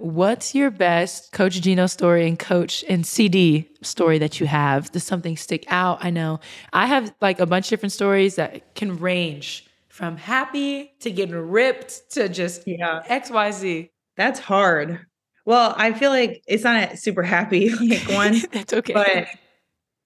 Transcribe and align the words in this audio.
What's 0.00 0.54
your 0.54 0.70
best 0.70 1.30
Coach 1.30 1.60
Gino 1.60 1.86
story 1.86 2.26
and 2.26 2.38
Coach 2.38 2.82
and 2.88 3.06
CD 3.06 3.68
story 3.82 4.16
that 4.16 4.40
you 4.40 4.46
have? 4.46 4.90
Does 4.92 5.04
something 5.04 5.36
stick 5.36 5.66
out? 5.68 6.02
I 6.02 6.08
know 6.08 6.40
I 6.72 6.86
have 6.86 7.14
like 7.20 7.38
a 7.38 7.44
bunch 7.44 7.66
of 7.66 7.68
different 7.68 7.92
stories 7.92 8.36
that 8.36 8.74
can 8.74 8.98
range 8.98 9.66
from 9.88 10.16
happy 10.16 10.94
to 11.00 11.10
getting 11.10 11.34
ripped 11.34 12.12
to 12.12 12.30
just 12.30 12.62
yeah. 12.66 13.02
XYZ. 13.10 13.90
That's 14.16 14.40
hard. 14.40 15.04
Well, 15.44 15.74
I 15.76 15.92
feel 15.92 16.08
like 16.08 16.42
it's 16.48 16.64
not 16.64 16.94
a 16.94 16.96
super 16.96 17.22
happy 17.22 17.68
like 17.74 18.08
one. 18.08 18.40
That's 18.52 18.72
okay. 18.72 18.94
But 18.94 19.26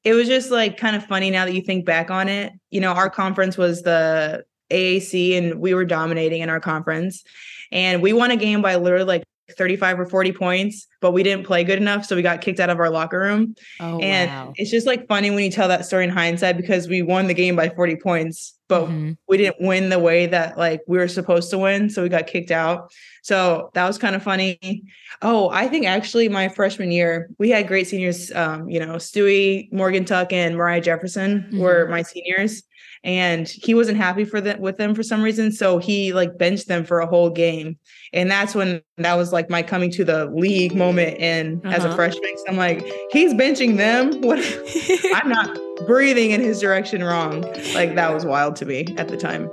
it 0.02 0.14
was 0.14 0.26
just 0.26 0.50
like 0.50 0.76
kind 0.76 0.96
of 0.96 1.06
funny 1.06 1.30
now 1.30 1.44
that 1.44 1.54
you 1.54 1.62
think 1.62 1.84
back 1.84 2.10
on 2.10 2.28
it. 2.28 2.52
You 2.70 2.80
know, 2.80 2.90
our 2.90 3.08
conference 3.08 3.56
was 3.56 3.82
the 3.82 4.44
AAC 4.72 5.38
and 5.38 5.60
we 5.60 5.72
were 5.72 5.84
dominating 5.84 6.42
in 6.42 6.50
our 6.50 6.58
conference. 6.58 7.22
And 7.70 8.02
we 8.02 8.12
won 8.12 8.32
a 8.32 8.36
game 8.36 8.60
by 8.60 8.74
literally 8.74 9.04
like 9.04 9.22
35 9.50 10.00
or 10.00 10.06
40 10.06 10.32
points, 10.32 10.86
but 11.00 11.12
we 11.12 11.22
didn't 11.22 11.46
play 11.46 11.64
good 11.64 11.78
enough. 11.78 12.06
So 12.06 12.16
we 12.16 12.22
got 12.22 12.40
kicked 12.40 12.60
out 12.60 12.70
of 12.70 12.78
our 12.78 12.90
locker 12.90 13.18
room. 13.18 13.54
Oh, 13.80 13.98
and 13.98 14.30
wow. 14.30 14.52
it's 14.56 14.70
just 14.70 14.86
like 14.86 15.06
funny 15.06 15.30
when 15.30 15.44
you 15.44 15.50
tell 15.50 15.68
that 15.68 15.84
story 15.84 16.04
in 16.04 16.10
hindsight 16.10 16.56
because 16.56 16.88
we 16.88 17.02
won 17.02 17.26
the 17.26 17.34
game 17.34 17.54
by 17.54 17.68
40 17.68 17.96
points, 17.96 18.58
but 18.68 18.86
mm-hmm. 18.86 19.12
we 19.28 19.36
didn't 19.36 19.60
win 19.60 19.90
the 19.90 19.98
way 19.98 20.26
that 20.26 20.56
like 20.56 20.80
we 20.86 20.96
were 20.96 21.08
supposed 21.08 21.50
to 21.50 21.58
win. 21.58 21.90
So 21.90 22.02
we 22.02 22.08
got 22.08 22.26
kicked 22.26 22.50
out. 22.50 22.90
So 23.22 23.70
that 23.74 23.86
was 23.86 23.98
kind 23.98 24.16
of 24.16 24.22
funny. 24.22 24.84
Oh, 25.22 25.50
I 25.50 25.68
think 25.68 25.86
actually 25.86 26.28
my 26.28 26.48
freshman 26.48 26.90
year, 26.90 27.30
we 27.38 27.50
had 27.50 27.68
great 27.68 27.86
seniors. 27.86 28.32
Um, 28.32 28.68
you 28.68 28.80
know, 28.80 28.94
Stewie, 28.94 29.70
Morgan 29.72 30.04
Tuck, 30.04 30.32
and 30.32 30.56
Mariah 30.56 30.80
Jefferson 30.80 31.42
mm-hmm. 31.42 31.58
were 31.58 31.86
my 31.88 32.02
seniors 32.02 32.62
and 33.04 33.46
he 33.48 33.74
wasn't 33.74 33.98
happy 33.98 34.24
for 34.24 34.40
that 34.40 34.60
with 34.60 34.78
them 34.78 34.94
for 34.94 35.02
some 35.02 35.22
reason 35.22 35.52
so 35.52 35.78
he 35.78 36.12
like 36.14 36.38
benched 36.38 36.68
them 36.68 36.84
for 36.84 37.00
a 37.00 37.06
whole 37.06 37.30
game. 37.30 37.78
And 38.12 38.30
that's 38.30 38.54
when 38.54 38.80
that 38.96 39.14
was 39.14 39.32
like 39.32 39.50
my 39.50 39.62
coming 39.62 39.90
to 39.92 40.04
the 40.04 40.26
league 40.26 40.74
moment 40.74 41.18
and 41.20 41.64
uh-huh. 41.64 41.76
as 41.76 41.84
a 41.84 41.88
uh-huh. 41.88 41.96
freshman 41.96 42.36
so 42.38 42.44
i'm 42.48 42.56
like 42.56 42.84
he's 43.10 43.34
benching 43.34 43.76
them? 43.76 44.20
What 44.22 44.38
i'm 45.14 45.28
not 45.28 45.58
breathing 45.86 46.30
in 46.30 46.40
his 46.40 46.60
direction 46.60 47.04
wrong. 47.04 47.42
Like 47.74 47.94
that 47.94 48.12
was 48.12 48.24
wild 48.24 48.56
to 48.56 48.66
me 48.66 48.94
at 48.96 49.08
the 49.08 49.16
time. 49.16 49.50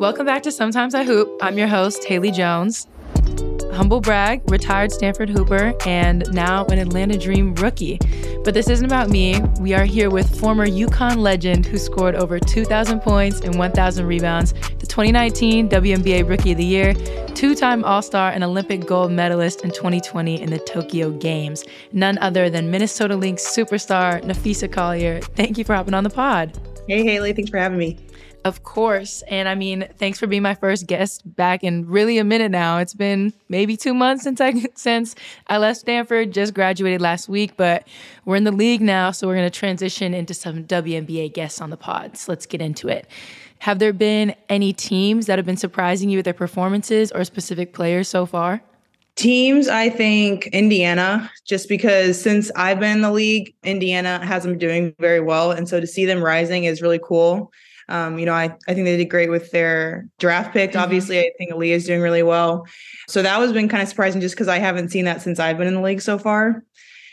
Welcome 0.00 0.24
back 0.24 0.42
to 0.44 0.50
sometimes 0.50 0.94
i 0.94 1.04
hoop. 1.04 1.28
I'm 1.42 1.58
your 1.58 1.68
host 1.68 2.04
haley 2.04 2.30
jones 2.30 2.86
humble 3.80 4.02
brag, 4.02 4.42
retired 4.50 4.92
Stanford 4.92 5.30
Hooper, 5.30 5.72
and 5.86 6.30
now 6.34 6.66
an 6.66 6.78
Atlanta 6.78 7.16
Dream 7.16 7.54
rookie. 7.54 7.98
But 8.44 8.52
this 8.52 8.68
isn't 8.68 8.84
about 8.84 9.08
me. 9.08 9.40
We 9.58 9.72
are 9.72 9.86
here 9.86 10.10
with 10.10 10.38
former 10.38 10.66
UConn 10.66 11.16
legend 11.16 11.64
who 11.64 11.78
scored 11.78 12.14
over 12.14 12.38
2,000 12.38 13.00
points 13.00 13.40
and 13.40 13.58
1,000 13.58 14.04
rebounds, 14.04 14.52
the 14.52 14.86
2019 14.86 15.70
WNBA 15.70 16.28
Rookie 16.28 16.52
of 16.52 16.58
the 16.58 16.64
Year, 16.64 16.92
two 17.34 17.54
time 17.54 17.82
All 17.82 18.02
Star 18.02 18.30
and 18.32 18.44
Olympic 18.44 18.84
gold 18.84 19.12
medalist 19.12 19.62
in 19.64 19.70
2020 19.70 20.42
in 20.42 20.50
the 20.50 20.58
Tokyo 20.58 21.12
Games. 21.12 21.64
None 21.94 22.18
other 22.18 22.50
than 22.50 22.70
Minnesota 22.70 23.16
Lynx 23.16 23.42
superstar 23.42 24.22
Napheesa 24.22 24.70
Collier. 24.70 25.22
Thank 25.22 25.56
you 25.56 25.64
for 25.64 25.74
hopping 25.74 25.94
on 25.94 26.04
the 26.04 26.10
pod. 26.10 26.52
Hey, 26.86 27.02
Haley. 27.02 27.32
Thanks 27.32 27.50
for 27.50 27.56
having 27.56 27.78
me. 27.78 27.96
Of 28.44 28.62
course. 28.62 29.22
And 29.28 29.48
I 29.48 29.54
mean, 29.54 29.86
thanks 29.98 30.18
for 30.18 30.26
being 30.26 30.42
my 30.42 30.54
first 30.54 30.86
guest 30.86 31.22
back 31.36 31.62
in 31.62 31.86
really 31.86 32.16
a 32.16 32.24
minute 32.24 32.50
now. 32.50 32.78
It's 32.78 32.94
been 32.94 33.34
maybe 33.50 33.76
two 33.76 33.92
months 33.92 34.24
since 34.24 34.40
I 34.40 34.54
since 34.74 35.14
I 35.48 35.58
left 35.58 35.80
Stanford, 35.80 36.32
just 36.32 36.54
graduated 36.54 37.02
last 37.02 37.28
week, 37.28 37.56
but 37.56 37.86
we're 38.24 38.36
in 38.36 38.44
the 38.44 38.52
league 38.52 38.80
now, 38.80 39.10
so 39.10 39.26
we're 39.26 39.34
gonna 39.34 39.50
transition 39.50 40.14
into 40.14 40.32
some 40.32 40.64
WNBA 40.64 41.34
guests 41.34 41.60
on 41.60 41.68
the 41.68 41.76
pod. 41.76 42.16
So 42.16 42.32
let's 42.32 42.46
get 42.46 42.62
into 42.62 42.88
it. 42.88 43.06
Have 43.58 43.78
there 43.78 43.92
been 43.92 44.34
any 44.48 44.72
teams 44.72 45.26
that 45.26 45.38
have 45.38 45.44
been 45.44 45.58
surprising 45.58 46.08
you 46.08 46.16
with 46.16 46.24
their 46.24 46.32
performances 46.32 47.12
or 47.12 47.24
specific 47.24 47.74
players 47.74 48.08
so 48.08 48.24
far? 48.24 48.62
Teams, 49.16 49.68
I 49.68 49.90
think 49.90 50.46
Indiana, 50.46 51.30
just 51.46 51.68
because 51.68 52.18
since 52.18 52.50
I've 52.56 52.80
been 52.80 52.92
in 52.92 53.02
the 53.02 53.12
league, 53.12 53.52
Indiana 53.62 54.24
hasn't 54.24 54.58
been 54.58 54.66
doing 54.66 54.94
very 54.98 55.20
well. 55.20 55.50
And 55.50 55.68
so 55.68 55.78
to 55.78 55.86
see 55.86 56.06
them 56.06 56.24
rising 56.24 56.64
is 56.64 56.80
really 56.80 57.00
cool. 57.04 57.52
Um, 57.90 58.18
you 58.18 58.26
know, 58.26 58.32
I, 58.32 58.56
I 58.68 58.74
think 58.74 58.84
they 58.84 58.96
did 58.96 59.10
great 59.10 59.30
with 59.30 59.50
their 59.50 60.06
draft 60.18 60.52
pick. 60.52 60.70
Mm-hmm. 60.70 60.80
Obviously, 60.80 61.20
I 61.20 61.30
think 61.38 61.52
Aliyah 61.52 61.74
is 61.74 61.86
doing 61.86 62.00
really 62.00 62.22
well. 62.22 62.66
So 63.08 63.22
that 63.22 63.38
was 63.38 63.52
been 63.52 63.68
kind 63.68 63.82
of 63.82 63.88
surprising 63.88 64.20
just 64.20 64.34
because 64.34 64.48
I 64.48 64.58
haven't 64.58 64.90
seen 64.90 65.04
that 65.04 65.22
since 65.22 65.38
I've 65.38 65.58
been 65.58 65.66
in 65.66 65.74
the 65.74 65.82
league 65.82 66.00
so 66.00 66.18
far. 66.18 66.64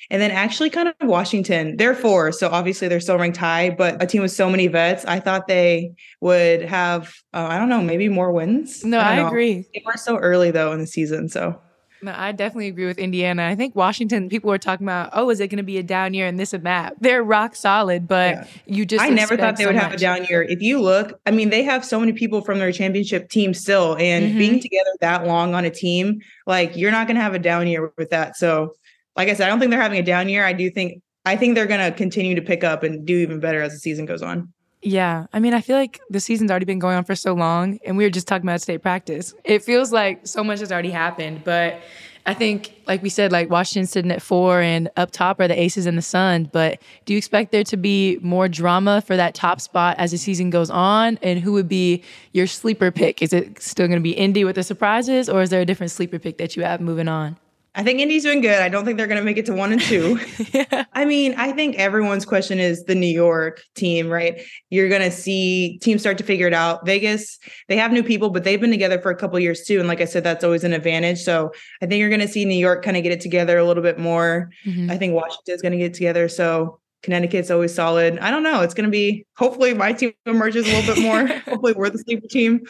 And 0.10 0.22
then 0.22 0.32
actually 0.32 0.70
kind 0.70 0.88
of 0.88 0.96
Washington, 1.02 1.76
they're 1.76 1.94
four. 1.94 2.32
So 2.32 2.48
obviously 2.50 2.88
they're 2.88 3.02
still 3.02 3.18
ranked 3.18 3.36
high, 3.36 3.72
but 3.72 4.02
a 4.02 4.06
team 4.06 4.22
with 4.22 4.32
so 4.32 4.50
many 4.50 4.68
vets, 4.68 5.04
I 5.04 5.20
thought 5.20 5.48
they 5.48 5.96
would 6.22 6.62
have, 6.62 7.14
uh, 7.34 7.48
I 7.50 7.60
don't 7.60 7.68
know, 7.68 7.82
maybe 7.82 8.08
more 8.08 8.32
wins. 8.32 8.86
No, 8.86 9.00
I, 9.00 9.18
I 9.18 9.28
agree. 9.28 9.66
They 9.74 9.84
were 9.86 9.98
so 9.98 10.18
early 10.18 10.52
though 10.52 10.72
in 10.72 10.80
the 10.80 10.88
season. 10.88 11.28
So 11.28 11.62
no, 12.02 12.14
I 12.16 12.32
definitely 12.32 12.68
agree 12.68 12.86
with 12.86 13.00
Indiana. 13.00 13.48
I 13.48 13.56
think 13.56 13.76
Washington, 13.76 14.30
people 14.30 14.50
were 14.50 14.58
talking 14.58 14.86
about, 14.86 15.10
oh, 15.14 15.30
is 15.30 15.40
it 15.40 15.48
going 15.48 15.58
to 15.58 15.64
be 15.64 15.78
a 15.78 15.84
down 15.84 16.14
year 16.14 16.28
and 16.28 16.40
this 16.40 16.54
and 16.54 16.64
that? 16.66 16.94
They're 17.02 17.24
rock 17.24 17.56
solid, 17.56 18.08
but 18.08 18.36
yeah. 18.36 18.48
you 18.66 18.86
just. 18.86 19.04
I 19.04 19.10
never 19.10 19.36
thought 19.36 19.58
they 19.58 19.64
so 19.64 19.70
would 19.70 19.76
much. 19.76 19.84
have 19.84 19.94
a 19.94 19.98
down 19.98 20.26
year. 20.26 20.44
If 20.44 20.62
you 20.62 20.82
look, 20.82 21.20
I 21.26 21.32
mean, 21.32 21.50
they 21.50 21.64
have 21.64 21.84
so 21.84 22.00
many 22.00 22.14
people 22.14 22.42
from 22.42 22.60
their 22.60 22.72
championship 22.72 23.30
team 23.30 23.54
still, 23.54 23.96
and 23.98 24.26
mm-hmm. 24.26 24.38
being 24.38 24.60
together 24.60 24.92
that 25.02 25.26
long 25.26 25.56
on 25.56 25.66
a 25.66 25.72
team, 25.72 26.20
like 26.46 26.76
you're 26.76 26.92
not 26.92 27.08
going 27.08 27.16
to 27.16 27.24
have 27.24 27.34
a 27.34 27.40
down 27.40 27.68
year 27.68 27.92
with 27.98 28.10
that. 28.12 28.38
So, 28.38 28.76
like 29.16 29.30
I 29.30 29.34
said, 29.34 29.48
I 29.48 29.50
don't 29.50 29.60
think 29.60 29.72
they're 29.72 29.82
having 29.82 30.00
a 30.00 30.04
down 30.04 30.30
year. 30.30 30.46
I 30.46 30.54
do 30.54 30.70
think, 30.70 31.02
I 31.26 31.36
think 31.36 31.56
they're 31.56 31.66
going 31.66 31.92
to 31.92 31.98
continue 31.98 32.36
to 32.36 32.42
pick 32.42 32.64
up 32.64 32.84
and 32.84 33.06
do 33.06 33.18
even 33.18 33.40
better 33.40 33.62
as 33.62 33.74
the 33.74 33.80
season 33.80 34.06
goes 34.06 34.22
on. 34.22 34.54
Yeah. 34.82 35.26
I 35.34 35.40
mean, 35.40 35.54
I 35.54 35.62
feel 35.62 35.76
like 35.76 36.00
the 36.10 36.20
season's 36.20 36.52
already 36.52 36.66
been 36.66 36.80
going 36.80 36.98
on 36.98 37.04
for 37.04 37.16
so 37.16 37.34
long, 37.34 37.80
and 37.86 37.98
we 37.98 38.04
were 38.04 38.10
just 38.10 38.28
talking 38.28 38.48
about 38.48 38.62
state 38.62 38.82
practice. 38.82 39.34
It 39.44 39.64
feels 39.64 39.92
like 39.92 40.28
so 40.28 40.44
much 40.44 40.60
has 40.60 40.72
already 40.72 40.92
happened, 40.92 41.44
but 41.44 41.82
I 42.28 42.34
think, 42.34 42.74
like 42.88 43.02
we 43.02 43.10
said, 43.10 43.32
like 43.32 43.50
Washington's 43.50 43.90
sitting 43.90 44.12
at 44.12 44.22
four, 44.22 44.60
and 44.60 44.90
up 44.98 45.12
top 45.12 45.40
are 45.40 45.48
the 45.48 45.58
Aces 45.60 45.86
and 45.86 45.98
the 45.98 46.02
Sun. 46.02 46.50
But 46.52 46.82
do 47.06 47.14
you 47.14 47.18
expect 47.18 47.54
there 47.54 47.64
to 47.64 47.78
be 47.78 48.20
more 48.22 48.50
drama 48.50 49.02
for 49.02 49.16
that 49.16 49.34
top 49.34 49.62
spot 49.62 49.96
as 49.98 50.12
the 50.12 50.18
season 50.18 50.50
goes 50.50 50.70
on? 50.70 51.18
And 51.22 51.40
who 51.40 51.54
would 51.54 51.70
be 51.70 52.04
your 52.34 52.46
sleeper 52.46 52.92
pick? 52.92 53.22
Is 53.22 53.32
it 53.32 53.62
still 53.62 53.88
going 53.88 54.00
to 54.00 54.04
be 54.04 54.12
Indy 54.12 54.44
with 54.44 54.56
the 54.56 54.64
surprises, 54.64 55.30
or 55.30 55.42
is 55.42 55.50
there 55.50 55.62
a 55.62 55.66
different 55.66 55.92
sleeper 55.92 56.20
pick 56.20 56.38
that 56.38 56.58
you 56.58 56.64
have 56.64 56.82
moving 56.82 57.08
on? 57.08 57.38
I 57.78 57.84
think 57.84 58.00
Indy's 58.00 58.24
doing 58.24 58.42
good. 58.42 58.60
I 58.60 58.70
don't 58.70 58.86
think 58.86 58.98
they're 58.98 59.06
going 59.06 59.20
to 59.20 59.24
make 59.24 59.38
it 59.38 59.46
to 59.46 59.54
one 59.54 59.72
and 59.72 59.80
two. 59.80 60.20
yeah. 60.52 60.86
I 60.94 61.06
mean, 61.06 61.36
I 61.38 61.52
think 61.52 61.76
everyone's 61.76 62.26
question 62.26 62.58
is 62.58 62.84
the 62.86 62.96
New 62.96 63.06
York 63.06 63.62
team, 63.76 64.10
right? 64.10 64.42
You're 64.72 64.90
going 64.90 65.04
to 65.04 65.12
see 65.12 65.78
teams 65.78 66.02
start 66.02 66.18
to 66.18 66.24
figure 66.24 66.48
it 66.48 66.56
out. 66.56 66.88
Vegas, 66.88 67.38
they 67.68 67.78
have 67.78 67.92
new 67.92 68.02
people, 68.02 68.32
but 68.32 68.44
they've 68.44 68.60
been 68.60 68.72
together 68.72 69.00
for 69.00 69.12
a 69.12 69.16
couple 69.16 69.40
years 69.40 69.64
too. 69.64 69.78
And 69.78 69.88
like 69.88 70.02
I 70.02 70.06
said, 70.06 70.24
that's 70.24 70.44
always 70.44 70.64
an 70.64 70.74
advantage. 70.74 71.22
So 71.22 71.52
I 71.80 71.86
think 71.86 72.00
you're 72.00 72.10
going 72.10 72.20
to 72.20 72.28
see 72.28 72.46
New 72.46 72.58
York 72.58 72.84
kind 72.84 72.98
of 72.98 73.04
get 73.04 73.12
it 73.12 73.22
together 73.22 73.60
a 73.60 73.64
little 73.64 73.84
bit 73.84 74.00
more. 74.00 74.50
Mm-hmm. 74.66 74.90
I 74.90 74.98
think 74.98 75.14
Washington's 75.14 75.62
going 75.62 75.74
to 75.74 75.78
get 75.78 75.94
together. 75.94 76.28
So 76.30 76.80
Connecticut's 77.04 77.52
always 77.52 77.76
solid. 77.76 78.18
I 78.18 78.32
don't 78.32 78.42
know. 78.42 78.62
It's 78.62 78.74
going 78.74 78.86
to 78.86 78.92
be 78.92 79.28
hopefully 79.36 79.76
my 79.76 79.94
team 79.94 80.14
emerges 80.26 80.68
a 80.68 80.74
little 80.74 80.96
bit 80.96 81.04
more. 81.04 81.28
hopefully 81.46 81.74
we're 81.74 81.92
the 81.92 82.00
sleeper 82.00 82.28
team. 82.28 82.62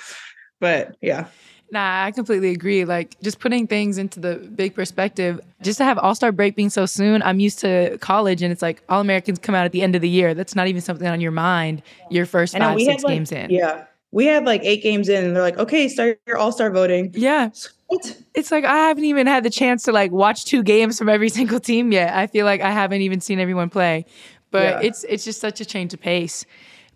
But 0.59 0.97
yeah. 1.01 1.27
Nah, 1.71 2.05
I 2.05 2.11
completely 2.11 2.51
agree. 2.51 2.85
Like 2.85 3.19
just 3.21 3.39
putting 3.39 3.67
things 3.67 3.97
into 3.97 4.19
the 4.19 4.35
big 4.35 4.73
perspective, 4.73 5.41
just 5.61 5.77
to 5.79 5.83
have 5.83 5.97
All 5.97 6.15
Star 6.15 6.31
break 6.31 6.55
being 6.55 6.69
so 6.69 6.85
soon, 6.85 7.21
I'm 7.23 7.39
used 7.39 7.59
to 7.59 7.97
college 7.99 8.41
and 8.41 8.51
it's 8.51 8.61
like 8.61 8.81
All 8.87 9.01
Americans 9.01 9.39
come 9.39 9.53
out 9.53 9.65
at 9.65 9.71
the 9.73 9.81
end 9.81 9.95
of 9.95 10.01
the 10.01 10.09
year. 10.09 10.33
That's 10.33 10.55
not 10.55 10.67
even 10.67 10.81
something 10.81 11.07
on 11.07 11.19
your 11.19 11.31
mind 11.31 11.81
your 12.09 12.25
first 12.25 12.57
five, 12.57 12.77
know, 12.77 12.83
six 12.83 13.03
like, 13.03 13.13
games 13.13 13.31
in. 13.31 13.49
Yeah. 13.49 13.85
We 14.11 14.25
had 14.25 14.45
like 14.45 14.63
eight 14.63 14.81
games 14.81 15.09
in 15.09 15.25
and 15.25 15.35
they're 15.35 15.43
like, 15.43 15.57
okay, 15.57 15.89
start 15.89 16.19
your 16.25 16.37
All 16.37 16.53
Star 16.53 16.71
voting. 16.71 17.11
Yeah. 17.13 17.49
What? 17.87 18.17
It's 18.33 18.51
like 18.51 18.63
I 18.63 18.77
haven't 18.77 19.05
even 19.05 19.27
had 19.27 19.43
the 19.43 19.49
chance 19.49 19.83
to 19.83 19.91
like 19.91 20.11
watch 20.11 20.45
two 20.45 20.63
games 20.63 20.97
from 20.97 21.09
every 21.09 21.29
single 21.37 21.59
team 21.59 21.91
yet. 21.91 22.13
I 22.13 22.27
feel 22.27 22.45
like 22.45 22.61
I 22.61 22.71
haven't 22.71 23.01
even 23.01 23.19
seen 23.19 23.39
everyone 23.39 23.69
play. 23.69 24.05
But 24.51 24.81
yeah. 24.81 24.87
it's 24.87 25.03
it's 25.03 25.25
just 25.25 25.41
such 25.41 25.59
a 25.59 25.65
change 25.65 25.93
of 25.93 25.99
pace 25.99 26.45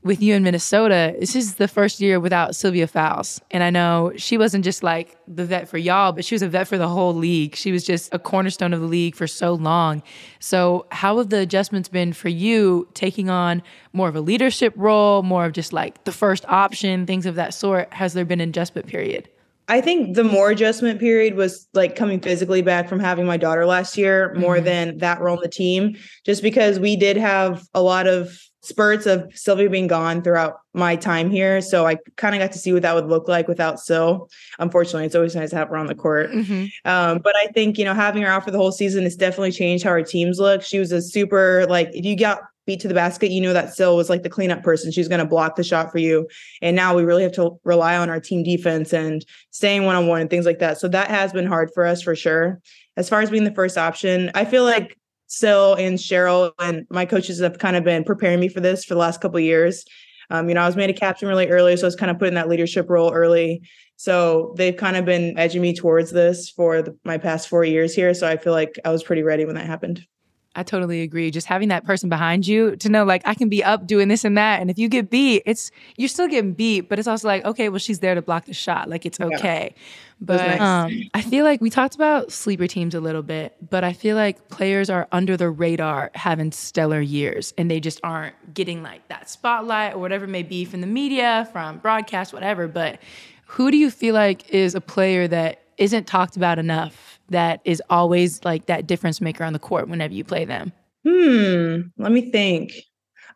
with 0.03 0.21
you 0.21 0.33
in 0.33 0.41
Minnesota, 0.41 1.15
this 1.19 1.35
is 1.35 1.55
the 1.55 1.67
first 1.67 1.99
year 1.99 2.19
without 2.19 2.55
Sylvia 2.55 2.87
Fowles. 2.87 3.39
And 3.51 3.63
I 3.63 3.69
know 3.69 4.11
she 4.15 4.37
wasn't 4.37 4.63
just 4.63 4.81
like 4.81 5.15
the 5.27 5.45
vet 5.45 5.69
for 5.69 5.77
y'all, 5.77 6.11
but 6.11 6.25
she 6.25 6.33
was 6.33 6.41
a 6.41 6.49
vet 6.49 6.67
for 6.67 6.77
the 6.77 6.87
whole 6.87 7.13
league. 7.13 7.55
She 7.55 7.71
was 7.71 7.83
just 7.83 8.13
a 8.13 8.17
cornerstone 8.17 8.73
of 8.73 8.81
the 8.81 8.87
league 8.87 9.15
for 9.15 9.27
so 9.27 9.53
long. 9.53 10.01
So, 10.39 10.87
how 10.91 11.19
have 11.19 11.29
the 11.29 11.39
adjustments 11.39 11.87
been 11.87 12.13
for 12.13 12.29
you 12.29 12.87
taking 12.93 13.29
on 13.29 13.61
more 13.93 14.09
of 14.09 14.15
a 14.15 14.21
leadership 14.21 14.73
role, 14.75 15.21
more 15.21 15.45
of 15.45 15.53
just 15.53 15.71
like 15.71 16.03
the 16.05 16.11
first 16.11 16.45
option, 16.47 17.05
things 17.05 17.25
of 17.27 17.35
that 17.35 17.53
sort? 17.53 17.93
Has 17.93 18.13
there 18.13 18.25
been 18.25 18.41
an 18.41 18.49
adjustment 18.49 18.87
period? 18.87 19.29
I 19.67 19.79
think 19.79 20.15
the 20.15 20.23
more 20.23 20.49
adjustment 20.49 20.99
period 20.99 21.35
was 21.35 21.67
like 21.73 21.95
coming 21.95 22.19
physically 22.19 22.61
back 22.61 22.89
from 22.89 22.99
having 22.99 23.25
my 23.25 23.37
daughter 23.37 23.65
last 23.65 23.97
year 23.97 24.33
more 24.33 24.55
mm-hmm. 24.55 24.65
than 24.65 24.97
that 24.97 25.21
role 25.21 25.37
in 25.37 25.43
the 25.43 25.47
team, 25.47 25.95
just 26.25 26.41
because 26.41 26.79
we 26.79 26.95
did 26.95 27.15
have 27.15 27.65
a 27.73 27.81
lot 27.81 28.07
of 28.07 28.37
spurts 28.63 29.05
of 29.05 29.31
Sylvia 29.35 29.69
being 29.69 29.87
gone 29.87 30.21
throughout 30.21 30.59
my 30.73 30.95
time 30.95 31.29
here. 31.29 31.61
So 31.61 31.87
I 31.87 31.97
kind 32.15 32.35
of 32.35 32.39
got 32.39 32.51
to 32.51 32.59
see 32.59 32.71
what 32.71 32.83
that 32.83 32.93
would 32.93 33.07
look 33.07 33.27
like 33.27 33.47
without 33.47 33.79
Sil. 33.81 34.29
Unfortunately, 34.59 35.05
it's 35.05 35.15
always 35.15 35.35
nice 35.35 35.49
to 35.49 35.55
have 35.55 35.69
her 35.69 35.77
on 35.77 35.87
the 35.87 35.95
court. 35.95 36.31
Mm-hmm. 36.31 36.65
Um, 36.85 37.19
but 37.23 37.35
I 37.35 37.47
think, 37.47 37.77
you 37.77 37.85
know, 37.85 37.93
having 37.93 38.21
her 38.21 38.29
out 38.29 38.45
for 38.45 38.51
the 38.51 38.59
whole 38.59 38.71
season 38.71 39.03
has 39.03 39.15
definitely 39.15 39.51
changed 39.51 39.83
how 39.83 39.89
our 39.89 40.03
teams 40.03 40.39
look. 40.39 40.61
She 40.61 40.79
was 40.79 40.91
a 40.91 41.01
super, 41.01 41.65
like, 41.67 41.89
if 41.93 42.05
you 42.05 42.15
got 42.15 42.41
beat 42.67 42.79
to 42.81 42.87
the 42.87 42.93
basket, 42.93 43.31
you 43.31 43.41
know 43.41 43.53
that 43.53 43.73
Sil 43.73 43.97
was 43.97 44.09
like 44.09 44.21
the 44.21 44.29
cleanup 44.29 44.61
person. 44.61 44.91
She's 44.91 45.07
going 45.07 45.19
to 45.19 45.25
block 45.25 45.55
the 45.55 45.63
shot 45.63 45.91
for 45.91 45.97
you. 45.97 46.27
And 46.61 46.75
now 46.75 46.95
we 46.95 47.03
really 47.03 47.23
have 47.23 47.33
to 47.33 47.59
rely 47.63 47.97
on 47.97 48.11
our 48.11 48.19
team 48.19 48.43
defense 48.43 48.93
and 48.93 49.25
staying 49.49 49.85
one 49.85 49.95
on 49.95 50.05
one 50.05 50.21
and 50.21 50.29
things 50.29 50.45
like 50.45 50.59
that. 50.59 50.77
So 50.77 50.87
that 50.89 51.09
has 51.09 51.33
been 51.33 51.47
hard 51.47 51.71
for 51.73 51.83
us 51.83 52.03
for 52.03 52.15
sure. 52.15 52.61
As 52.95 53.09
far 53.09 53.21
as 53.21 53.31
being 53.31 53.45
the 53.45 53.55
first 53.55 53.77
option, 53.77 54.29
I 54.35 54.45
feel 54.45 54.63
like 54.63 54.95
Sil 55.31 55.79
and 55.79 55.97
Cheryl 55.97 56.51
and 56.59 56.85
my 56.89 57.05
coaches 57.05 57.39
have 57.39 57.57
kind 57.57 57.77
of 57.77 57.85
been 57.85 58.03
preparing 58.03 58.39
me 58.41 58.49
for 58.49 58.59
this 58.59 58.83
for 58.83 58.95
the 58.95 58.99
last 58.99 59.21
couple 59.21 59.39
years. 59.39 59.85
Um, 60.29 60.49
you 60.49 60.55
know, 60.55 60.61
I 60.61 60.65
was 60.65 60.75
made 60.75 60.89
a 60.89 60.93
captain 60.93 61.27
really 61.27 61.49
early, 61.49 61.75
so 61.77 61.83
I 61.83 61.87
was 61.87 61.95
kind 61.95 62.11
of 62.11 62.19
put 62.19 62.27
in 62.27 62.33
that 62.33 62.49
leadership 62.49 62.89
role 62.89 63.13
early. 63.13 63.61
So 63.95 64.53
they've 64.57 64.75
kind 64.75 64.97
of 64.97 65.05
been 65.05 65.37
edging 65.37 65.61
me 65.61 65.73
towards 65.73 66.11
this 66.11 66.49
for 66.49 66.81
the, 66.81 66.97
my 67.05 67.17
past 67.17 67.47
four 67.47 67.63
years 67.63 67.95
here. 67.95 68.13
So 68.13 68.27
I 68.27 68.35
feel 68.35 68.51
like 68.51 68.77
I 68.83 68.91
was 68.91 69.03
pretty 69.03 69.23
ready 69.23 69.45
when 69.45 69.55
that 69.55 69.67
happened. 69.67 70.05
I 70.53 70.63
totally 70.63 71.01
agree. 71.01 71.31
Just 71.31 71.47
having 71.47 71.69
that 71.69 71.85
person 71.85 72.09
behind 72.09 72.45
you 72.45 72.75
to 72.77 72.89
know, 72.89 73.05
like, 73.05 73.21
I 73.23 73.33
can 73.35 73.47
be 73.47 73.63
up 73.63 73.87
doing 73.87 74.09
this 74.09 74.25
and 74.25 74.37
that. 74.37 74.59
And 74.59 74.69
if 74.69 74.77
you 74.77 74.89
get 74.89 75.09
beat, 75.09 75.43
it's, 75.45 75.71
you're 75.95 76.09
still 76.09 76.27
getting 76.27 76.51
beat, 76.53 76.89
but 76.89 76.99
it's 76.99 77.07
also 77.07 77.25
like, 77.27 77.45
okay, 77.45 77.69
well, 77.69 77.79
she's 77.79 77.99
there 77.99 78.15
to 78.15 78.21
block 78.21 78.45
the 78.45 78.53
shot. 78.53 78.89
Like, 78.89 79.05
it's 79.05 79.19
okay. 79.19 79.73
Yeah. 79.73 79.81
But 80.19 80.37
nice. 80.37 80.61
um, 80.61 81.09
I 81.13 81.21
feel 81.21 81.45
like 81.45 81.61
we 81.61 81.69
talked 81.69 81.95
about 81.95 82.31
sleeper 82.31 82.67
teams 82.67 82.93
a 82.93 82.99
little 82.99 83.23
bit, 83.23 83.55
but 83.69 83.83
I 83.83 83.93
feel 83.93 84.15
like 84.15 84.49
players 84.49 84.89
are 84.89 85.07
under 85.11 85.35
the 85.37 85.49
radar 85.49 86.11
having 86.13 86.51
stellar 86.51 87.01
years 87.01 87.53
and 87.57 87.71
they 87.71 87.79
just 87.79 87.99
aren't 88.03 88.35
getting 88.53 88.83
like 88.83 89.07
that 89.07 89.29
spotlight 89.29 89.95
or 89.95 89.99
whatever 89.99 90.25
it 90.25 90.29
may 90.29 90.43
be 90.43 90.63
from 90.65 90.81
the 90.81 90.87
media, 90.87 91.49
from 91.51 91.79
broadcast, 91.79 92.33
whatever. 92.33 92.67
But 92.67 92.99
who 93.45 93.71
do 93.71 93.77
you 93.77 93.89
feel 93.89 94.13
like 94.13 94.47
is 94.49 94.75
a 94.75 94.81
player 94.81 95.27
that 95.27 95.61
isn't 95.77 96.05
talked 96.05 96.35
about 96.35 96.59
enough 96.59 97.10
that 97.31 97.61
is 97.65 97.81
always 97.89 98.43
like 98.45 98.67
that 98.67 98.87
difference 98.87 99.19
maker 99.19 99.43
on 99.43 99.53
the 99.53 99.59
court 99.59 99.89
whenever 99.89 100.13
you 100.13 100.23
play 100.23 100.45
them? 100.45 100.71
Hmm. 101.05 101.81
Let 101.97 102.11
me 102.11 102.29
think. 102.29 102.73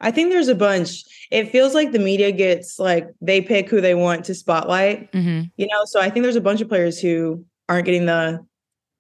I 0.02 0.12
think 0.12 0.32
there's 0.32 0.48
a 0.48 0.56
bunch. 0.56 1.04
It 1.32 1.52
feels 1.52 1.74
like 1.74 1.92
the 1.92 2.00
media 2.00 2.32
gets 2.32 2.80
like 2.80 3.10
they 3.22 3.42
pick 3.42 3.70
who 3.70 3.82
they 3.82 3.96
want 3.96 4.26
to 4.26 4.36
spotlight. 4.36 5.12
Mm-hmm. 5.12 5.44
You 5.58 5.68
know, 5.68 5.86
so 5.86 6.00
I 6.00 6.10
think 6.10 6.24
there's 6.24 6.36
a 6.36 6.42
bunch 6.42 6.62
of 6.62 6.70
players 6.70 7.00
who 7.00 7.46
aren't 7.70 7.86
getting 7.86 8.06
the 8.06 8.46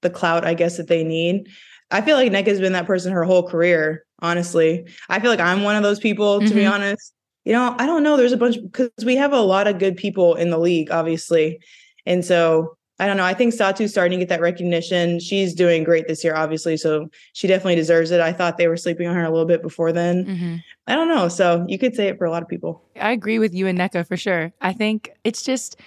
the 0.02 0.10
clout, 0.10 0.46
I 0.46 0.54
guess, 0.54 0.78
that 0.78 0.88
they 0.88 1.04
need. 1.04 1.50
I 1.92 2.02
feel 2.02 2.16
like 2.16 2.32
Nneka 2.32 2.48
has 2.48 2.60
been 2.60 2.74
that 2.74 2.88
person 2.88 3.12
her 3.12 3.24
whole 3.24 3.48
career. 3.48 4.06
Honestly, 4.20 4.88
I 5.10 5.20
feel 5.20 5.30
like 5.30 5.40
I'm 5.40 5.64
one 5.64 5.76
of 5.76 5.84
those 5.84 6.00
people. 6.00 6.40
To 6.40 6.46
mm-hmm. 6.46 6.56
be 6.56 6.66
honest, 6.66 7.14
you 7.44 7.52
know, 7.52 7.76
I 7.78 7.86
don't 7.86 8.04
know. 8.04 8.18
There's 8.18 8.32
a 8.32 8.38
bunch 8.38 8.58
because 8.62 8.90
we 9.04 9.16
have 9.18 9.34
a 9.34 9.42
lot 9.42 9.68
of 9.68 9.80
good 9.80 9.98
people 9.98 10.36
in 10.36 10.50
the 10.50 10.58
league, 10.58 10.90
obviously, 10.92 11.60
and 12.06 12.24
so 12.24 12.78
I 12.98 13.08
don't 13.08 13.18
know. 13.18 13.26
I 13.26 13.34
think 13.34 13.54
Satou's 13.54 13.92
starting 13.92 14.20
to 14.20 14.26
get 14.26 14.30
that 14.30 14.40
recognition. 14.40 15.20
She's 15.20 15.54
doing 15.54 15.84
great 15.84 16.08
this 16.08 16.24
year, 16.24 16.34
obviously. 16.34 16.78
So 16.78 17.10
she 17.34 17.48
definitely 17.48 17.76
deserves 17.76 18.12
it. 18.12 18.22
I 18.22 18.32
thought 18.32 18.58
they 18.58 18.70
were 18.70 18.78
sleeping 18.78 19.08
on 19.08 19.16
her 19.16 19.24
a 19.24 19.30
little 19.30 19.46
bit 19.46 19.62
before 19.62 19.92
then. 19.92 20.26
Mm-hmm. 20.26 20.56
I 20.88 20.96
don't 20.96 21.10
know. 21.10 21.28
So 21.28 21.66
you 21.68 21.78
could 21.78 21.94
say 21.96 22.08
it 22.08 22.18
for 22.18 22.26
a 22.26 22.32
lot 22.32 22.42
of 22.42 22.48
people. 22.48 22.82
I 23.00 23.12
agree 23.12 23.38
with 23.38 23.54
you 23.54 23.68
and 23.68 23.78
Nneka 23.78 24.08
for 24.08 24.16
sure. 24.16 24.54
I 24.62 24.72
think 24.72 25.12
it's 25.26 25.44
just 25.44 25.78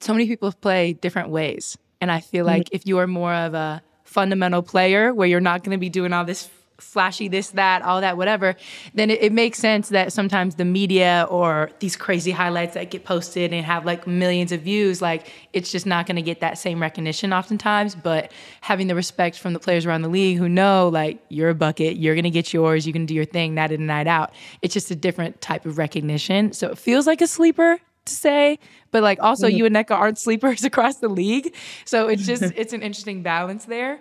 so 0.00 0.12
many 0.12 0.26
people 0.26 0.52
play 0.52 0.92
different 0.92 1.30
ways. 1.30 1.76
And 2.00 2.12
I 2.12 2.20
feel 2.20 2.44
like 2.44 2.64
mm-hmm. 2.64 2.76
if 2.76 2.86
you 2.86 2.98
are 2.98 3.06
more 3.06 3.34
of 3.34 3.54
a 3.54 3.82
fundamental 4.04 4.62
player 4.62 5.12
where 5.12 5.26
you're 5.26 5.40
not 5.40 5.64
going 5.64 5.76
to 5.76 5.80
be 5.80 5.88
doing 5.88 6.12
all 6.12 6.24
this 6.24 6.48
flashy 6.84 7.28
this 7.28 7.50
that 7.50 7.82
all 7.82 8.00
that 8.00 8.16
whatever 8.16 8.54
then 8.94 9.10
it, 9.10 9.22
it, 9.22 9.32
makes 9.32 9.58
sense 9.58 9.88
that 9.88 10.12
sometimes 10.12 10.54
the 10.56 10.64
media 10.64 11.26
or 11.30 11.70
these 11.80 11.96
crazy 11.96 12.30
highlights 12.30 12.74
that 12.74 12.90
get 12.90 13.04
posted 13.04 13.52
and 13.52 13.64
have 13.64 13.84
like 13.84 14.06
millions 14.06 14.52
of 14.52 14.60
views 14.60 15.02
like 15.02 15.32
it's 15.52 15.72
just 15.72 15.86
not 15.86 16.06
going 16.06 16.16
to 16.16 16.22
get 16.22 16.40
that 16.40 16.58
same 16.58 16.80
recognition 16.80 17.32
oftentimes 17.32 17.94
but 17.94 18.30
having 18.60 18.86
the 18.86 18.94
respect 18.94 19.38
from 19.38 19.52
the 19.52 19.58
players 19.58 19.86
around 19.86 20.02
the 20.02 20.08
league 20.08 20.38
who 20.38 20.48
know 20.48 20.88
like 20.88 21.18
you're 21.30 21.50
a 21.50 21.54
bucket 21.54 21.96
you're 21.96 22.14
going 22.14 22.24
to 22.24 22.30
get 22.30 22.52
yours 22.52 22.86
you 22.86 22.92
can 22.92 23.06
do 23.06 23.14
your 23.14 23.24
thing 23.24 23.54
night 23.54 23.72
in 23.72 23.80
and 23.80 23.86
night 23.86 24.06
out 24.06 24.32
it's 24.62 24.74
just 24.74 24.90
a 24.90 24.96
different 24.96 25.40
type 25.40 25.66
of 25.66 25.78
recognition 25.78 26.52
so 26.52 26.68
it 26.68 26.78
feels 26.78 27.06
like 27.06 27.20
a 27.20 27.26
sleeper 27.26 27.80
to 28.04 28.14
say, 28.14 28.58
but 28.90 29.02
like 29.02 29.22
also 29.22 29.46
mm-hmm. 29.46 29.56
you 29.56 29.66
and 29.66 29.76
Nneka 29.76 29.92
aren't 29.92 30.18
sleepers 30.26 30.64
across 30.64 30.96
the 30.96 31.08
league. 31.08 31.54
So 31.84 32.08
it's 32.08 32.26
just 32.26 32.42
it's 32.56 32.72
an 32.72 32.82
interesting 32.82 33.22
balance 33.22 33.64
there. 33.64 34.00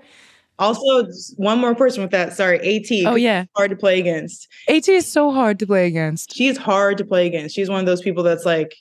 Also, 0.60 1.08
one 1.36 1.60
more 1.60 1.74
person 1.76 2.04
with 2.04 2.12
that. 2.12 2.34
Sorry, 2.34 2.60
AT. 2.60 3.08
Oh 3.12 3.16
yeah, 3.16 3.46
hard 3.56 3.72
to 3.72 3.76
play 3.76 4.00
against. 4.00 4.48
AT 4.70 4.88
is 4.88 5.12
so 5.12 5.32
hard 5.32 5.60
to 5.60 5.68
play 5.68 5.88
against. 5.88 6.34
She's 6.34 6.58
hard 6.58 6.98
to 7.00 7.06
play 7.06 7.26
against. 7.28 7.56
She's 7.56 7.70
one 7.70 7.80
of 7.80 7.86
those 7.86 8.02
people 8.02 8.24
that's 8.24 8.46
like 8.46 8.76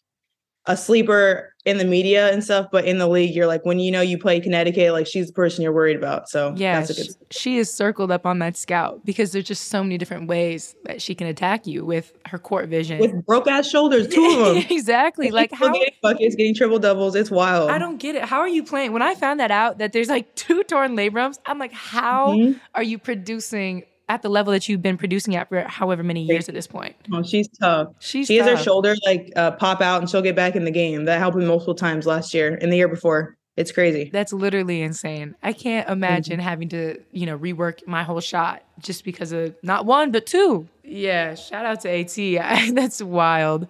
a 0.67 0.77
sleeper 0.77 1.53
in 1.65 1.79
the 1.79 1.85
media 1.85 2.33
and 2.33 2.43
stuff, 2.43 2.69
but 2.73 2.85
in 2.85 2.99
the 2.99 3.07
league, 3.07 3.35
you're 3.35 3.47
like 3.47 3.65
when 3.65 3.79
you 3.79 3.91
know 3.91 4.01
you 4.01 4.19
play 4.19 4.41
Connecticut, 4.41 4.93
like 4.93 5.07
she's 5.07 5.29
the 5.29 5.33
person 5.33 5.63
you're 5.63 5.73
worried 5.73 5.97
about. 5.97 6.29
So 6.29 6.55
yeah, 6.57 6.85
she, 6.85 7.11
she 7.31 7.59
is 7.59 7.73
circled 7.73 8.11
up 8.11 8.27
on 8.27 8.41
that 8.41 8.57
scout 8.57 9.05
because 9.05 9.33
there's 9.33 9.45
just 9.45 9.69
so 9.69 9.83
many 9.83 9.99
different 9.99 10.29
ways 10.29 10.75
that 10.85 11.01
she 11.01 11.15
can 11.15 11.27
attack 11.29 11.67
you 11.67 11.85
with 11.85 12.13
her 12.27 12.39
court 12.39 12.69
vision, 12.69 12.99
with 12.99 13.25
broke 13.27 13.49
ass 13.49 13.69
shoulders, 13.69 14.09
two 14.09 14.25
of 14.25 14.55
them. 14.55 14.65
exactly. 14.71 15.31
Like 15.31 15.53
how 15.53 15.73
getting 15.73 15.95
buckets, 16.03 16.35
getting 16.35 16.55
triple 16.55 16.79
doubles. 16.79 17.15
It's 17.15 17.31
wild. 17.31 17.71
I 17.71 17.79
don't 17.79 17.99
get 17.99 18.17
it. 18.17 18.25
How 18.25 18.41
are 18.41 18.49
you 18.49 18.65
playing? 18.65 18.93
When 18.93 19.03
I 19.03 19.15
found 19.15 19.39
that 19.41 19.51
out 19.51 19.79
that 19.79 19.93
there's 19.93 20.09
like 20.09 20.35
two 20.35 20.65
torn 20.65 20.97
labrums, 20.97 21.39
I'm 21.47 21.59
like, 21.59 21.73
how 21.73 22.35
mm-hmm. 22.35 22.59
are 22.75 22.83
you 22.83 22.99
producing 22.99 23.85
at 24.09 24.23
the 24.23 24.29
level 24.29 24.53
that 24.53 24.69
you've 24.69 24.83
been 24.83 24.99
producing 24.99 25.37
at 25.37 25.49
for 25.49 25.63
however 25.63 26.03
many 26.03 26.23
years 26.23 26.49
at 26.49 26.55
this 26.55 26.67
point. 26.67 26.95
Oh, 27.13 27.23
she's 27.23 27.49
tough. 27.49 27.89
She's 28.01 28.27
she 28.27 28.39
tough. 28.39 28.49
has 28.49 28.59
her 28.59 28.65
shoulder 28.65 28.95
like 29.07 29.33
uh, 29.37 29.53
pop 29.53 29.81
out 29.81 30.01
and 30.01 30.11
she'll 30.11 30.23
get 30.23 30.37
back 30.37 30.57
in 30.57 30.65
the 30.65 30.71
game. 30.71 31.05
That 31.05 31.19
happened 31.19 31.47
multiple 31.47 31.75
times 31.75 32.07
last 32.07 32.35
year 32.35 32.59
and 32.61 32.73
the 32.73 32.77
year 32.77 32.89
before. 32.89 33.37
It's 33.57 33.71
crazy. 33.71 34.09
That's 34.11 34.33
literally 34.33 34.81
insane. 34.81 35.35
I 35.43 35.53
can't 35.53 35.89
imagine 35.89 36.39
mm-hmm. 36.39 36.49
having 36.49 36.69
to, 36.71 36.99
you 37.11 37.27
know, 37.27 37.39
rework 37.39 37.87
my 37.87 38.03
whole 38.03 38.21
shot 38.21 38.63
just 38.79 39.05
because 39.05 39.33
of 39.33 39.55
not 39.63 39.85
one 39.85 40.11
but 40.11 40.27
two. 40.27 40.69
Yeah, 40.83 41.35
shout 41.35 41.67
out 41.67 41.83
to 41.83 41.91
AT. 41.91 42.75
That's 42.75 43.03
wild. 43.03 43.67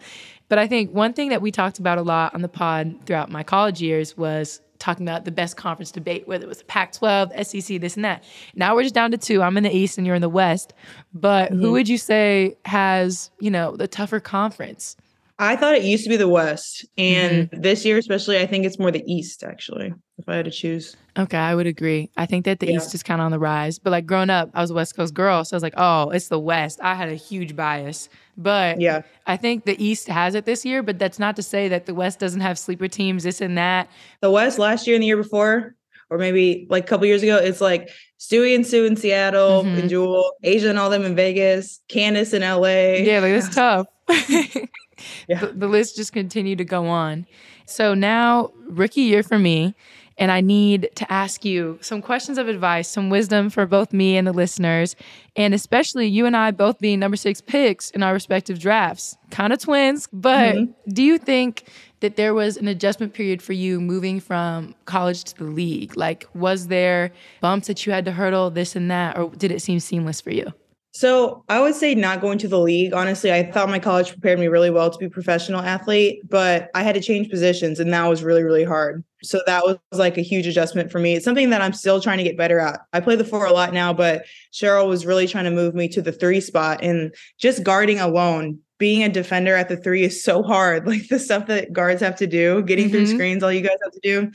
But 0.49 0.59
I 0.59 0.69
think 0.69 0.93
one 0.93 1.15
thing 1.15 1.31
that 1.31 1.43
we 1.43 1.51
talked 1.51 1.79
about 1.79 1.99
a 1.99 2.03
lot 2.03 2.35
on 2.35 2.43
the 2.43 2.49
pod 2.49 2.95
throughout 3.07 3.31
my 3.31 3.43
college 3.43 3.81
years 3.83 4.17
was 4.17 4.61
talking 4.83 5.07
about 5.07 5.25
the 5.25 5.31
best 5.31 5.57
conference 5.57 5.93
debate, 5.93 6.27
whether 6.27 6.45
it 6.45 6.49
was 6.49 6.59
the 6.59 6.65
Pac 6.65 6.93
12, 6.93 7.47
SEC, 7.47 7.81
this 7.81 7.95
and 7.95 8.05
that. 8.05 8.25
Now 8.55 8.75
we're 8.75 8.83
just 8.83 8.95
down 8.95 9.13
to 9.13 9.19
two. 9.19 9.41
I'm 9.41 9.57
in 9.57 9.63
the 9.63 9.75
East 9.75 9.97
and 9.97 10.07
you're 10.07 10.17
in 10.17 10.23
the 10.23 10.29
West. 10.29 10.75
But 11.15 11.51
mm-hmm. 11.51 11.61
who 11.61 11.73
would 11.73 11.89
you 11.89 11.99
say 11.99 12.57
has, 12.65 13.31
you 13.39 13.51
know, 13.51 13.77
the 13.77 13.87
tougher 13.87 14.21
conference? 14.21 14.97
I 15.43 15.57
thought 15.57 15.75
it 15.75 15.83
used 15.83 16.05
to 16.05 16.09
be 16.09 16.17
the 16.17 16.29
West. 16.29 16.87
And 16.97 17.51
mm-hmm. 17.51 17.63
this 17.63 17.85
year, 17.85 17.99
especially, 17.99 18.39
I 18.39 18.47
think 18.47 18.65
it's 18.65 18.79
more 18.79 18.93
the 18.93 19.03
East, 19.13 19.43
actually, 19.43 19.93
if 20.19 20.29
I 20.29 20.37
had 20.37 20.45
to 20.45 20.53
choose. 20.53 20.97
Okay, 21.19 21.37
I 21.37 21.57
would 21.57 21.67
agree. 21.67 22.11
I 22.17 22.27
think 22.27 22.45
that 22.45 22.61
the 22.61 22.69
yeah. 22.69 22.77
East 22.77 22.95
is 22.95 23.03
kind 23.03 23.21
of 23.21 23.25
on 23.25 23.33
the 23.33 23.41
rise. 23.41 23.81
But 23.81 23.91
like 23.91 24.07
growing 24.07 24.31
up, 24.31 24.51
I 24.55 24.61
was 24.61 24.71
a 24.71 24.75
West 24.75 24.95
Coast 24.95 25.15
girl. 25.15 25.45
So 25.45 25.55
I 25.55 25.57
was 25.57 25.65
like, 25.65 25.75
oh, 25.77 26.11
it's 26.11 26.29
the 26.29 26.39
West. 26.39 26.79
I 26.81 26.95
had 26.95 27.09
a 27.09 27.17
huge 27.17 27.57
bias. 27.57 28.09
But 28.37 28.81
yeah, 28.81 29.03
I 29.27 29.37
think 29.37 29.65
the 29.65 29.85
East 29.85 30.07
has 30.07 30.37
it 30.37 30.45
this 30.45 30.65
year. 30.65 30.81
But 30.81 31.01
that's 31.01 31.19
not 31.19 31.35
to 31.37 31.43
say 31.43 31.67
that 31.67 31.87
the 31.87 31.95
West 31.95 32.21
doesn't 32.21 32.41
have 32.41 32.57
sleeper 32.57 32.87
teams, 32.87 33.25
this 33.25 33.41
and 33.41 33.59
that. 33.59 33.91
The 34.21 34.31
West 34.31 34.61
last 34.61 34.87
year 34.87 34.95
and 34.95 35.03
the 35.03 35.09
year 35.09 35.17
before, 35.17 35.75
or 36.09 36.19
maybe 36.19 36.69
like 36.71 36.85
a 36.85 36.87
couple 36.87 37.05
years 37.07 37.25
ago, 37.25 37.37
it's 37.37 37.61
like 37.61 37.91
Stewie 38.21 38.55
and 38.55 38.65
Sue 38.65 38.85
in 38.85 38.95
Seattle 38.95 39.65
mm-hmm. 39.65 39.77
and 39.77 39.91
Jewell, 39.91 40.35
A'ja 40.45 40.71
and 40.71 40.79
all 40.79 40.89
them 40.89 41.03
in 41.03 41.17
Vegas, 41.17 41.81
Candace 41.89 42.33
in 42.33 42.43
LA. 42.43 43.03
Yeah, 43.03 43.19
like 43.19 43.33
it's 43.33 43.49
tough. 43.55 43.89
yeah. 45.29 45.41
The, 45.41 45.47
the 45.49 45.69
list 45.69 45.97
just 45.97 46.13
continued 46.13 46.59
to 46.59 46.65
go 46.65 46.87
on. 46.87 47.27
So 47.67 47.95
now, 47.95 48.53
rookie 48.69 49.03
year 49.03 49.23
for 49.23 49.39
me. 49.39 49.75
And 50.19 50.31
I 50.31 50.43
need 50.43 50.91
to 50.97 51.11
ask 51.11 51.43
you 51.43 51.79
some 51.81 52.03
questions 52.03 52.37
of 52.37 52.47
advice, 52.47 52.87
some 52.87 53.09
wisdom 53.09 53.49
for 53.49 53.65
both 53.65 53.95
me 53.95 54.19
and 54.19 54.27
the 54.27 54.33
listeners, 54.33 54.95
and 55.37 55.55
especially 55.55 56.07
you 56.07 56.27
and 56.27 56.37
I 56.37 56.51
both 56.51 56.79
being 56.79 57.01
number 57.01 57.17
six 57.17 57.41
picks 57.41 57.91
in 57.91 58.03
our 58.03 58.13
respective 58.13 58.59
drafts. 58.59 59.17
Kind 59.31 59.55
of 59.55 59.59
twins, 59.59 60.09
but 60.13 60.55
mm-hmm. 60.55 60.91
do 60.93 61.03
you 61.03 61.17
think 61.17 61.65
that 62.01 62.17
there 62.17 62.35
was 62.35 62.59
an 62.59 62.69
adjustment 62.69 63.15
period 63.15 63.41
for 63.41 63.55
you 63.55 63.81
moving 63.81 64.21
from 64.21 64.75
college 64.85 65.25
to 65.25 65.39
the 65.39 65.45
league? 65.45 65.97
Like, 65.97 66.27
was 66.35 66.67
there 66.69 67.11
bumps 67.41 67.67
that 67.69 67.87
you 67.87 67.93
had 67.93 68.05
to 68.05 68.13
hurdle, 68.13 68.51
this 68.51 68.77
and 68.77 68.91
that, 68.91 69.17
or 69.17 69.31
did 69.31 69.51
it 69.51 69.63
seem 69.63 69.81
seamless 69.81 70.21
for 70.21 70.31
you? 70.31 70.53
So 70.95 71.43
I 71.49 71.59
would 71.59 71.75
say 71.75 71.95
not 71.95 72.21
going 72.21 72.37
to 72.39 72.49
the 72.49 72.59
league. 72.59 72.93
Honestly, 72.93 73.33
I 73.33 73.51
thought 73.51 73.71
my 73.71 73.79
college 73.79 74.11
prepared 74.11 74.39
me 74.39 74.49
really 74.49 74.69
well 74.69 74.91
to 74.91 74.99
be 74.99 75.07
a 75.07 75.11
professional 75.11 75.61
athlete, 75.61 76.21
but 76.29 76.71
I 76.75 76.83
had 76.83 76.95
to 76.97 77.01
change 77.01 77.31
positions 77.31 77.81
and 77.81 77.91
that 77.95 78.07
was 78.07 78.23
really, 78.23 78.43
really 78.43 78.63
hard. 78.63 79.03
So 79.23 79.41
that 79.47 79.65
was 79.65 79.79
like 79.91 80.19
a 80.19 80.23
huge 80.23 80.47
adjustment 80.47 80.93
for 80.93 80.99
me. 80.99 81.15
It's 81.15 81.25
something 81.25 81.49
that 81.49 81.63
I'm 81.63 81.73
still 81.73 81.99
trying 81.99 82.19
to 82.19 82.25
get 82.25 82.37
better 82.37 82.59
at. 82.59 82.81
I 82.93 83.01
play 83.01 83.17
the 83.17 83.25
four 83.25 83.47
a 83.47 83.53
lot 83.53 83.73
now, 83.73 83.95
but 83.95 84.27
Cheryl 84.53 84.87
was 84.87 85.07
really 85.07 85.27
trying 85.27 85.45
to 85.45 85.51
move 85.51 85.75
me 85.75 85.89
to 85.89 86.03
the 86.03 86.13
three 86.13 86.43
spot 86.43 86.83
and 86.83 87.15
just 87.39 87.63
guarding 87.63 87.99
alone. 87.99 88.59
Being 88.77 89.03
a 89.03 89.09
defender 89.09 89.55
at 89.55 89.69
the 89.71 89.77
three 89.79 90.03
is 90.03 90.23
so 90.23 90.43
hard. 90.43 90.87
Like 90.93 91.09
the 91.09 91.19
stuff 91.19 91.47
that 91.47 91.73
guards 91.73 92.03
have 92.03 92.17
to 92.17 92.27
do, 92.27 92.63
getting 92.63 92.87
mm-hmm. 92.87 92.97
through 92.97 93.07
screens, 93.07 93.43
all 93.43 93.53
you 93.53 93.63
guys 93.63 93.79
have 93.83 93.93
to 93.93 94.01
do, 94.03 94.31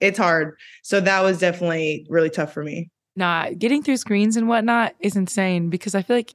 it's 0.00 0.18
hard. 0.18 0.58
So 0.82 1.00
that 1.00 1.22
was 1.22 1.38
definitely 1.38 2.06
really 2.10 2.28
tough 2.28 2.52
for 2.52 2.62
me. 2.62 2.90
Nah, 3.18 3.50
getting 3.50 3.82
through 3.82 3.96
screens 3.96 4.36
and 4.36 4.46
whatnot 4.46 4.94
is 5.00 5.16
insane 5.16 5.70
because 5.70 5.96
I 5.96 6.02
feel 6.02 6.14
like 6.14 6.34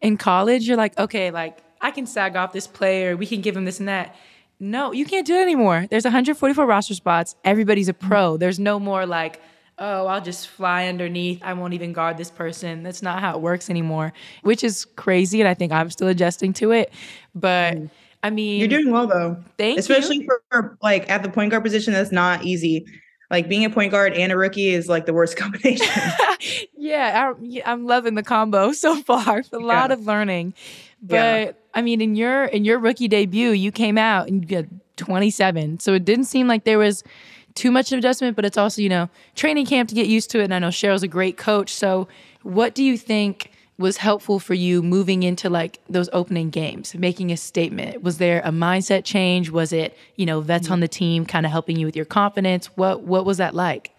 in 0.00 0.16
college, 0.16 0.66
you're 0.66 0.76
like, 0.76 0.98
okay, 0.98 1.30
like 1.30 1.58
I 1.80 1.92
can 1.92 2.04
sag 2.04 2.34
off 2.34 2.52
this 2.52 2.66
player, 2.66 3.16
we 3.16 3.26
can 3.26 3.40
give 3.42 3.56
him 3.56 3.64
this 3.64 3.78
and 3.78 3.88
that. 3.88 4.16
No, 4.58 4.90
you 4.90 5.04
can't 5.04 5.24
do 5.24 5.36
it 5.36 5.42
anymore. 5.42 5.86
There's 5.88 6.02
144 6.02 6.66
roster 6.66 6.94
spots. 6.94 7.36
Everybody's 7.44 7.88
a 7.88 7.94
pro. 7.94 8.36
There's 8.38 8.58
no 8.58 8.80
more 8.80 9.06
like, 9.06 9.40
oh, 9.78 10.08
I'll 10.08 10.20
just 10.20 10.48
fly 10.48 10.88
underneath. 10.88 11.40
I 11.44 11.52
won't 11.52 11.74
even 11.74 11.92
guard 11.92 12.16
this 12.16 12.32
person. 12.32 12.82
That's 12.82 13.02
not 13.02 13.20
how 13.20 13.36
it 13.36 13.40
works 13.40 13.70
anymore, 13.70 14.12
which 14.42 14.64
is 14.64 14.84
crazy. 14.96 15.40
And 15.40 15.48
I 15.48 15.54
think 15.54 15.70
I'm 15.70 15.90
still 15.90 16.08
adjusting 16.08 16.52
to 16.54 16.72
it. 16.72 16.92
But 17.36 17.74
mm. 17.74 17.90
I 18.24 18.30
mean, 18.30 18.58
you're 18.58 18.68
doing 18.68 18.90
well 18.90 19.06
though. 19.06 19.36
Thank 19.58 19.78
Especially 19.78 20.22
you. 20.22 20.28
for 20.50 20.76
like 20.82 21.08
at 21.08 21.22
the 21.22 21.28
point 21.28 21.52
guard 21.52 21.62
position, 21.62 21.92
that's 21.92 22.10
not 22.10 22.42
easy. 22.42 22.84
Like 23.30 23.48
being 23.48 23.64
a 23.64 23.70
point 23.70 23.90
guard 23.90 24.12
and 24.12 24.30
a 24.30 24.36
rookie 24.36 24.68
is 24.68 24.88
like 24.88 25.06
the 25.06 25.14
worst 25.14 25.36
combination. 25.38 25.86
yeah, 26.76 27.32
I, 27.32 27.62
I'm 27.64 27.86
loving 27.86 28.14
the 28.14 28.22
combo 28.22 28.72
so 28.72 29.00
far. 29.02 29.42
A 29.52 29.58
lot 29.58 29.90
of 29.90 30.06
learning. 30.06 30.54
But 31.02 31.14
yeah. 31.14 31.52
I 31.74 31.82
mean, 31.82 32.00
in 32.00 32.16
your 32.16 32.44
in 32.44 32.64
your 32.64 32.78
rookie 32.78 33.08
debut, 33.08 33.50
you 33.50 33.70
came 33.72 33.98
out 33.98 34.28
and 34.28 34.42
you 34.42 34.62
got 34.62 34.70
27. 34.96 35.80
So 35.80 35.94
it 35.94 36.04
didn't 36.04 36.24
seem 36.24 36.48
like 36.48 36.64
there 36.64 36.78
was 36.78 37.04
too 37.54 37.70
much 37.70 37.90
adjustment, 37.92 38.36
but 38.36 38.44
it's 38.44 38.58
also, 38.58 38.82
you 38.82 38.88
know, 38.88 39.08
training 39.34 39.66
camp 39.66 39.88
to 39.88 39.94
get 39.94 40.06
used 40.06 40.30
to 40.30 40.40
it. 40.40 40.44
And 40.44 40.54
I 40.54 40.58
know 40.58 40.68
Cheryl's 40.68 41.02
a 41.02 41.08
great 41.08 41.36
coach. 41.36 41.72
So 41.72 42.06
what 42.42 42.74
do 42.74 42.84
you 42.84 42.96
think 42.96 43.50
was 43.78 43.98
helpful 43.98 44.38
for 44.38 44.54
you 44.54 44.82
moving 44.82 45.22
into 45.22 45.50
like 45.50 45.80
those 45.88 46.08
opening 46.12 46.50
games, 46.50 46.94
making 46.94 47.30
a 47.30 47.36
statement? 47.36 48.02
Was 48.02 48.18
there 48.18 48.40
a 48.44 48.50
mindset 48.50 49.04
change? 49.04 49.50
Was 49.50 49.72
it, 49.72 49.96
you 50.16 50.26
know, 50.26 50.40
vets 50.40 50.64
mm-hmm. 50.64 50.74
on 50.74 50.80
the 50.80 50.88
team 50.88 51.26
kind 51.26 51.44
of 51.44 51.52
helping 51.52 51.76
you 51.76 51.86
with 51.86 51.96
your 51.96 52.04
confidence? 52.04 52.66
What 52.76 53.02
what 53.02 53.24
was 53.24 53.38
that 53.38 53.54
like? 53.54 53.92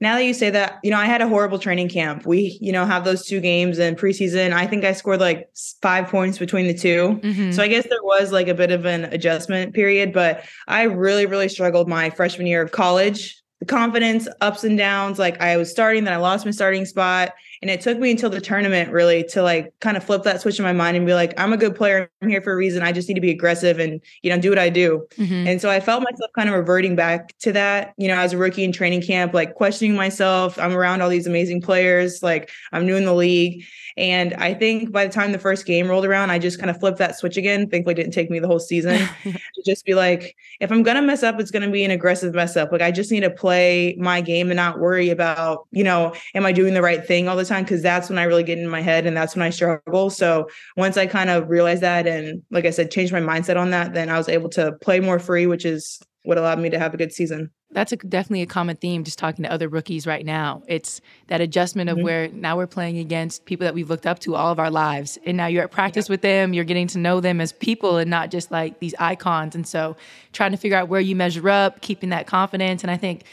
now 0.00 0.16
that 0.16 0.24
you 0.24 0.32
say 0.32 0.48
that, 0.48 0.80
you 0.82 0.90
know, 0.90 0.96
I 0.96 1.04
had 1.04 1.20
a 1.20 1.28
horrible 1.28 1.58
training 1.58 1.90
camp. 1.90 2.24
We, 2.24 2.58
you 2.60 2.72
know, 2.72 2.86
have 2.86 3.04
those 3.04 3.26
two 3.26 3.38
games 3.38 3.78
in 3.78 3.96
preseason. 3.96 4.52
I 4.52 4.66
think 4.66 4.82
I 4.84 4.92
scored 4.92 5.20
like 5.20 5.50
five 5.82 6.08
points 6.08 6.38
between 6.38 6.66
the 6.66 6.74
2 6.74 7.20
mm-hmm. 7.22 7.52
So 7.52 7.62
I 7.62 7.68
guess 7.68 7.86
there 7.86 8.02
was 8.02 8.32
like 8.32 8.48
a 8.48 8.54
bit 8.54 8.72
of 8.72 8.86
an 8.86 9.04
adjustment 9.04 9.74
period, 9.74 10.14
but 10.14 10.44
I 10.66 10.84
really, 10.84 11.26
really 11.26 11.50
struggled 11.50 11.86
my 11.86 12.08
freshman 12.08 12.46
year 12.46 12.62
of 12.62 12.72
college. 12.72 13.36
The 13.60 13.66
confidence, 13.66 14.26
ups 14.40 14.64
and 14.64 14.78
downs. 14.78 15.18
Like 15.18 15.38
I 15.42 15.58
was 15.58 15.70
starting, 15.70 16.04
then 16.04 16.14
I 16.14 16.16
lost 16.16 16.46
my 16.46 16.50
starting 16.50 16.86
spot. 16.86 17.34
And 17.62 17.70
it 17.70 17.80
took 17.80 17.98
me 17.98 18.10
until 18.10 18.30
the 18.30 18.40
tournament 18.40 18.90
really 18.90 19.22
to 19.24 19.42
like 19.42 19.74
kind 19.80 19.96
of 19.96 20.04
flip 20.04 20.22
that 20.22 20.40
switch 20.40 20.58
in 20.58 20.64
my 20.64 20.72
mind 20.72 20.96
and 20.96 21.04
be 21.04 21.12
like, 21.12 21.38
I'm 21.38 21.52
a 21.52 21.58
good 21.58 21.74
player. 21.74 22.10
I'm 22.22 22.28
here 22.28 22.40
for 22.40 22.52
a 22.52 22.56
reason. 22.56 22.82
I 22.82 22.92
just 22.92 23.06
need 23.06 23.14
to 23.14 23.20
be 23.20 23.30
aggressive 23.30 23.78
and, 23.78 24.00
you 24.22 24.30
know, 24.30 24.40
do 24.40 24.48
what 24.48 24.58
I 24.58 24.70
do. 24.70 25.06
Mm-hmm. 25.16 25.46
And 25.46 25.60
so 25.60 25.68
I 25.68 25.80
felt 25.80 26.02
myself 26.02 26.30
kind 26.34 26.48
of 26.48 26.54
reverting 26.54 26.96
back 26.96 27.36
to 27.40 27.52
that, 27.52 27.92
you 27.98 28.08
know, 28.08 28.16
as 28.16 28.32
a 28.32 28.38
rookie 28.38 28.64
in 28.64 28.72
training 28.72 29.02
camp, 29.02 29.34
like 29.34 29.54
questioning 29.54 29.94
myself. 29.94 30.58
I'm 30.58 30.74
around 30.74 31.02
all 31.02 31.10
these 31.10 31.26
amazing 31.26 31.60
players. 31.60 32.22
Like 32.22 32.50
I'm 32.72 32.86
new 32.86 32.96
in 32.96 33.04
the 33.04 33.14
league. 33.14 33.64
And 33.96 34.32
I 34.34 34.54
think 34.54 34.92
by 34.92 35.06
the 35.06 35.12
time 35.12 35.32
the 35.32 35.38
first 35.38 35.66
game 35.66 35.88
rolled 35.88 36.06
around, 36.06 36.30
I 36.30 36.38
just 36.38 36.58
kind 36.58 36.70
of 36.70 36.78
flipped 36.78 36.98
that 36.98 37.18
switch 37.18 37.36
again. 37.36 37.68
Thankfully, 37.68 37.94
didn't 37.94 38.12
take 38.12 38.30
me 38.30 38.38
the 38.38 38.46
whole 38.46 38.58
season 38.58 38.98
to 39.24 39.62
just 39.66 39.84
be 39.84 39.94
like, 39.94 40.36
if 40.60 40.72
I'm 40.72 40.82
gonna 40.82 41.02
mess 41.02 41.22
up, 41.22 41.38
it's 41.40 41.50
gonna 41.50 41.70
be 41.70 41.84
an 41.84 41.90
aggressive 41.90 42.34
mess 42.34 42.56
up. 42.56 42.72
Like 42.72 42.80
I 42.80 42.90
just 42.90 43.10
need 43.10 43.20
to 43.20 43.30
play 43.30 43.96
my 43.98 44.20
game 44.22 44.48
and 44.48 44.56
not 44.56 44.78
worry 44.78 45.10
about, 45.10 45.66
you 45.70 45.84
know, 45.84 46.14
am 46.34 46.46
I 46.46 46.52
doing 46.52 46.72
the 46.72 46.82
right 46.82 47.04
thing 47.04 47.28
all 47.28 47.36
the 47.36 47.44
time? 47.50 47.64
Because 47.64 47.82
that's 47.82 48.08
when 48.08 48.18
I 48.18 48.22
really 48.22 48.42
get 48.42 48.58
in 48.58 48.68
my 48.68 48.80
head 48.80 49.06
and 49.06 49.16
that's 49.16 49.36
when 49.36 49.42
I 49.42 49.50
struggle. 49.50 50.08
So 50.08 50.48
once 50.76 50.96
I 50.96 51.06
kind 51.06 51.28
of 51.28 51.50
realized 51.50 51.82
that 51.82 52.06
and 52.06 52.42
like 52.50 52.64
I 52.64 52.70
said, 52.70 52.90
changed 52.90 53.12
my 53.12 53.20
mindset 53.20 53.56
on 53.56 53.70
that, 53.70 53.92
then 53.92 54.08
I 54.08 54.16
was 54.16 54.28
able 54.28 54.48
to 54.50 54.72
play 54.80 55.00
more 55.00 55.18
free, 55.18 55.46
which 55.46 55.64
is 55.64 56.00
what 56.22 56.38
allowed 56.38 56.58
me 56.58 56.70
to 56.70 56.78
have 56.78 56.94
a 56.94 56.96
good 56.96 57.12
season 57.12 57.50
that's 57.72 57.92
a, 57.92 57.96
definitely 57.96 58.42
a 58.42 58.46
common 58.46 58.76
theme 58.76 59.04
just 59.04 59.18
talking 59.18 59.44
to 59.44 59.50
other 59.50 59.68
rookies 59.68 60.06
right 60.06 60.24
now 60.24 60.62
it's 60.66 61.00
that 61.28 61.40
adjustment 61.40 61.88
of 61.88 61.96
mm-hmm. 61.96 62.04
where 62.04 62.28
now 62.28 62.56
we're 62.56 62.66
playing 62.66 62.98
against 62.98 63.44
people 63.44 63.64
that 63.64 63.74
we've 63.74 63.88
looked 63.88 64.06
up 64.06 64.18
to 64.18 64.34
all 64.34 64.50
of 64.50 64.58
our 64.58 64.70
lives 64.70 65.18
and 65.24 65.36
now 65.36 65.46
you're 65.46 65.62
at 65.62 65.70
practice 65.70 66.08
yeah. 66.08 66.14
with 66.14 66.22
them 66.22 66.52
you're 66.52 66.64
getting 66.64 66.86
to 66.86 66.98
know 66.98 67.20
them 67.20 67.40
as 67.40 67.52
people 67.52 67.96
and 67.96 68.10
not 68.10 68.30
just 68.30 68.50
like 68.50 68.78
these 68.80 68.94
icons 68.98 69.54
and 69.54 69.66
so 69.66 69.96
trying 70.32 70.50
to 70.50 70.56
figure 70.56 70.76
out 70.76 70.88
where 70.88 71.00
you 71.00 71.14
measure 71.14 71.48
up 71.48 71.80
keeping 71.80 72.10
that 72.10 72.26
confidence 72.26 72.82
and 72.82 72.90
i 72.90 72.96
think 72.96 73.24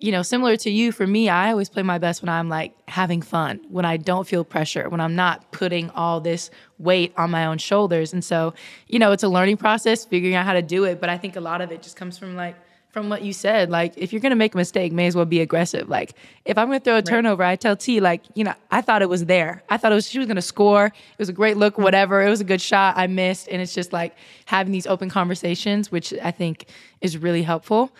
you 0.00 0.10
know 0.10 0.22
similar 0.22 0.56
to 0.56 0.70
you 0.70 0.90
for 0.92 1.06
me 1.06 1.28
i 1.28 1.50
always 1.50 1.68
play 1.68 1.82
my 1.82 1.98
best 1.98 2.22
when 2.22 2.28
i'm 2.28 2.48
like 2.48 2.72
having 2.88 3.22
fun 3.22 3.60
when 3.68 3.84
i 3.84 3.96
don't 3.96 4.26
feel 4.26 4.44
pressure 4.44 4.88
when 4.88 5.00
i'm 5.00 5.14
not 5.14 5.50
putting 5.52 5.90
all 5.90 6.20
this 6.20 6.50
weight 6.78 7.12
on 7.16 7.30
my 7.30 7.46
own 7.46 7.58
shoulders 7.58 8.12
and 8.12 8.24
so 8.24 8.52
you 8.88 8.98
know 8.98 9.12
it's 9.12 9.22
a 9.22 9.28
learning 9.28 9.56
process 9.56 10.04
figuring 10.04 10.34
out 10.34 10.46
how 10.46 10.54
to 10.54 10.62
do 10.62 10.84
it 10.84 11.00
but 11.00 11.08
i 11.08 11.16
think 11.16 11.36
a 11.36 11.40
lot 11.40 11.60
of 11.60 11.70
it 11.70 11.82
just 11.82 11.96
comes 11.96 12.18
from 12.18 12.34
like 12.34 12.56
from 12.90 13.08
what 13.08 13.22
you 13.22 13.32
said, 13.32 13.70
like 13.70 13.94
if 13.96 14.12
you're 14.12 14.20
gonna 14.20 14.36
make 14.36 14.54
a 14.54 14.56
mistake, 14.56 14.92
may 14.92 15.06
as 15.06 15.14
well 15.14 15.24
be 15.24 15.40
aggressive. 15.40 15.88
Like 15.88 16.14
if 16.44 16.58
I'm 16.58 16.66
gonna 16.66 16.80
throw 16.80 16.96
a 16.96 17.02
turnover, 17.02 17.44
I 17.44 17.56
tell 17.56 17.76
T 17.76 18.00
like, 18.00 18.22
you 18.34 18.42
know, 18.42 18.54
I 18.70 18.80
thought 18.80 19.00
it 19.00 19.08
was 19.08 19.26
there. 19.26 19.62
I 19.68 19.76
thought 19.76 19.92
it 19.92 19.94
was 19.94 20.08
she 20.08 20.18
was 20.18 20.26
gonna 20.26 20.42
score. 20.42 20.86
It 20.86 21.18
was 21.18 21.28
a 21.28 21.32
great 21.32 21.56
look, 21.56 21.74
mm-hmm. 21.74 21.84
whatever. 21.84 22.20
It 22.20 22.28
was 22.28 22.40
a 22.40 22.44
good 22.44 22.60
shot. 22.60 22.96
I 22.96 23.06
missed, 23.06 23.48
and 23.48 23.62
it's 23.62 23.74
just 23.74 23.92
like 23.92 24.16
having 24.46 24.72
these 24.72 24.86
open 24.86 25.08
conversations, 25.08 25.92
which 25.92 26.12
I 26.14 26.32
think 26.32 26.66
is 27.00 27.16
really 27.16 27.42
helpful. 27.42 27.92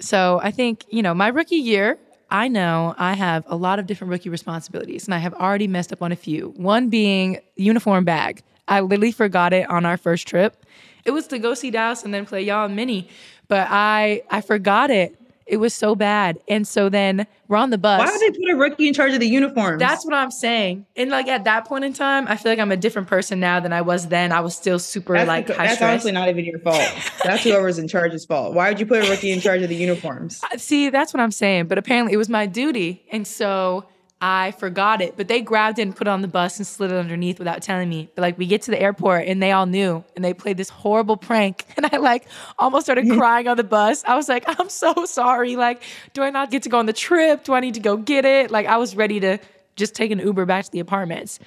So 0.00 0.40
I 0.42 0.50
think 0.50 0.84
you 0.88 1.02
know 1.02 1.14
my 1.14 1.28
rookie 1.28 1.56
year. 1.56 1.98
I 2.32 2.46
know 2.46 2.94
I 2.96 3.14
have 3.14 3.42
a 3.48 3.56
lot 3.56 3.80
of 3.80 3.88
different 3.88 4.12
rookie 4.12 4.28
responsibilities, 4.28 5.06
and 5.06 5.14
I 5.14 5.18
have 5.18 5.34
already 5.34 5.66
messed 5.66 5.92
up 5.92 6.00
on 6.00 6.12
a 6.12 6.16
few. 6.16 6.50
One 6.56 6.88
being 6.88 7.40
uniform 7.56 8.04
bag. 8.04 8.42
I 8.68 8.80
literally 8.80 9.10
forgot 9.10 9.52
it 9.52 9.68
on 9.68 9.84
our 9.84 9.96
first 9.96 10.28
trip. 10.28 10.64
It 11.04 11.10
was 11.10 11.26
to 11.28 11.40
go 11.40 11.54
see 11.54 11.72
Dallas 11.72 12.04
and 12.04 12.14
then 12.14 12.26
play 12.26 12.42
y'all 12.42 12.68
Minny 12.68 13.08
but 13.50 13.66
I 13.68 14.22
I 14.30 14.40
forgot 14.40 14.90
it. 14.90 15.19
It 15.50 15.56
was 15.56 15.74
so 15.74 15.96
bad. 15.96 16.38
And 16.46 16.66
so 16.66 16.88
then 16.88 17.26
we're 17.48 17.56
on 17.56 17.70
the 17.70 17.78
bus. 17.78 17.98
Why 17.98 18.06
would 18.06 18.20
they 18.20 18.38
put 18.38 18.50
a 18.50 18.56
rookie 18.56 18.86
in 18.86 18.94
charge 18.94 19.12
of 19.12 19.18
the 19.18 19.26
uniforms? 19.26 19.80
That's 19.80 20.04
what 20.04 20.14
I'm 20.14 20.30
saying. 20.30 20.86
And 20.94 21.10
like 21.10 21.26
at 21.26 21.42
that 21.42 21.64
point 21.66 21.84
in 21.84 21.92
time, 21.92 22.28
I 22.28 22.36
feel 22.36 22.52
like 22.52 22.60
I'm 22.60 22.70
a 22.70 22.76
different 22.76 23.08
person 23.08 23.40
now 23.40 23.58
than 23.58 23.72
I 23.72 23.82
was 23.82 24.06
then. 24.06 24.30
I 24.30 24.40
was 24.40 24.54
still 24.54 24.78
super 24.78 25.14
that's 25.14 25.26
like 25.26 25.48
the, 25.48 25.54
That's 25.54 25.74
stress. 25.74 25.90
honestly 25.90 26.12
not 26.12 26.28
even 26.28 26.44
your 26.44 26.60
fault. 26.60 26.80
That's 27.24 27.42
whoever's 27.42 27.78
in 27.78 27.88
charge's 27.88 28.24
fault. 28.24 28.54
Why 28.54 28.68
would 28.68 28.78
you 28.78 28.86
put 28.86 29.04
a 29.04 29.10
rookie 29.10 29.32
in 29.32 29.40
charge 29.40 29.62
of 29.62 29.68
the 29.68 29.74
uniforms? 29.74 30.40
See, 30.58 30.88
that's 30.88 31.12
what 31.12 31.20
I'm 31.20 31.32
saying. 31.32 31.66
But 31.66 31.78
apparently 31.78 32.12
it 32.12 32.16
was 32.18 32.28
my 32.28 32.46
duty. 32.46 33.04
And 33.10 33.26
so 33.26 33.86
I 34.22 34.50
forgot 34.50 35.00
it, 35.00 35.14
but 35.16 35.28
they 35.28 35.40
grabbed 35.40 35.78
it 35.78 35.82
and 35.82 35.96
put 35.96 36.06
it 36.06 36.10
on 36.10 36.20
the 36.20 36.28
bus 36.28 36.58
and 36.58 36.66
slid 36.66 36.92
it 36.92 36.96
underneath 36.96 37.38
without 37.38 37.62
telling 37.62 37.88
me. 37.88 38.10
But 38.14 38.22
like 38.22 38.36
we 38.36 38.46
get 38.46 38.62
to 38.62 38.70
the 38.70 38.80
airport 38.80 39.26
and 39.26 39.42
they 39.42 39.50
all 39.52 39.64
knew 39.64 40.04
and 40.14 40.22
they 40.22 40.34
played 40.34 40.58
this 40.58 40.68
horrible 40.68 41.16
prank 41.16 41.64
and 41.76 41.86
I 41.90 41.96
like 41.96 42.26
almost 42.58 42.84
started 42.86 43.08
crying 43.10 43.48
on 43.48 43.56
the 43.56 43.64
bus. 43.64 44.04
I 44.04 44.16
was 44.16 44.28
like, 44.28 44.44
I'm 44.46 44.68
so 44.68 45.06
sorry. 45.06 45.56
Like, 45.56 45.82
do 46.12 46.22
I 46.22 46.30
not 46.30 46.50
get 46.50 46.64
to 46.64 46.68
go 46.68 46.78
on 46.78 46.86
the 46.86 46.92
trip? 46.92 47.44
Do 47.44 47.54
I 47.54 47.60
need 47.60 47.74
to 47.74 47.80
go 47.80 47.96
get 47.96 48.26
it? 48.26 48.50
Like 48.50 48.66
I 48.66 48.76
was 48.76 48.94
ready 48.94 49.20
to 49.20 49.38
just 49.76 49.94
take 49.94 50.10
an 50.10 50.18
Uber 50.18 50.44
back 50.44 50.66
to 50.66 50.70
the 50.70 50.80
apartments. 50.80 51.38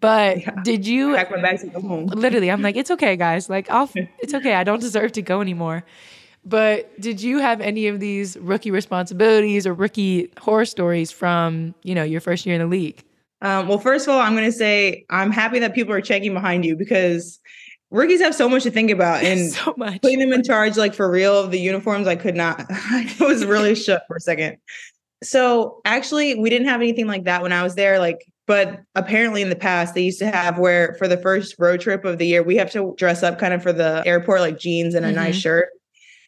But 0.00 0.40
yeah. 0.40 0.62
did 0.62 0.86
you 0.86 1.14
pack 1.14 1.30
my 1.30 1.40
bags 1.40 1.62
and 1.62 1.72
go 1.72 1.80
home? 1.80 2.06
Literally, 2.06 2.50
I'm 2.50 2.62
like, 2.62 2.76
it's 2.76 2.90
okay, 2.90 3.16
guys. 3.16 3.48
Like, 3.48 3.70
I'll, 3.70 3.88
it's 4.18 4.34
okay. 4.34 4.54
I 4.54 4.64
don't 4.64 4.80
deserve 4.80 5.12
to 5.12 5.22
go 5.22 5.40
anymore. 5.40 5.84
But 6.44 7.00
did 7.00 7.22
you 7.22 7.38
have 7.38 7.60
any 7.60 7.86
of 7.86 8.00
these 8.00 8.36
rookie 8.38 8.70
responsibilities 8.70 9.66
or 9.66 9.72
rookie 9.72 10.30
horror 10.38 10.66
stories 10.66 11.10
from, 11.10 11.74
you 11.82 11.94
know, 11.94 12.02
your 12.02 12.20
first 12.20 12.44
year 12.44 12.54
in 12.54 12.60
the 12.60 12.66
league? 12.66 13.02
Um, 13.40 13.68
well, 13.68 13.78
first 13.78 14.06
of 14.06 14.14
all, 14.14 14.20
I'm 14.20 14.34
going 14.34 14.44
to 14.44 14.52
say 14.52 15.04
I'm 15.10 15.30
happy 15.30 15.58
that 15.58 15.74
people 15.74 15.94
are 15.94 16.00
checking 16.00 16.34
behind 16.34 16.64
you 16.64 16.76
because 16.76 17.40
rookies 17.90 18.20
have 18.20 18.34
so 18.34 18.48
much 18.48 18.62
to 18.64 18.70
think 18.70 18.90
about 18.90 19.22
and 19.24 19.52
so 19.52 19.74
much. 19.76 20.02
putting 20.02 20.18
them 20.18 20.32
in 20.32 20.42
charge, 20.42 20.76
like 20.76 20.94
for 20.94 21.10
real, 21.10 21.38
of 21.38 21.50
the 21.50 21.60
uniforms, 21.60 22.06
I 22.06 22.16
could 22.16 22.36
not. 22.36 22.64
I 22.70 23.14
was 23.20 23.44
really 23.44 23.74
shook 23.74 24.02
for 24.06 24.16
a 24.16 24.20
second. 24.20 24.58
So 25.22 25.80
actually, 25.86 26.34
we 26.34 26.50
didn't 26.50 26.68
have 26.68 26.80
anything 26.80 27.06
like 27.06 27.24
that 27.24 27.42
when 27.42 27.52
I 27.52 27.62
was 27.62 27.74
there. 27.74 27.98
Like, 27.98 28.26
but 28.46 28.82
apparently 28.94 29.40
in 29.40 29.48
the 29.48 29.56
past 29.56 29.94
they 29.94 30.02
used 30.02 30.18
to 30.18 30.30
have 30.30 30.58
where 30.58 30.94
for 30.98 31.08
the 31.08 31.16
first 31.16 31.54
road 31.58 31.80
trip 31.80 32.04
of 32.04 32.18
the 32.18 32.26
year 32.26 32.42
we 32.42 32.56
have 32.56 32.70
to 32.72 32.94
dress 32.98 33.22
up 33.22 33.38
kind 33.38 33.54
of 33.54 33.62
for 33.62 33.72
the 33.72 34.02
airport 34.04 34.40
like 34.40 34.58
jeans 34.58 34.94
and 34.94 35.06
a 35.06 35.08
mm-hmm. 35.08 35.16
nice 35.16 35.36
shirt 35.36 35.70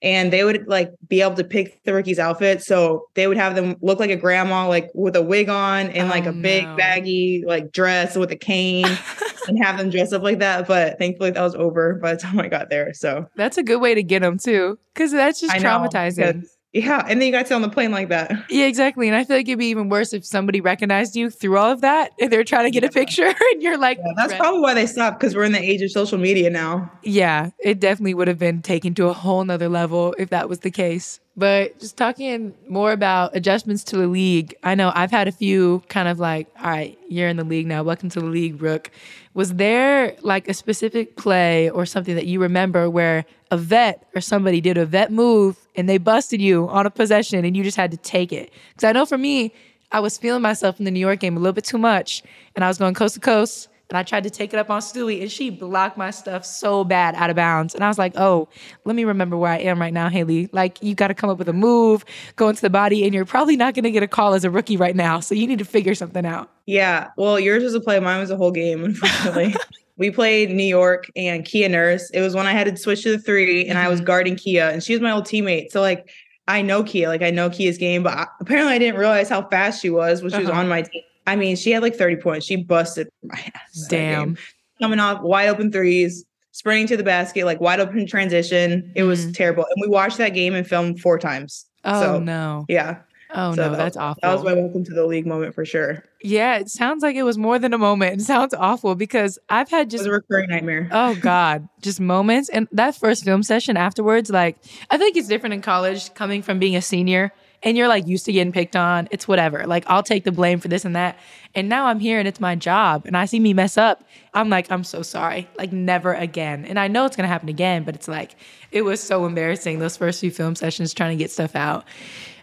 and 0.02 0.32
they 0.32 0.44
would 0.44 0.66
like 0.68 0.92
be 1.08 1.22
able 1.22 1.34
to 1.34 1.44
pick 1.44 1.82
the 1.84 1.92
rookie's 1.92 2.18
outfit. 2.18 2.62
So 2.62 3.06
they 3.14 3.26
would 3.26 3.36
have 3.36 3.54
them 3.54 3.76
look 3.80 3.98
like 3.98 4.10
a 4.10 4.16
grandma, 4.16 4.68
like 4.68 4.90
with 4.94 5.16
a 5.16 5.22
wig 5.22 5.48
on 5.48 5.88
and 5.88 6.08
oh, 6.08 6.10
like 6.10 6.26
a 6.26 6.30
oh, 6.30 6.32
no. 6.32 6.42
big 6.42 6.76
baggy 6.76 7.44
like 7.46 7.72
dress 7.72 8.16
with 8.16 8.30
a 8.30 8.36
cane 8.36 8.86
and 9.48 9.62
have 9.62 9.78
them 9.78 9.90
dress 9.90 10.12
up 10.12 10.22
like 10.22 10.38
that. 10.40 10.66
But 10.66 10.98
thankfully 10.98 11.30
that 11.30 11.42
was 11.42 11.54
over 11.54 11.94
by 11.94 12.14
the 12.14 12.20
time 12.20 12.38
I 12.40 12.48
got 12.48 12.70
there. 12.70 12.92
So 12.94 13.26
that's 13.36 13.58
a 13.58 13.62
good 13.62 13.80
way 13.80 13.94
to 13.94 14.02
get 14.02 14.22
them 14.22 14.38
too. 14.38 14.78
Cause 14.94 15.12
that's 15.12 15.40
just 15.40 15.54
traumatizing. 15.56 16.46
Yeah, 16.76 17.06
and 17.08 17.20
then 17.20 17.26
you 17.26 17.32
got 17.32 17.42
to 17.42 17.48
sit 17.48 17.54
on 17.54 17.62
the 17.62 17.70
plane 17.70 17.90
like 17.90 18.10
that. 18.10 18.30
Yeah, 18.50 18.66
exactly. 18.66 19.08
And 19.08 19.16
I 19.16 19.24
feel 19.24 19.36
like 19.36 19.48
it'd 19.48 19.58
be 19.58 19.66
even 19.66 19.88
worse 19.88 20.12
if 20.12 20.26
somebody 20.26 20.60
recognized 20.60 21.16
you 21.16 21.30
through 21.30 21.56
all 21.56 21.72
of 21.72 21.80
that 21.80 22.10
and 22.20 22.30
they're 22.30 22.44
trying 22.44 22.64
to 22.64 22.70
get 22.70 22.82
yeah. 22.82 22.90
a 22.90 22.92
picture 22.92 23.24
and 23.52 23.62
you're 23.62 23.78
like, 23.78 23.96
yeah, 23.98 24.12
that's 24.16 24.34
probably 24.34 24.60
why 24.60 24.74
they 24.74 24.86
stopped 24.86 25.18
because 25.18 25.34
we're 25.34 25.44
in 25.44 25.52
the 25.52 25.62
age 25.62 25.80
of 25.80 25.90
social 25.90 26.18
media 26.18 26.50
now. 26.50 26.92
Yeah, 27.02 27.50
it 27.60 27.80
definitely 27.80 28.12
would 28.12 28.28
have 28.28 28.38
been 28.38 28.60
taken 28.60 28.94
to 28.96 29.06
a 29.06 29.14
whole 29.14 29.42
nother 29.42 29.70
level 29.70 30.14
if 30.18 30.28
that 30.30 30.50
was 30.50 30.60
the 30.60 30.70
case. 30.70 31.18
But 31.38 31.78
just 31.78 31.98
talking 31.98 32.54
more 32.66 32.92
about 32.92 33.36
adjustments 33.36 33.84
to 33.84 33.96
the 33.98 34.06
league, 34.06 34.54
I 34.62 34.74
know 34.74 34.90
I've 34.94 35.10
had 35.10 35.28
a 35.28 35.32
few 35.32 35.82
kind 35.88 36.08
of 36.08 36.18
like, 36.18 36.48
all 36.58 36.70
right, 36.70 36.98
you're 37.10 37.28
in 37.28 37.36
the 37.36 37.44
league 37.44 37.66
now. 37.66 37.82
Welcome 37.82 38.08
to 38.10 38.20
the 38.20 38.26
league, 38.26 38.62
Rook. 38.62 38.90
Was 39.34 39.52
there 39.54 40.16
like 40.22 40.48
a 40.48 40.54
specific 40.54 41.16
play 41.16 41.68
or 41.68 41.84
something 41.84 42.14
that 42.14 42.24
you 42.24 42.40
remember 42.40 42.88
where 42.88 43.26
a 43.50 43.58
vet 43.58 44.08
or 44.14 44.22
somebody 44.22 44.62
did 44.62 44.78
a 44.78 44.86
vet 44.86 45.12
move 45.12 45.58
and 45.76 45.86
they 45.86 45.98
busted 45.98 46.40
you 46.40 46.68
on 46.68 46.86
a 46.86 46.90
possession 46.90 47.44
and 47.44 47.54
you 47.54 47.62
just 47.62 47.76
had 47.76 47.90
to 47.90 47.98
take 47.98 48.32
it? 48.32 48.50
Because 48.70 48.88
I 48.88 48.92
know 48.92 49.04
for 49.04 49.18
me, 49.18 49.52
I 49.92 50.00
was 50.00 50.16
feeling 50.16 50.40
myself 50.40 50.78
in 50.78 50.86
the 50.86 50.90
New 50.90 51.00
York 51.00 51.20
game 51.20 51.36
a 51.36 51.40
little 51.40 51.52
bit 51.52 51.64
too 51.64 51.78
much 51.78 52.22
and 52.54 52.64
I 52.64 52.68
was 52.68 52.78
going 52.78 52.94
coast 52.94 53.14
to 53.14 53.20
coast 53.20 53.68
and 53.88 53.96
I 53.96 54.02
tried 54.02 54.24
to 54.24 54.30
take 54.30 54.52
it 54.52 54.58
up 54.58 54.68
on 54.68 54.80
Stewie, 54.80 55.20
and 55.20 55.30
she 55.30 55.48
blocked 55.48 55.96
my 55.96 56.10
stuff 56.10 56.44
so 56.44 56.82
bad 56.82 57.14
out 57.14 57.30
of 57.30 57.36
bounds. 57.36 57.74
And 57.74 57.84
I 57.84 57.88
was 57.88 57.98
like, 57.98 58.12
oh, 58.16 58.48
let 58.84 58.96
me 58.96 59.04
remember 59.04 59.36
where 59.36 59.52
I 59.52 59.58
am 59.58 59.80
right 59.80 59.92
now, 59.92 60.08
Haley. 60.08 60.48
Like, 60.52 60.82
you 60.82 60.94
got 60.94 61.08
to 61.08 61.14
come 61.14 61.30
up 61.30 61.38
with 61.38 61.48
a 61.48 61.52
move, 61.52 62.04
go 62.34 62.48
into 62.48 62.62
the 62.62 62.70
body, 62.70 63.04
and 63.04 63.14
you're 63.14 63.24
probably 63.24 63.56
not 63.56 63.74
going 63.74 63.84
to 63.84 63.92
get 63.92 64.02
a 64.02 64.08
call 64.08 64.34
as 64.34 64.44
a 64.44 64.50
rookie 64.50 64.76
right 64.76 64.96
now. 64.96 65.20
So 65.20 65.36
you 65.36 65.46
need 65.46 65.60
to 65.60 65.64
figure 65.64 65.94
something 65.94 66.26
out. 66.26 66.50
Yeah. 66.66 67.10
Well, 67.16 67.38
yours 67.38 67.62
was 67.62 67.74
a 67.74 67.80
play. 67.80 68.00
Mine 68.00 68.18
was 68.18 68.30
a 68.30 68.36
whole 68.36 68.50
game, 68.50 68.84
unfortunately. 68.84 69.54
we 69.96 70.10
played 70.10 70.50
New 70.50 70.64
York 70.64 71.08
and 71.14 71.44
Kia 71.44 71.68
Nurse. 71.68 72.10
It 72.10 72.20
was 72.22 72.34
when 72.34 72.46
I 72.46 72.52
had 72.52 72.66
to 72.66 72.76
switch 72.76 73.04
to 73.04 73.12
the 73.12 73.18
3 73.18 73.68
and 73.68 73.78
I 73.78 73.88
was 73.88 74.00
mm-hmm. 74.00 74.06
guarding 74.06 74.36
Kia, 74.36 74.68
and 74.68 74.82
she 74.82 74.94
was 74.94 75.00
my 75.00 75.12
old 75.12 75.26
teammate. 75.26 75.70
So, 75.70 75.80
like, 75.80 76.10
I 76.48 76.60
know 76.62 76.82
Kia, 76.82 77.08
like, 77.08 77.22
I 77.22 77.30
know 77.30 77.50
Kia's 77.50 77.78
game, 77.78 78.02
but 78.02 78.14
I, 78.14 78.26
apparently 78.40 78.74
I 78.74 78.78
didn't 78.78 78.98
realize 78.98 79.28
how 79.28 79.48
fast 79.48 79.80
she 79.80 79.90
was 79.90 80.22
when 80.22 80.30
she 80.30 80.38
uh-huh. 80.38 80.48
was 80.48 80.58
on 80.58 80.68
my 80.68 80.82
team. 80.82 81.02
I 81.26 81.36
mean, 81.36 81.56
she 81.56 81.72
had 81.72 81.82
like 81.82 81.96
30 81.96 82.16
points. 82.16 82.46
She 82.46 82.56
busted 82.56 83.08
my 83.22 83.38
ass. 83.54 83.86
Damn. 83.88 84.36
Coming 84.80 85.00
off 85.00 85.22
wide 85.22 85.48
open 85.48 85.72
threes, 85.72 86.24
sprinting 86.52 86.86
to 86.88 86.96
the 86.96 87.02
basket, 87.02 87.44
like 87.44 87.60
wide 87.60 87.80
open 87.80 88.06
transition. 88.06 88.92
It 88.94 89.02
was 89.02 89.22
mm-hmm. 89.22 89.32
terrible. 89.32 89.64
And 89.64 89.82
we 89.82 89.88
watched 89.88 90.18
that 90.18 90.30
game 90.30 90.54
and 90.54 90.66
filmed 90.66 91.00
four 91.00 91.18
times. 91.18 91.66
Oh 91.84 92.00
so, 92.00 92.18
no. 92.18 92.64
Yeah. 92.68 92.98
Oh 93.34 93.54
so 93.54 93.70
no, 93.70 93.76
that's 93.76 93.96
awful. 93.96 94.20
That 94.22 94.32
was 94.32 94.44
my 94.44 94.52
welcome 94.52 94.84
to 94.84 94.94
the 94.94 95.04
league 95.04 95.26
moment 95.26 95.54
for 95.54 95.64
sure. 95.64 96.04
Yeah, 96.22 96.58
it 96.58 96.68
sounds 96.68 97.02
like 97.02 97.16
it 97.16 97.24
was 97.24 97.36
more 97.36 97.58
than 97.58 97.74
a 97.74 97.78
moment. 97.78 98.20
It 98.20 98.24
sounds 98.24 98.54
awful 98.54 98.94
because 98.94 99.38
I've 99.48 99.68
had 99.68 99.90
just 99.90 100.06
a 100.06 100.10
recurring 100.10 100.48
nightmare. 100.48 100.88
Oh 100.92 101.16
God, 101.16 101.68
just 101.82 102.00
moments. 102.00 102.48
And 102.48 102.68
that 102.72 102.94
first 102.94 103.24
film 103.24 103.42
session 103.42 103.76
afterwards, 103.76 104.30
like 104.30 104.56
I 104.90 104.96
think 104.96 105.16
it's 105.16 105.28
different 105.28 105.54
in 105.54 105.62
college 105.62 106.14
coming 106.14 106.40
from 106.42 106.58
being 106.58 106.76
a 106.76 106.82
senior 106.82 107.32
and 107.66 107.76
you're 107.76 107.88
like 107.88 108.06
used 108.06 108.24
to 108.26 108.32
getting 108.32 108.52
picked 108.52 108.76
on. 108.76 109.08
It's 109.10 109.26
whatever. 109.26 109.66
Like 109.66 109.84
I'll 109.88 110.04
take 110.04 110.22
the 110.22 110.30
blame 110.30 110.60
for 110.60 110.68
this 110.68 110.84
and 110.84 110.94
that. 110.94 111.18
And 111.52 111.68
now 111.68 111.86
I'm 111.86 111.98
here 111.98 112.20
and 112.20 112.28
it's 112.28 112.38
my 112.38 112.54
job 112.54 113.02
and 113.06 113.16
I 113.16 113.24
see 113.24 113.40
me 113.40 113.52
mess 113.52 113.76
up. 113.76 114.04
I'm 114.34 114.48
like, 114.48 114.70
I'm 114.70 114.84
so 114.84 115.02
sorry. 115.02 115.48
Like 115.58 115.72
never 115.72 116.14
again. 116.14 116.64
And 116.64 116.78
I 116.78 116.86
know 116.86 117.04
it's 117.06 117.16
gonna 117.16 117.28
happen 117.28 117.48
again, 117.48 117.82
but 117.82 117.96
it's 117.96 118.06
like 118.06 118.36
it 118.70 118.82
was 118.82 119.02
so 119.02 119.26
embarrassing 119.26 119.80
those 119.80 119.96
first 119.96 120.20
few 120.20 120.30
film 120.30 120.54
sessions 120.54 120.94
trying 120.94 121.18
to 121.18 121.22
get 121.22 121.32
stuff 121.32 121.56
out. 121.56 121.84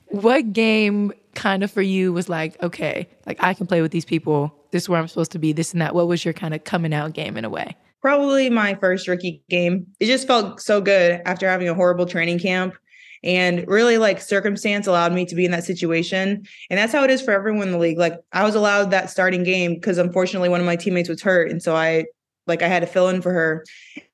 What 0.08 0.52
game 0.52 1.14
kind 1.36 1.64
of 1.64 1.72
for 1.72 1.82
you 1.82 2.12
was 2.12 2.28
like, 2.28 2.62
okay, 2.62 3.08
like 3.26 3.42
I 3.42 3.54
can 3.54 3.66
play 3.66 3.82
with 3.82 3.92
these 3.92 4.06
people. 4.06 4.54
This 4.72 4.84
is 4.84 4.90
where 4.90 5.00
I'm 5.00 5.08
supposed 5.08 5.32
to 5.32 5.40
be, 5.40 5.54
this 5.54 5.72
and 5.72 5.82
that. 5.82 5.96
What 5.96 6.10
was 6.10 6.26
your 6.26 6.34
kind 6.34 6.54
of 6.54 6.66
coming 6.66 6.94
out 6.94 7.14
game 7.14 7.38
in 7.38 7.46
a 7.46 7.50
way? 7.50 7.78
Probably 8.02 8.50
my 8.50 8.76
first 8.76 9.08
rookie 9.08 9.42
game. 9.50 9.88
It 10.02 10.08
just 10.08 10.28
felt 10.28 10.60
so 10.60 10.82
good 10.82 11.22
after 11.26 11.48
having 11.48 11.70
a 11.70 11.74
horrible 11.74 12.06
training 12.06 12.40
camp 12.40 12.76
and 13.24 13.68
really, 13.68 13.98
like, 13.98 14.20
circumstance 14.20 14.86
allowed 14.86 15.14
me 15.14 15.26
to 15.26 15.36
be 15.36 15.46
in 15.46 15.52
that 15.52 15.64
situation. 15.64 16.46
And 16.70 16.78
that's 16.78 16.92
how 16.92 17.04
it 17.04 17.10
is 17.10 17.22
for 17.22 17.32
everyone 17.32 17.68
in 17.68 17.72
the 17.72 17.80
league. 17.80 17.98
Like, 17.98 18.20
I 18.32 18.44
was 18.44 18.56
allowed 18.56 18.92
that 18.92 19.10
starting 19.10 19.44
game 19.44 19.76
because 19.76 19.98
unfortunately 19.98 20.50
one 20.50 20.60
of 20.60 20.66
my 20.66 20.76
teammates 20.76 21.10
was 21.10 21.22
hurt. 21.22 21.50
And 21.50 21.64
so 21.64 21.76
I, 21.76 22.06
like, 22.48 22.62
I 22.62 22.68
had 22.68 22.82
to 22.82 22.86
fill 22.86 23.08
in 23.08 23.22
for 23.22 23.32
her. 23.32 23.64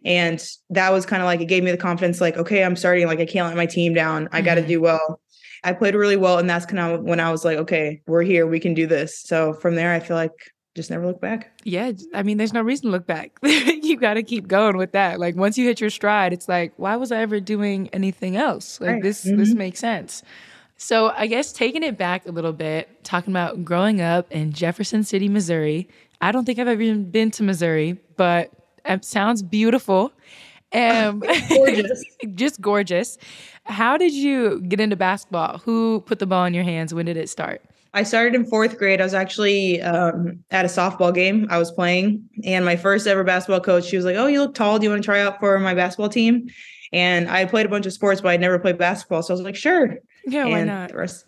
And 0.06 0.46
that 0.70 0.92
was 0.92 1.06
kind 1.06 1.22
of 1.22 1.26
like, 1.26 1.42
it 1.42 1.46
gave 1.46 1.64
me 1.64 1.72
the 1.72 1.78
confidence, 1.78 2.22
like, 2.22 2.38
okay, 2.38 2.64
I'm 2.64 2.76
starting. 2.76 3.08
Like, 3.08 3.20
I 3.20 3.26
can't 3.26 3.48
let 3.48 3.58
my 3.58 3.66
team 3.66 3.94
down. 3.94 4.30
I 4.32 4.42
got 4.42 4.56
to 4.56 4.62
mm-hmm. 4.62 4.70
do 4.70 4.82
well. 4.82 5.20
I 5.64 5.74
played 5.74 5.96
really 5.96 6.16
well. 6.16 6.38
And 6.38 6.50
that's 6.50 6.66
kind 6.66 6.80
of 6.80 7.02
when 7.02 7.20
I 7.20 7.32
was 7.32 7.44
like, 7.44 7.58
okay, 7.58 8.02
we're 8.08 8.22
here. 8.22 8.46
We 8.46 8.60
can 8.60 8.76
do 8.76 8.86
this. 8.88 9.20
So 9.22 9.54
from 9.54 9.76
there, 9.76 9.92
I 9.92 10.00
feel 10.00 10.16
like 10.16 10.32
just 10.76 10.90
never 10.90 11.06
look 11.06 11.20
back. 11.20 11.52
Yeah, 11.64 11.92
I 12.14 12.24
mean, 12.24 12.38
there's 12.38 12.54
no 12.54 12.62
reason 12.62 12.86
to 12.86 12.92
look 12.92 13.08
back. 13.08 13.38
you 13.44 13.98
got 13.98 14.14
to 14.16 14.24
keep 14.24 14.48
going 14.48 14.78
with 14.78 14.92
that. 14.92 15.20
Like 15.20 15.36
once 15.36 15.58
you 15.58 15.66
hit 15.66 15.82
your 15.82 15.90
stride, 15.90 16.32
it's 16.32 16.48
like, 16.48 16.74
why 16.78 16.96
was 16.96 17.12
I 17.12 17.22
ever 17.22 17.40
doing 17.40 17.90
anything 17.92 18.36
else? 18.36 18.80
Like 18.80 18.90
right. 18.92 19.04
this, 19.04 19.26
mm-hmm. 19.26 19.38
this 19.38 19.54
makes 19.54 19.80
sense. 19.80 20.24
So 20.78 21.10
I 21.10 21.28
guess 21.28 21.52
taking 21.52 21.84
it 21.84 21.98
back 21.98 22.26
a 22.26 22.32
little 22.32 22.54
bit, 22.54 23.04
talking 23.04 23.34
about 23.34 23.66
growing 23.66 24.00
up 24.00 24.32
in 24.32 24.54
Jefferson 24.54 25.04
City, 25.04 25.28
Missouri. 25.28 25.90
I 26.22 26.32
don't 26.32 26.46
think 26.46 26.60
I've 26.60 26.68
ever 26.68 26.82
even 26.82 27.12
been 27.12 27.32
to 27.32 27.44
Missouri, 27.44 27.98
but 28.16 28.52
it 28.86 29.04
sounds 29.04 29.44
beautiful. 29.44 30.14
Um, 30.72 31.20
gorgeous. 31.50 32.04
just 32.36 32.62
gorgeous. 32.62 33.18
How 33.66 33.98
did 33.98 34.14
you 34.14 34.62
get 34.62 34.80
into 34.80 34.96
basketball? 34.96 35.58
Who 35.60 36.02
put 36.02 36.20
the 36.20 36.26
ball 36.26 36.46
in 36.46 36.54
your 36.54 36.64
hands? 36.64 36.94
When 36.94 37.06
did 37.06 37.18
it 37.18 37.30
start? 37.30 37.62
I 37.94 38.04
started 38.04 38.36
in 38.36 38.46
fourth 38.46 38.78
grade. 38.78 39.02
I 39.02 39.04
was 39.04 39.14
actually 39.14 39.82
um, 39.82 40.44
at 40.52 40.66
a 40.66 40.68
softball 40.68 41.14
game 41.14 41.48
I 41.50 41.58
was 41.58 41.72
playing, 41.72 42.30
and 42.44 42.64
my 42.64 42.76
first 42.76 43.08
ever 43.08 43.24
basketball 43.24 43.62
coach, 43.62 43.86
she 43.86 43.96
was 43.96 44.06
like, 44.06 44.16
"Oh, 44.16 44.28
you 44.28 44.40
look 44.40 44.54
tall. 44.54 44.78
Do 44.78 44.84
you 44.84 44.90
want 44.90 45.02
to 45.02 45.06
try 45.06 45.22
out 45.22 45.40
for 45.40 45.58
my 45.60 45.74
basketball 45.74 46.10
team?" 46.10 46.50
And 46.92 47.30
I 47.30 47.46
played 47.46 47.66
a 47.66 47.70
bunch 47.70 47.86
of 47.86 47.94
sports, 47.94 48.22
but 48.22 48.30
I'd 48.30 48.42
never 48.42 48.60
played 48.60 48.78
basketball, 48.78 49.24
so 49.24 49.34
I 49.34 49.36
was 49.36 49.42
like, 49.42 49.56
"Sure." 49.56 49.98
Yeah, 50.26 50.46
why 50.46 50.64
not? 50.64 50.94
Rest, 50.94 51.26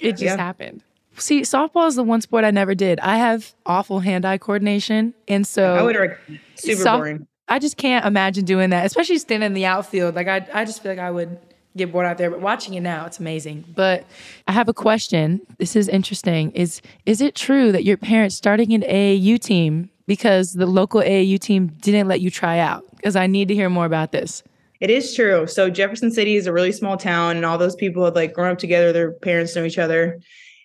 it 0.00 0.12
just 0.12 0.22
yeah. 0.22 0.36
happened. 0.36 0.82
See, 1.18 1.42
softball 1.42 1.88
is 1.88 1.96
the 1.96 2.02
one 2.02 2.22
sport 2.22 2.44
I 2.44 2.50
never 2.50 2.74
did. 2.74 2.98
I 3.00 3.18
have 3.18 3.52
awful 3.66 4.00
hand-eye 4.00 4.38
coordination, 4.38 5.12
and 5.28 5.46
so 5.46 5.74
I 5.74 5.82
would 5.82 5.96
recommend. 5.96 6.40
Super 6.54 6.82
soft- 6.82 7.00
boring. 7.00 7.26
I 7.48 7.58
just 7.58 7.76
can't 7.76 8.06
imagine 8.06 8.46
doing 8.46 8.70
that, 8.70 8.86
especially 8.86 9.18
standing 9.18 9.48
in 9.48 9.52
the 9.52 9.66
outfield. 9.66 10.14
Like 10.14 10.28
I, 10.28 10.46
I 10.54 10.64
just 10.64 10.82
feel 10.82 10.92
like 10.92 10.98
I 10.98 11.10
would 11.10 11.38
get 11.76 11.92
bored 11.92 12.06
out 12.06 12.18
there. 12.18 12.30
But 12.30 12.40
watching 12.40 12.74
it 12.74 12.80
now, 12.80 13.06
it's 13.06 13.18
amazing. 13.18 13.64
But 13.74 14.04
I 14.48 14.52
have 14.52 14.68
a 14.68 14.74
question. 14.74 15.40
This 15.58 15.76
is 15.76 15.88
interesting. 15.88 16.50
Is 16.52 16.80
is 17.06 17.20
it 17.20 17.34
true 17.34 17.72
that 17.72 17.84
your 17.84 17.96
parents 17.96 18.34
starting 18.34 18.72
an 18.72 18.82
AAU 18.82 19.38
team 19.38 19.90
because 20.06 20.54
the 20.54 20.66
local 20.66 21.00
AAU 21.00 21.38
team 21.38 21.68
didn't 21.80 22.08
let 22.08 22.20
you 22.20 22.30
try 22.30 22.58
out? 22.58 22.84
Because 22.96 23.16
I 23.16 23.26
need 23.26 23.48
to 23.48 23.54
hear 23.54 23.70
more 23.70 23.86
about 23.86 24.12
this. 24.12 24.42
It 24.80 24.90
is 24.90 25.14
true. 25.14 25.46
So 25.46 25.70
Jefferson 25.70 26.10
City 26.10 26.34
is 26.34 26.46
a 26.46 26.52
really 26.52 26.72
small 26.72 26.96
town, 26.96 27.36
and 27.36 27.46
all 27.46 27.56
those 27.56 27.76
people 27.76 28.04
had 28.04 28.14
like 28.14 28.32
grown 28.32 28.50
up 28.50 28.58
together. 28.58 28.92
Their 28.92 29.12
parents 29.12 29.54
know 29.54 29.64
each 29.64 29.78
other. 29.78 30.20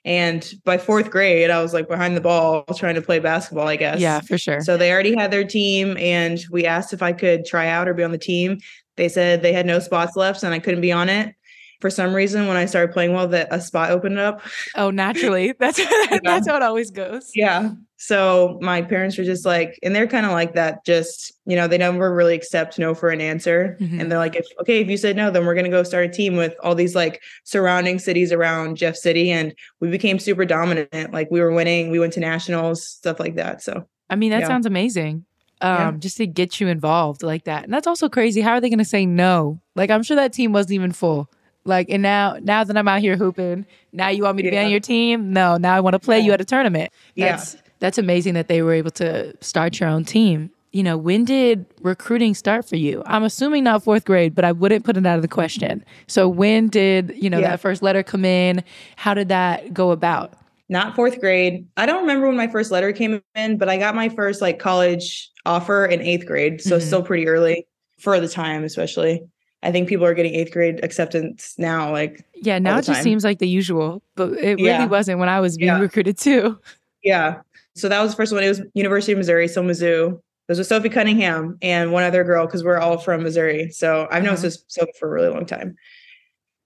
And 0.05 0.53
by 0.63 0.77
fourth 0.77 1.11
grade, 1.11 1.49
I 1.49 1.61
was 1.61 1.73
like 1.73 1.89
behind 1.89 2.15
the 2.15 2.21
ball 2.21 2.63
trying 2.77 2.95
to 2.95 3.01
play 3.01 3.19
basketball, 3.19 3.67
I 3.67 3.75
guess. 3.75 3.99
Yeah, 3.99 4.21
for 4.21 4.37
sure. 4.37 4.61
So 4.61 4.77
they 4.77 4.91
already 4.91 5.13
had 5.13 5.31
their 5.31 5.43
team, 5.43 5.97
and 5.97 6.39
we 6.49 6.65
asked 6.65 6.93
if 6.93 7.03
I 7.03 7.11
could 7.11 7.45
try 7.45 7.67
out 7.67 7.89
or 7.89 7.93
be 7.93 8.03
on 8.03 8.11
the 8.11 8.17
team. 8.17 8.57
They 8.97 9.09
said 9.09 9.41
they 9.41 9.53
had 9.53 9.65
no 9.65 9.79
spots 9.79 10.15
left 10.15 10.43
and 10.43 10.53
I 10.53 10.59
couldn't 10.59 10.81
be 10.81 10.91
on 10.91 11.09
it. 11.09 11.33
For 11.79 11.91
some 11.91 12.15
reason, 12.15 12.47
when 12.47 12.57
I 12.57 12.65
started 12.65 12.91
playing 12.91 13.13
well, 13.13 13.27
that 13.27 13.49
a 13.51 13.61
spot 13.61 13.91
opened 13.91 14.17
up. 14.17 14.41
Oh, 14.75 14.89
naturally. 14.89 15.53
That's 15.59 15.77
that's 16.23 16.47
how 16.47 16.55
it 16.55 16.63
always 16.63 16.89
goes. 16.89 17.29
Yeah. 17.35 17.73
So 17.97 18.57
my 18.61 18.81
parents 18.81 19.15
were 19.15 19.23
just 19.23 19.45
like, 19.45 19.77
and 19.83 19.95
they're 19.95 20.07
kind 20.07 20.25
of 20.25 20.31
like 20.31 20.55
that. 20.55 20.83
Just 20.85 21.33
you 21.45 21.55
know, 21.55 21.67
they 21.67 21.77
never 21.77 22.13
really 22.13 22.33
accept 22.33 22.79
no 22.79 22.95
for 22.95 23.09
an 23.09 23.21
answer, 23.21 23.77
mm-hmm. 23.79 23.99
and 23.99 24.11
they're 24.11 24.17
like, 24.17 24.35
if 24.35 24.47
okay, 24.61 24.81
if 24.81 24.87
you 24.87 24.97
said 24.97 25.15
no, 25.15 25.29
then 25.29 25.45
we're 25.45 25.55
gonna 25.55 25.69
go 25.69 25.83
start 25.83 26.05
a 26.05 26.09
team 26.09 26.35
with 26.35 26.55
all 26.63 26.73
these 26.73 26.95
like 26.95 27.21
surrounding 27.43 27.99
cities 27.99 28.31
around 28.31 28.77
Jeff 28.77 28.95
City, 28.95 29.31
and 29.31 29.53
we 29.79 29.89
became 29.89 30.17
super 30.19 30.45
dominant. 30.45 31.13
Like 31.13 31.29
we 31.29 31.41
were 31.41 31.51
winning, 31.51 31.91
we 31.91 31.99
went 31.99 32.13
to 32.13 32.19
nationals, 32.19 32.87
stuff 32.87 33.19
like 33.19 33.35
that. 33.35 33.61
So 33.61 33.87
I 34.09 34.15
mean, 34.15 34.31
that 34.31 34.41
yeah. 34.41 34.47
sounds 34.47 34.65
amazing 34.65 35.25
um, 35.61 35.77
yeah. 35.77 35.91
just 35.99 36.17
to 36.17 36.27
get 36.27 36.59
you 36.59 36.67
involved 36.67 37.23
like 37.23 37.45
that. 37.45 37.63
And 37.63 37.73
that's 37.73 37.87
also 37.87 38.09
crazy. 38.09 38.41
How 38.41 38.51
are 38.51 38.61
they 38.61 38.69
going 38.69 38.79
to 38.79 38.85
say 38.85 39.05
no? 39.05 39.59
Like, 39.75 39.89
I'm 39.89 40.03
sure 40.03 40.15
that 40.15 40.33
team 40.33 40.53
wasn't 40.53 40.73
even 40.73 40.91
full. 40.91 41.29
Like, 41.65 41.89
and 41.89 42.01
now, 42.01 42.37
now 42.41 42.63
that 42.63 42.77
I'm 42.77 42.87
out 42.87 43.01
here 43.01 43.17
hooping, 43.17 43.65
now 43.91 44.09
you 44.09 44.23
want 44.23 44.37
me 44.37 44.43
to 44.43 44.49
yeah. 44.49 44.61
be 44.61 44.65
on 44.65 44.71
your 44.71 44.79
team? 44.79 45.33
No, 45.33 45.57
now 45.57 45.75
I 45.75 45.79
want 45.79 45.95
to 45.95 45.99
play 45.99 46.19
yeah. 46.19 46.25
you 46.25 46.31
at 46.31 46.41
a 46.41 46.45
tournament. 46.45 46.91
That's, 47.17 47.55
yeah. 47.55 47.61
That's 47.79 47.97
amazing 47.97 48.35
that 48.35 48.47
they 48.47 48.61
were 48.61 48.73
able 48.73 48.91
to 48.91 49.35
start 49.41 49.79
your 49.79 49.89
own 49.89 50.05
team. 50.05 50.49
You 50.71 50.83
know, 50.83 50.97
when 50.97 51.25
did 51.25 51.65
recruiting 51.81 52.35
start 52.35 52.67
for 52.67 52.75
you? 52.75 53.03
I'm 53.05 53.23
assuming 53.23 53.63
not 53.63 53.83
fourth 53.83 54.05
grade, 54.05 54.35
but 54.35 54.45
I 54.45 54.51
wouldn't 54.51 54.85
put 54.85 54.95
it 54.95 55.05
out 55.05 55.15
of 55.15 55.21
the 55.21 55.27
question. 55.27 55.83
So 56.07 56.27
when 56.27 56.67
did, 56.67 57.13
you 57.15 57.29
know, 57.29 57.41
that 57.41 57.59
first 57.59 57.81
letter 57.81 58.03
come 58.03 58.25
in? 58.25 58.63
How 58.95 59.13
did 59.13 59.29
that 59.29 59.73
go 59.73 59.91
about? 59.91 60.33
Not 60.69 60.95
fourth 60.95 61.19
grade. 61.19 61.65
I 61.77 61.85
don't 61.85 62.01
remember 62.01 62.27
when 62.27 62.35
my 62.35 62.47
first 62.47 62.71
letter 62.71 62.91
came 62.91 63.21
in, 63.35 63.57
but 63.57 63.69
I 63.69 63.77
got 63.77 63.95
my 63.95 64.09
first 64.09 64.41
like 64.41 64.59
college 64.59 65.31
offer 65.45 65.85
in 65.85 66.01
eighth 66.01 66.25
grade. 66.25 66.61
So 66.61 66.77
mm-hmm. 66.77 66.85
still 66.85 67.03
pretty 67.03 67.27
early 67.27 67.67
for 67.99 68.19
the 68.19 68.27
time, 68.27 68.63
especially. 68.63 69.23
I 69.63 69.71
think 69.71 69.89
people 69.89 70.05
are 70.05 70.13
getting 70.13 70.35
eighth 70.35 70.51
grade 70.51 70.83
acceptance 70.83 71.55
now. 71.57 71.91
Like, 71.91 72.23
yeah, 72.35 72.59
now 72.59 72.77
it 72.77 72.85
just 72.85 73.01
seems 73.01 73.23
like 73.23 73.39
the 73.39 73.47
usual, 73.47 74.03
but 74.15 74.33
it 74.33 74.59
yeah. 74.59 74.77
really 74.77 74.87
wasn't 74.87 75.19
when 75.19 75.29
I 75.29 75.39
was 75.39 75.57
being 75.57 75.67
yeah. 75.67 75.79
recruited 75.79 76.17
too. 76.17 76.59
Yeah. 77.03 77.41
So 77.75 77.89
that 77.89 78.01
was 78.01 78.11
the 78.11 78.17
first 78.17 78.33
one. 78.33 78.43
It 78.43 78.49
was 78.49 78.61
University 78.73 79.13
of 79.13 79.17
Missouri, 79.17 79.47
so 79.47 79.63
Mizzou. 79.63 80.13
It 80.13 80.51
was 80.51 80.57
with 80.59 80.67
Sophie 80.67 80.89
Cunningham 80.89 81.57
and 81.61 81.91
one 81.91 82.03
other 82.03 82.23
girl 82.23 82.45
because 82.45 82.63
we're 82.63 82.77
all 82.77 82.97
from 82.97 83.23
Missouri. 83.23 83.69
So 83.71 84.07
I've 84.11 84.23
known 84.23 84.35
uh-huh. 84.35 84.49
Sophie 84.67 84.91
for 84.99 85.09
a 85.09 85.11
really 85.11 85.29
long 85.29 85.45
time. 85.45 85.75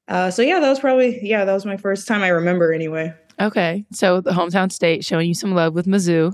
Uh, 0.07 0.29
so 0.29 0.41
yeah, 0.41 0.59
that 0.59 0.69
was 0.69 0.79
probably 0.79 1.19
yeah, 1.23 1.45
that 1.45 1.53
was 1.53 1.65
my 1.65 1.77
first 1.77 2.07
time 2.07 2.21
I 2.21 2.27
remember 2.27 2.73
anyway. 2.73 3.13
Okay. 3.41 3.85
So 3.91 4.21
the 4.21 4.31
hometown 4.31 4.71
state 4.71 5.03
showing 5.03 5.27
you 5.27 5.33
some 5.33 5.53
love 5.53 5.73
with 5.73 5.87
Mizzou. 5.87 6.33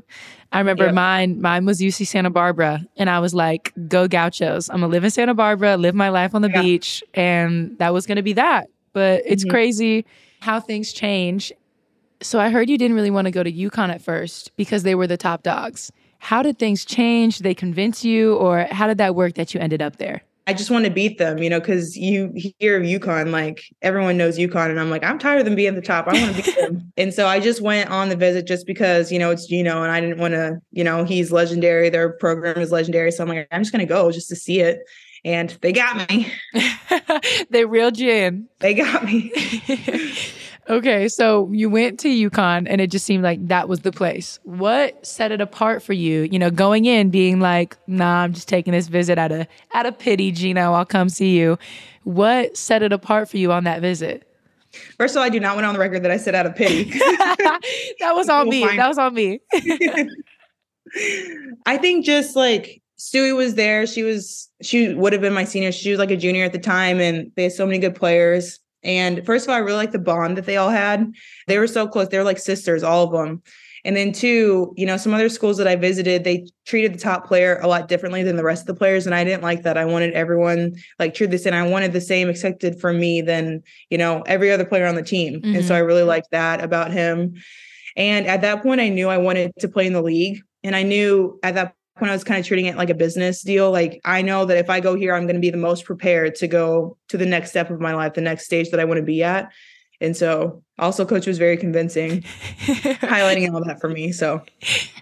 I 0.52 0.60
remember 0.60 0.86
yep. 0.86 0.94
mine, 0.94 1.42
mine 1.42 1.66
was 1.66 1.80
UC 1.80 2.08
Santa 2.08 2.30
Barbara. 2.30 2.86
And 2.96 3.10
I 3.10 3.20
was 3.20 3.34
like, 3.34 3.74
go 3.88 4.08
gauchos. 4.08 4.70
I'm 4.70 4.82
gonna 4.82 4.88
live 4.88 5.04
in 5.04 5.10
Santa 5.10 5.34
Barbara, 5.34 5.78
live 5.78 5.96
my 5.96 6.10
life 6.10 6.36
on 6.36 6.42
the 6.42 6.50
yeah. 6.50 6.62
beach. 6.62 7.04
And 7.14 7.78
that 7.80 7.94
was 7.94 8.06
gonna 8.06 8.24
be 8.24 8.34
that. 8.34 8.68
But 8.94 9.24
it's 9.26 9.44
mm-hmm. 9.44 9.52
crazy 9.52 10.06
how 10.40 10.60
things 10.60 10.94
change. 10.94 11.52
So 12.22 12.40
I 12.40 12.50
heard 12.50 12.70
you 12.70 12.78
didn't 12.78 12.96
really 12.96 13.12
want 13.12 13.26
to 13.26 13.32
go 13.32 13.44
to 13.44 13.52
UConn 13.52 13.90
at 13.90 14.02
first 14.02 14.56
because 14.56 14.84
they 14.84 14.96
were 14.96 15.08
the 15.08 15.18
top 15.18 15.44
dogs. 15.44 15.92
How 16.20 16.42
did 16.42 16.58
things 16.58 16.84
change? 16.84 17.38
Did 17.38 17.44
they 17.44 17.54
convince 17.54 18.04
you, 18.04 18.36
or 18.36 18.66
how 18.72 18.88
did 18.88 18.98
that 18.98 19.14
work 19.14 19.36
that 19.36 19.54
you 19.54 19.60
ended 19.60 19.84
up 19.84 19.98
there? 19.98 20.24
I 20.48 20.54
just 20.54 20.72
want 20.72 20.86
to 20.86 20.92
beat 20.92 21.18
them, 21.18 21.40
you 21.40 21.50
know, 21.50 21.60
because 21.60 21.98
you 21.98 22.32
hear 22.58 22.78
of 22.78 22.84
UConn, 22.84 23.32
like 23.32 23.66
everyone 23.82 24.16
knows 24.16 24.38
UConn. 24.38 24.70
And 24.70 24.80
I'm 24.80 24.90
like, 24.90 25.04
I'm 25.04 25.20
tired 25.20 25.40
of 25.40 25.46
them 25.46 25.56
being 25.56 25.68
at 25.68 25.76
the 25.76 25.82
top. 25.82 26.08
I 26.08 26.14
want 26.14 26.38
to 26.38 26.44
beat 26.44 26.56
them. 26.56 26.84
And 26.98 27.14
so 27.14 27.28
I 27.28 27.40
just 27.40 27.62
went 27.62 27.92
on 27.92 28.10
the 28.10 28.16
visit 28.16 28.48
just 28.48 28.66
because, 28.66 29.12
you 29.12 29.20
know, 29.20 29.30
it's 29.30 29.46
Gino 29.46 29.84
and 29.84 29.92
I 29.92 30.02
didn't 30.02 30.18
want 30.18 30.34
to, 30.34 30.60
you 30.72 30.84
know, 30.84 31.04
he's 31.04 31.32
legendary. 31.32 31.90
Their 31.90 32.14
program 32.14 32.60
is 32.60 32.72
legendary. 32.72 33.12
So 33.12 33.24
I'm 33.24 33.30
like, 33.30 33.48
I'm 33.52 33.62
just 33.62 33.72
going 33.72 33.86
to 33.86 33.94
go 33.94 34.10
just 34.10 34.30
to 34.30 34.36
see 34.36 34.62
it. 34.62 34.80
And 35.24 35.50
they 35.62 35.74
got 35.74 36.10
me. 36.10 36.32
they 37.52 37.66
reeled 37.66 38.00
you 38.00 38.10
in. 38.10 38.48
They 38.60 38.74
got 38.74 39.04
me. 39.04 39.32
Okay, 40.70 41.08
so 41.08 41.50
you 41.52 41.70
went 41.70 41.98
to 42.02 42.10
UConn 42.10 42.68
and 42.70 42.82
it 42.82 42.92
just 42.92 43.06
seemed 43.06 43.24
like 43.24 43.48
that 43.48 43.70
was 43.70 43.82
the 43.82 43.92
place. 43.92 44.38
What 44.44 45.06
set 45.06 45.32
it 45.32 45.40
apart 45.40 45.82
for 45.82 45.94
you? 45.94 46.24
You 46.24 46.40
know, 46.40 46.52
going 46.52 46.86
in 46.86 47.10
being 47.10 47.40
like, 47.40 47.78
"Nah, 47.88 48.24
I'm 48.24 48.34
just 48.34 48.50
taking 48.50 48.74
this 48.74 48.88
visit 48.88 49.18
out 49.18 49.32
of 49.32 49.48
out 49.74 49.86
of 49.86 49.98
pity, 49.98 50.32
Gino. 50.32 50.74
I'll 50.74 50.86
come 50.86 51.08
see 51.10 51.38
you." 51.38 51.58
What 52.04 52.58
set 52.58 52.84
it 52.84 52.92
apart 52.92 53.30
for 53.30 53.38
you 53.38 53.52
on 53.52 53.64
that 53.64 53.82
visit? 53.82 54.28
First 54.98 55.16
of 55.16 55.20
all, 55.20 55.24
I 55.24 55.30
do 55.30 55.40
not 55.40 55.56
want 55.56 55.66
on 55.66 55.74
the 55.74 55.80
record 55.80 56.04
that 56.04 56.12
I 56.12 56.18
said 56.18 56.36
out 56.36 56.46
of 56.46 56.56
pity. 56.56 56.84
that 57.00 58.12
was 58.14 58.30
on 58.30 58.50
me. 58.50 58.64
That 58.64 58.88
was 58.88 58.98
on 58.98 59.14
me. 59.14 59.40
I 61.66 61.78
think 61.78 62.06
just 62.06 62.36
like 62.36 62.82
Stewie 62.98 63.36
was 63.36 63.56
there. 63.56 63.88
She 63.88 64.04
was 64.04 64.50
she 64.62 64.94
would 64.94 65.14
have 65.14 65.22
been 65.22 65.34
my 65.34 65.46
senior. 65.46 65.72
She 65.72 65.92
was 65.92 66.00
like 66.00 66.12
a 66.12 66.18
junior 66.18 66.44
at 66.44 66.52
the 66.52 66.60
time, 66.60 67.00
and 67.00 67.32
they 67.36 67.44
had 67.44 67.54
so 67.54 67.66
many 67.66 67.80
good 67.80 67.96
players. 67.96 68.60
And 68.84 69.26
first 69.26 69.46
of 69.46 69.50
all, 69.50 69.56
I 69.56 69.60
really 69.60 69.78
like 69.78 69.92
the 69.92 70.00
bond 70.00 70.38
that 70.38 70.46
they 70.46 70.58
all 70.58 70.70
had. 70.70 71.12
They 71.48 71.58
were 71.58 71.68
so 71.68 71.88
close. 71.88 72.08
They 72.10 72.18
were 72.18 72.24
like 72.24 72.40
sisters, 72.40 72.84
all 72.84 73.04
of 73.04 73.12
them. 73.12 73.42
And 73.86 73.96
then 73.96 74.12
two, 74.12 74.74
you 74.76 74.86
know, 74.86 74.98
some 74.98 75.14
other 75.14 75.30
schools 75.30 75.58
that 75.58 75.68
I 75.68 75.78
visited, 75.78 76.24
they 76.24 76.48
treated 76.66 76.94
the 76.94 77.00
top 77.00 77.26
player 77.26 77.58
a 77.62 77.68
lot 77.68 77.88
differently 77.88 78.22
than 78.22 78.36
the 78.36 78.44
rest 78.44 78.64
of 78.64 78.68
the 78.68 78.76
players. 78.76 79.06
And 79.06 79.16
I 79.16 79.24
didn't 79.24 79.44
like 79.44 79.64
that. 79.64 79.78
I 79.78 79.86
wanted 79.86 80.14
everyone 80.14 80.76
like 81.00 81.14
treated 81.14 81.32
the 81.32 81.38
same. 81.38 81.54
I 81.54 81.68
wanted 81.68 81.94
the 81.94 82.02
same 82.02 82.30
expected 82.30 82.82
from 82.82 83.00
me 83.00 83.22
than, 83.22 83.64
you 83.90 83.98
know, 83.98 84.24
every 84.24 84.52
other 84.52 84.66
player 84.66 84.86
on 84.86 84.96
the 84.96 85.04
team. 85.04 85.36
Mm-hmm. 85.36 85.56
And 85.56 85.64
so 85.64 85.74
mm-hmm. 85.74 85.74
I 85.74 85.80
really 85.80 86.04
liked 86.04 86.32
that 86.32 86.62
about 86.62 86.92
him. 86.92 87.36
And 87.96 88.28
at 88.28 88.42
that 88.42 88.62
point, 88.62 88.82
I 88.82 88.90
knew 88.90 89.10
I 89.10 89.18
wanted 89.18 89.54
to 89.60 89.70
play 89.70 89.88
in 89.88 89.94
the 89.94 90.02
league. 90.02 90.42
And 90.64 90.76
I 90.76 90.84
knew 90.84 91.40
at 91.42 91.56
that 91.56 91.74
when 92.00 92.10
I 92.10 92.14
was 92.14 92.24
kind 92.24 92.40
of 92.40 92.46
treating 92.46 92.66
it 92.66 92.78
like 92.78 92.90
a 92.90 92.96
business 92.96 93.42
deal. 93.42 93.72
Like 93.72 94.02
I 94.06 94.22
know 94.22 94.46
that 94.46 94.58
if 94.58 94.70
I 94.70 94.80
go 94.80 94.96
here, 94.96 95.14
I'm 95.14 95.24
going 95.24 95.36
to 95.36 95.42
be 95.42 95.50
the 95.50 95.58
most 95.58 95.86
prepared 95.86 96.36
to 96.36 96.48
go 96.48 96.98
to 97.10 97.18
the 97.18 97.26
next 97.26 97.52
step 97.52 97.70
of 97.70 97.80
my 97.80 97.94
life, 97.94 98.14
the 98.14 98.22
next 98.22 98.46
stage 98.46 98.70
that 98.72 98.80
I 98.80 98.86
want 98.86 98.98
to 98.98 99.04
be 99.04 99.24
at. 99.24 99.52
And 100.00 100.16
so 100.16 100.64
also 100.78 101.06
coach 101.06 101.26
was 101.26 101.38
very 101.38 101.58
convincing, 101.58 102.22
highlighting 103.02 103.52
all 103.52 103.64
that 103.64 103.82
for 103.82 103.90
me. 103.90 104.12
So 104.12 104.44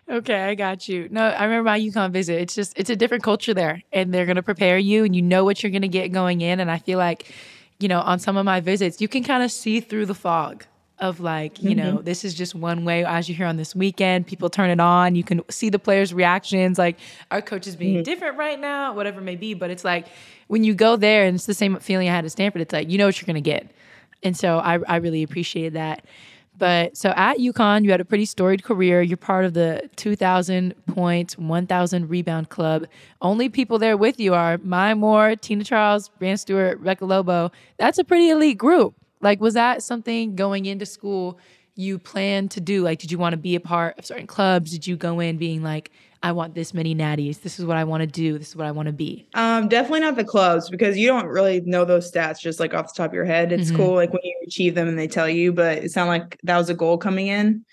Okay, 0.10 0.44
I 0.44 0.56
got 0.56 0.88
you. 0.88 1.08
No, 1.10 1.24
I 1.24 1.44
remember 1.44 1.70
my 1.70 1.80
UConn 1.80 2.12
visit. 2.12 2.40
It's 2.40 2.56
just 2.56 2.74
it's 2.78 2.90
a 2.90 2.96
different 2.96 3.24
culture 3.24 3.54
there. 3.54 3.82
And 3.92 4.14
they're 4.14 4.26
gonna 4.26 4.44
prepare 4.44 4.78
you 4.78 5.04
and 5.04 5.16
you 5.16 5.22
know 5.22 5.44
what 5.44 5.64
you're 5.64 5.72
gonna 5.72 5.88
get 5.88 6.12
going 6.12 6.42
in. 6.42 6.60
And 6.60 6.70
I 6.70 6.78
feel 6.78 6.98
like, 6.98 7.32
you 7.80 7.88
know, 7.88 8.00
on 8.02 8.20
some 8.20 8.38
of 8.38 8.46
my 8.46 8.62
visits, 8.62 9.02
you 9.02 9.08
can 9.08 9.24
kind 9.24 9.44
of 9.44 9.52
see 9.52 9.80
through 9.80 10.06
the 10.06 10.16
fog 10.16 10.66
of 11.00 11.20
like, 11.20 11.62
you 11.62 11.72
mm-hmm. 11.72 11.96
know, 11.96 12.02
this 12.02 12.24
is 12.24 12.34
just 12.34 12.56
one 12.56 12.86
way 12.86 13.04
as 13.04 13.28
you 13.28 13.36
hear 13.36 13.48
on 13.48 13.58
this 13.58 13.76
weekend, 13.76 14.28
people 14.28 14.50
turn 14.50 14.70
it 14.70 14.80
on, 14.80 15.16
you 15.16 15.24
can 15.24 15.42
see 15.50 15.70
the 15.70 15.80
players' 15.80 16.14
reactions, 16.14 16.78
like 16.78 16.98
our 17.32 17.42
coach 17.42 17.68
is 17.68 17.76
being 17.76 17.96
mm-hmm. 17.96 18.04
different 18.04 18.38
right 18.38 18.60
now, 18.60 18.94
whatever 18.94 19.20
it 19.20 19.24
may 19.24 19.36
be. 19.36 19.54
But 19.54 19.70
it's 19.70 19.84
like 19.84 20.08
when 20.48 20.64
you 20.64 20.74
go 20.74 20.96
there 20.96 21.26
and 21.26 21.36
it's 21.36 21.46
the 21.46 21.54
same 21.54 21.78
feeling 21.80 22.08
I 22.08 22.12
had 22.12 22.26
at 22.26 22.32
Stanford, 22.32 22.62
it's 22.62 22.74
like 22.74 22.90
you 22.90 22.98
know 22.98 23.06
what 23.06 23.20
you're 23.20 23.28
gonna 23.28 23.42
get. 23.42 23.72
And 24.24 24.36
so 24.36 24.60
I, 24.60 24.80
I 24.88 24.98
really 24.98 25.24
appreciated 25.24 25.74
that. 25.74 26.06
But 26.58 26.96
so 26.96 27.10
at 27.16 27.38
UConn, 27.38 27.84
you 27.84 27.92
had 27.92 28.00
a 28.00 28.06
pretty 28.06 28.26
storied 28.26 28.64
career. 28.64 29.02
You're 29.02 29.18
part 29.18 29.46
of 29.46 29.54
the 29.54 29.90
2,000 29.98 30.74
points, 30.88 31.38
1,000 31.38 32.10
rebound 32.10 32.50
club. 32.50 32.88
Only 33.22 33.50
people 33.50 33.78
there 33.78 33.98
with 33.98 34.20
you 34.20 34.34
are 34.34 34.58
Maya 34.60 34.96
Moore, 34.96 35.36
Tina 35.36 35.64
Charles, 35.64 36.10
Breanna 36.20 36.40
Stewart, 36.40 36.78
Rebecca 36.80 37.06
Lobo. 37.06 37.52
That's 37.78 37.98
a 37.98 38.04
pretty 38.04 38.30
elite 38.30 38.58
group. 38.58 38.96
Like, 39.26 39.42
was 39.42 39.56
that 39.56 39.82
something 39.82 40.36
going 40.36 40.68
into 40.68 40.86
school 40.86 41.40
you 41.74 41.98
planned 41.98 42.52
to 42.52 42.62
do? 42.62 42.84
Like, 42.84 43.00
did 43.00 43.12
you 43.12 43.18
want 43.18 43.34
to 43.34 43.38
be 43.38 43.56
a 43.56 43.60
part 43.60 43.98
of 43.98 44.06
certain 44.06 44.28
clubs? 44.28 44.70
Did 44.70 44.86
you 44.86 44.96
go 44.96 45.20
in 45.20 45.38
being 45.38 45.64
like, 45.64 45.90
I 46.22 46.32
want 46.32 46.54
this 46.54 46.76
many 46.76 46.94
natties. 46.94 47.42
This 47.42 47.60
is 47.60 47.66
what 47.66 47.76
I 47.76 47.84
want 47.86 48.02
to 48.02 48.08
do. 48.08 48.38
This 48.38 48.50
is 48.50 48.56
what 48.56 48.68
I 48.68 48.72
want 48.72 48.86
to 48.86 48.94
be. 48.94 49.28
Um, 49.34 49.68
definitely 49.68 50.02
not 50.02 50.16
the 50.16 50.24
clubs 50.24 50.70
because 50.70 50.96
you 50.96 51.08
don't 51.08 51.26
really 51.26 51.62
know 51.62 51.86
those 51.86 52.12
stats 52.12 52.40
just 52.40 52.60
like 52.60 52.76
off 52.76 52.94
the 52.94 52.98
top 52.98 53.10
of 53.10 53.14
your 53.16 53.26
head. 53.26 53.52
It's 53.52 53.70
mm-hmm. 53.70 53.78
cool 53.78 53.96
like 53.96 54.14
when 54.14 54.22
you 54.24 54.36
achieve 54.46 54.76
them 54.76 54.88
and 54.88 54.98
they 54.98 55.08
tell 55.08 55.28
you, 55.28 55.52
but 55.52 55.80
it 55.80 55.92
sounded 55.92 56.12
like 56.12 56.40
that 56.44 56.58
was 56.58 56.70
a 56.70 56.76
goal 56.76 57.00
coming 57.00 57.28
in. 57.28 57.66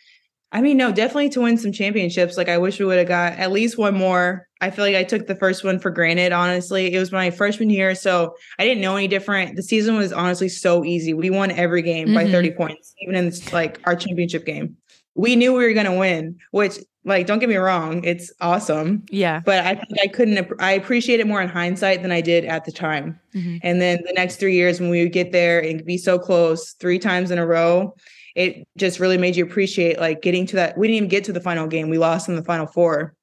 I 0.54 0.60
mean, 0.60 0.76
no, 0.76 0.92
definitely 0.92 1.30
to 1.30 1.40
win 1.40 1.56
some 1.56 1.72
championships. 1.72 2.36
Like 2.36 2.48
I 2.48 2.58
wish 2.58 2.78
we 2.78 2.84
would 2.84 2.98
have 2.98 3.08
got 3.08 3.32
at 3.38 3.50
least 3.50 3.78
one 3.78 3.94
more. 3.94 4.46
I 4.60 4.70
feel 4.70 4.84
like 4.84 4.94
I 4.94 5.02
took 5.02 5.26
the 5.26 5.34
first 5.34 5.64
one 5.64 5.80
for 5.80 5.90
granted, 5.90 6.30
honestly. 6.30 6.94
It 6.94 6.98
was 6.98 7.10
my 7.10 7.30
freshman 7.30 7.70
year, 7.70 7.94
so 7.94 8.34
I 8.58 8.64
didn't 8.64 8.82
know 8.82 8.96
any 8.96 9.08
different. 9.08 9.56
The 9.56 9.62
season 9.62 9.96
was 9.96 10.12
honestly 10.12 10.48
so 10.48 10.84
easy. 10.84 11.14
We 11.14 11.30
won 11.30 11.50
every 11.50 11.82
game 11.82 12.08
mm-hmm. 12.08 12.14
by 12.14 12.30
30 12.30 12.50
points, 12.52 12.94
even 13.00 13.16
in 13.16 13.32
like 13.52 13.80
our 13.84 13.96
championship 13.96 14.44
game. 14.44 14.76
We 15.14 15.36
knew 15.36 15.52
we 15.52 15.64
were 15.66 15.72
going 15.72 15.86
to 15.86 15.98
win, 15.98 16.38
which 16.52 16.78
like 17.04 17.26
don't 17.26 17.40
get 17.40 17.48
me 17.48 17.56
wrong, 17.56 18.04
it's 18.04 18.32
awesome. 18.40 19.04
Yeah. 19.10 19.40
But 19.44 19.64
I 19.64 19.74
think 19.74 19.98
I 20.02 20.06
couldn't 20.06 20.52
I 20.60 20.72
appreciate 20.72 21.18
it 21.18 21.26
more 21.26 21.42
in 21.42 21.48
hindsight 21.48 22.02
than 22.02 22.12
I 22.12 22.20
did 22.20 22.44
at 22.44 22.64
the 22.64 22.72
time. 22.72 23.18
Mm-hmm. 23.34 23.56
And 23.62 23.80
then 23.80 23.98
the 24.06 24.12
next 24.12 24.36
3 24.36 24.54
years 24.54 24.80
when 24.80 24.90
we 24.90 25.02
would 25.02 25.12
get 25.12 25.32
there 25.32 25.60
and 25.60 25.84
be 25.84 25.98
so 25.98 26.18
close 26.18 26.74
3 26.74 26.98
times 26.98 27.30
in 27.30 27.38
a 27.38 27.46
row, 27.46 27.94
it 28.34 28.66
just 28.76 29.00
really 29.00 29.18
made 29.18 29.36
you 29.36 29.44
appreciate 29.44 29.98
like 29.98 30.22
getting 30.22 30.46
to 30.46 30.56
that. 30.56 30.76
We 30.78 30.88
didn't 30.88 30.96
even 30.96 31.08
get 31.08 31.24
to 31.24 31.32
the 31.32 31.40
final 31.40 31.66
game. 31.66 31.90
We 31.90 31.98
lost 31.98 32.28
in 32.28 32.36
the 32.36 32.44
final 32.44 32.66
four. 32.66 33.14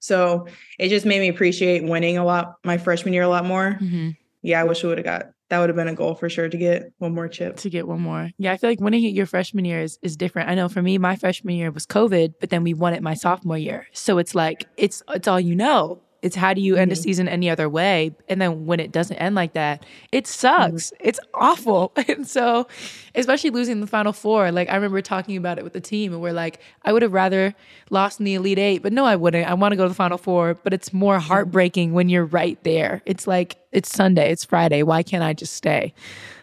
So 0.00 0.46
it 0.78 0.88
just 0.88 1.06
made 1.06 1.20
me 1.20 1.28
appreciate 1.28 1.82
winning 1.84 2.18
a 2.18 2.24
lot 2.24 2.54
my 2.64 2.78
freshman 2.78 3.14
year 3.14 3.24
a 3.24 3.28
lot 3.28 3.44
more. 3.44 3.78
Mm-hmm. 3.80 4.10
Yeah, 4.42 4.60
I 4.60 4.64
wish 4.64 4.82
we 4.82 4.88
would 4.88 4.98
have 4.98 5.04
got 5.04 5.26
that 5.48 5.58
would 5.60 5.68
have 5.70 5.76
been 5.76 5.88
a 5.88 5.94
goal 5.94 6.14
for 6.14 6.28
sure 6.28 6.48
to 6.48 6.56
get 6.56 6.92
one 6.98 7.14
more 7.14 7.26
chip. 7.26 7.56
To 7.58 7.70
get 7.70 7.88
one 7.88 8.00
more. 8.00 8.30
Yeah, 8.38 8.52
I 8.52 8.58
feel 8.58 8.68
like 8.68 8.80
winning 8.80 9.04
it 9.04 9.14
your 9.14 9.26
freshman 9.26 9.64
year 9.64 9.80
is, 9.80 9.98
is 10.02 10.16
different. 10.16 10.50
I 10.50 10.54
know 10.54 10.68
for 10.68 10.82
me, 10.82 10.98
my 10.98 11.16
freshman 11.16 11.56
year 11.56 11.70
was 11.70 11.86
COVID, 11.86 12.34
but 12.38 12.50
then 12.50 12.62
we 12.62 12.74
won 12.74 12.92
it 12.92 13.02
my 13.02 13.14
sophomore 13.14 13.56
year. 13.56 13.86
So 13.92 14.18
it's 14.18 14.34
like 14.34 14.66
it's 14.76 15.02
it's 15.08 15.26
all 15.26 15.40
you 15.40 15.54
know. 15.54 16.02
It's 16.20 16.34
how 16.34 16.52
do 16.52 16.60
you 16.60 16.76
end 16.76 16.90
mm-hmm. 16.90 16.98
a 16.98 17.02
season 17.02 17.28
any 17.28 17.48
other 17.48 17.68
way? 17.68 18.14
And 18.28 18.40
then 18.40 18.66
when 18.66 18.80
it 18.80 18.90
doesn't 18.90 19.16
end 19.16 19.34
like 19.34 19.52
that, 19.52 19.84
it 20.10 20.26
sucks. 20.26 20.90
Mm-hmm. 20.90 21.08
It's 21.08 21.20
awful. 21.34 21.92
And 22.08 22.26
so, 22.26 22.66
especially 23.14 23.50
losing 23.50 23.80
the 23.80 23.86
final 23.86 24.12
four, 24.12 24.50
like 24.50 24.70
I 24.70 24.74
remember 24.74 25.02
talking 25.02 25.36
about 25.36 25.58
it 25.58 25.64
with 25.64 25.74
the 25.74 25.80
team, 25.80 26.12
and 26.12 26.22
we're 26.22 26.32
like, 26.32 26.60
I 26.82 26.92
would 26.92 27.02
have 27.02 27.12
rather 27.12 27.54
lost 27.90 28.18
in 28.18 28.24
the 28.24 28.34
Elite 28.34 28.58
Eight, 28.58 28.82
but 28.82 28.92
no, 28.92 29.04
I 29.04 29.14
wouldn't. 29.14 29.48
I 29.48 29.54
want 29.54 29.72
to 29.72 29.76
go 29.76 29.84
to 29.84 29.88
the 29.88 29.94
final 29.94 30.16
four, 30.16 30.54
but 30.54 30.72
it's 30.72 30.92
more 30.92 31.18
mm-hmm. 31.18 31.28
heartbreaking 31.28 31.92
when 31.92 32.08
you're 32.08 32.24
right 32.24 32.58
there. 32.64 33.02
It's 33.04 33.26
like, 33.26 33.56
it's 33.72 33.90
Sunday, 33.90 34.32
it's 34.32 34.44
Friday. 34.44 34.82
Why 34.82 35.02
can't 35.02 35.22
I 35.22 35.34
just 35.34 35.54
stay? 35.54 35.92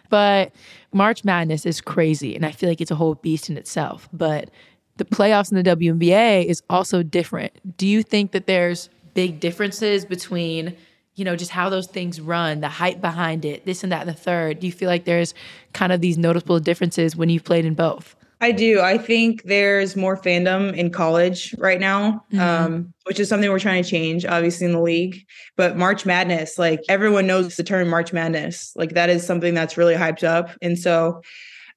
But 0.10 0.54
March 0.94 1.26
Madness 1.26 1.66
is 1.66 1.82
crazy, 1.82 2.36
and 2.36 2.46
I 2.46 2.52
feel 2.52 2.70
like 2.70 2.80
it's 2.80 2.92
a 2.92 2.96
whole 2.96 3.16
beast 3.16 3.50
in 3.50 3.58
itself. 3.58 4.08
But 4.14 4.50
the 4.98 5.06
playoffs 5.06 5.52
in 5.52 5.62
the 5.62 5.76
WNBA 5.76 6.46
is 6.46 6.64
also 6.70 7.04
different. 7.04 7.78
Do 7.78 7.88
you 7.88 8.04
think 8.04 8.32
that 8.32 8.48
there's 8.48 8.90
big 9.16 9.40
differences 9.40 10.06
between 10.06 10.78
you 11.16 11.26
know 11.26 11.36
just 11.36 11.50
how 11.50 11.70
those 11.70 11.88
things 11.88 12.22
run 12.22 12.60
the 12.60 12.70
hype 12.70 13.02
behind 13.02 13.46
it 13.46 13.66
this 13.66 13.82
and 13.82 13.92
that 13.92 14.02
and 14.02 14.10
the 14.10 14.14
third. 14.14 14.60
Do 14.60 14.68
you 14.68 14.74
feel 14.74 14.90
like 14.90 15.06
there's 15.06 15.34
kind 15.74 15.92
of 15.92 16.02
these 16.02 16.18
noticeable 16.18 16.60
differences 16.60 17.16
when 17.16 17.30
you've 17.30 17.44
played 17.44 17.66
in 17.66 17.74
both? 17.74 18.16
I 18.42 18.52
do. 18.52 18.82
I 18.82 18.98
think 18.98 19.44
there's 19.44 19.96
more 19.96 20.18
fandom 20.18 20.76
in 20.76 20.92
college 20.92 21.56
right 21.58 21.80
now 21.80 22.24
mm-hmm. 22.32 22.40
um, 22.40 22.94
which 23.06 23.20
is 23.20 23.30
something 23.30 23.50
we're 23.50 23.60
trying 23.60 23.82
to 23.82 23.90
change 23.90 24.26
obviously 24.26 24.68
in 24.68 24.74
the 24.74 24.82
league. 24.82 25.26
But 25.56 25.78
march 25.78 26.06
madness 26.06 26.60
like 26.60 26.82
everyone 26.90 27.26
knows 27.26 27.56
the 27.56 27.64
term 27.64 27.90
march 27.90 28.14
madness. 28.14 28.74
Like 28.76 28.94
that 28.94 29.10
is 29.10 29.26
something 29.26 29.56
that's 29.56 29.78
really 29.78 29.96
hyped 29.96 30.24
up. 30.24 30.52
And 30.62 30.78
so 30.78 31.22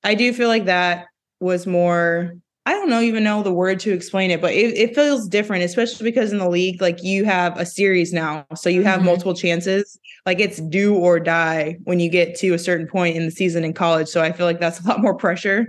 i 0.05 0.15
do 0.15 0.33
feel 0.33 0.49
like 0.49 0.67
that 0.67 1.07
was 1.41 1.67
more 1.67 2.35
I 2.69 2.73
don't 2.73 2.91
know 2.91 3.01
even 3.01 3.25
know 3.25 3.43
the 3.43 3.51
word 3.51 3.81
to 3.81 3.95
explain 3.95 4.31
it, 4.31 4.43
but 4.43 4.53
it, 4.53 4.77
it, 4.77 4.95
feels 4.95 5.27
different, 5.27 5.65
especially 5.65 6.05
because 6.05 6.33
in 6.33 6.39
the 6.39 6.51
league, 6.51 6.83
like 6.83 7.03
you 7.03 7.25
have 7.25 7.59
a 7.59 7.65
series 7.65 8.13
now. 8.13 8.45
So 8.55 8.69
you 8.69 8.83
have 8.83 8.99
mm-hmm. 8.99 9.07
multiple 9.07 9.33
chances. 9.33 9.99
Like 10.27 10.39
it's 10.39 10.61
do 10.61 10.95
or 10.95 11.19
die 11.19 11.79
when 11.85 11.99
you 11.99 12.11
get 12.11 12.37
to 12.41 12.53
a 12.53 12.59
certain 12.59 12.87
point 12.87 13.17
in 13.17 13.25
the 13.25 13.31
season 13.31 13.65
in 13.65 13.73
college. 13.73 14.09
So 14.09 14.21
I 14.21 14.33
feel 14.33 14.45
like 14.45 14.61
that's 14.61 14.81
a 14.81 14.83
lot 14.87 15.01
more 15.01 15.15
pressure. 15.15 15.69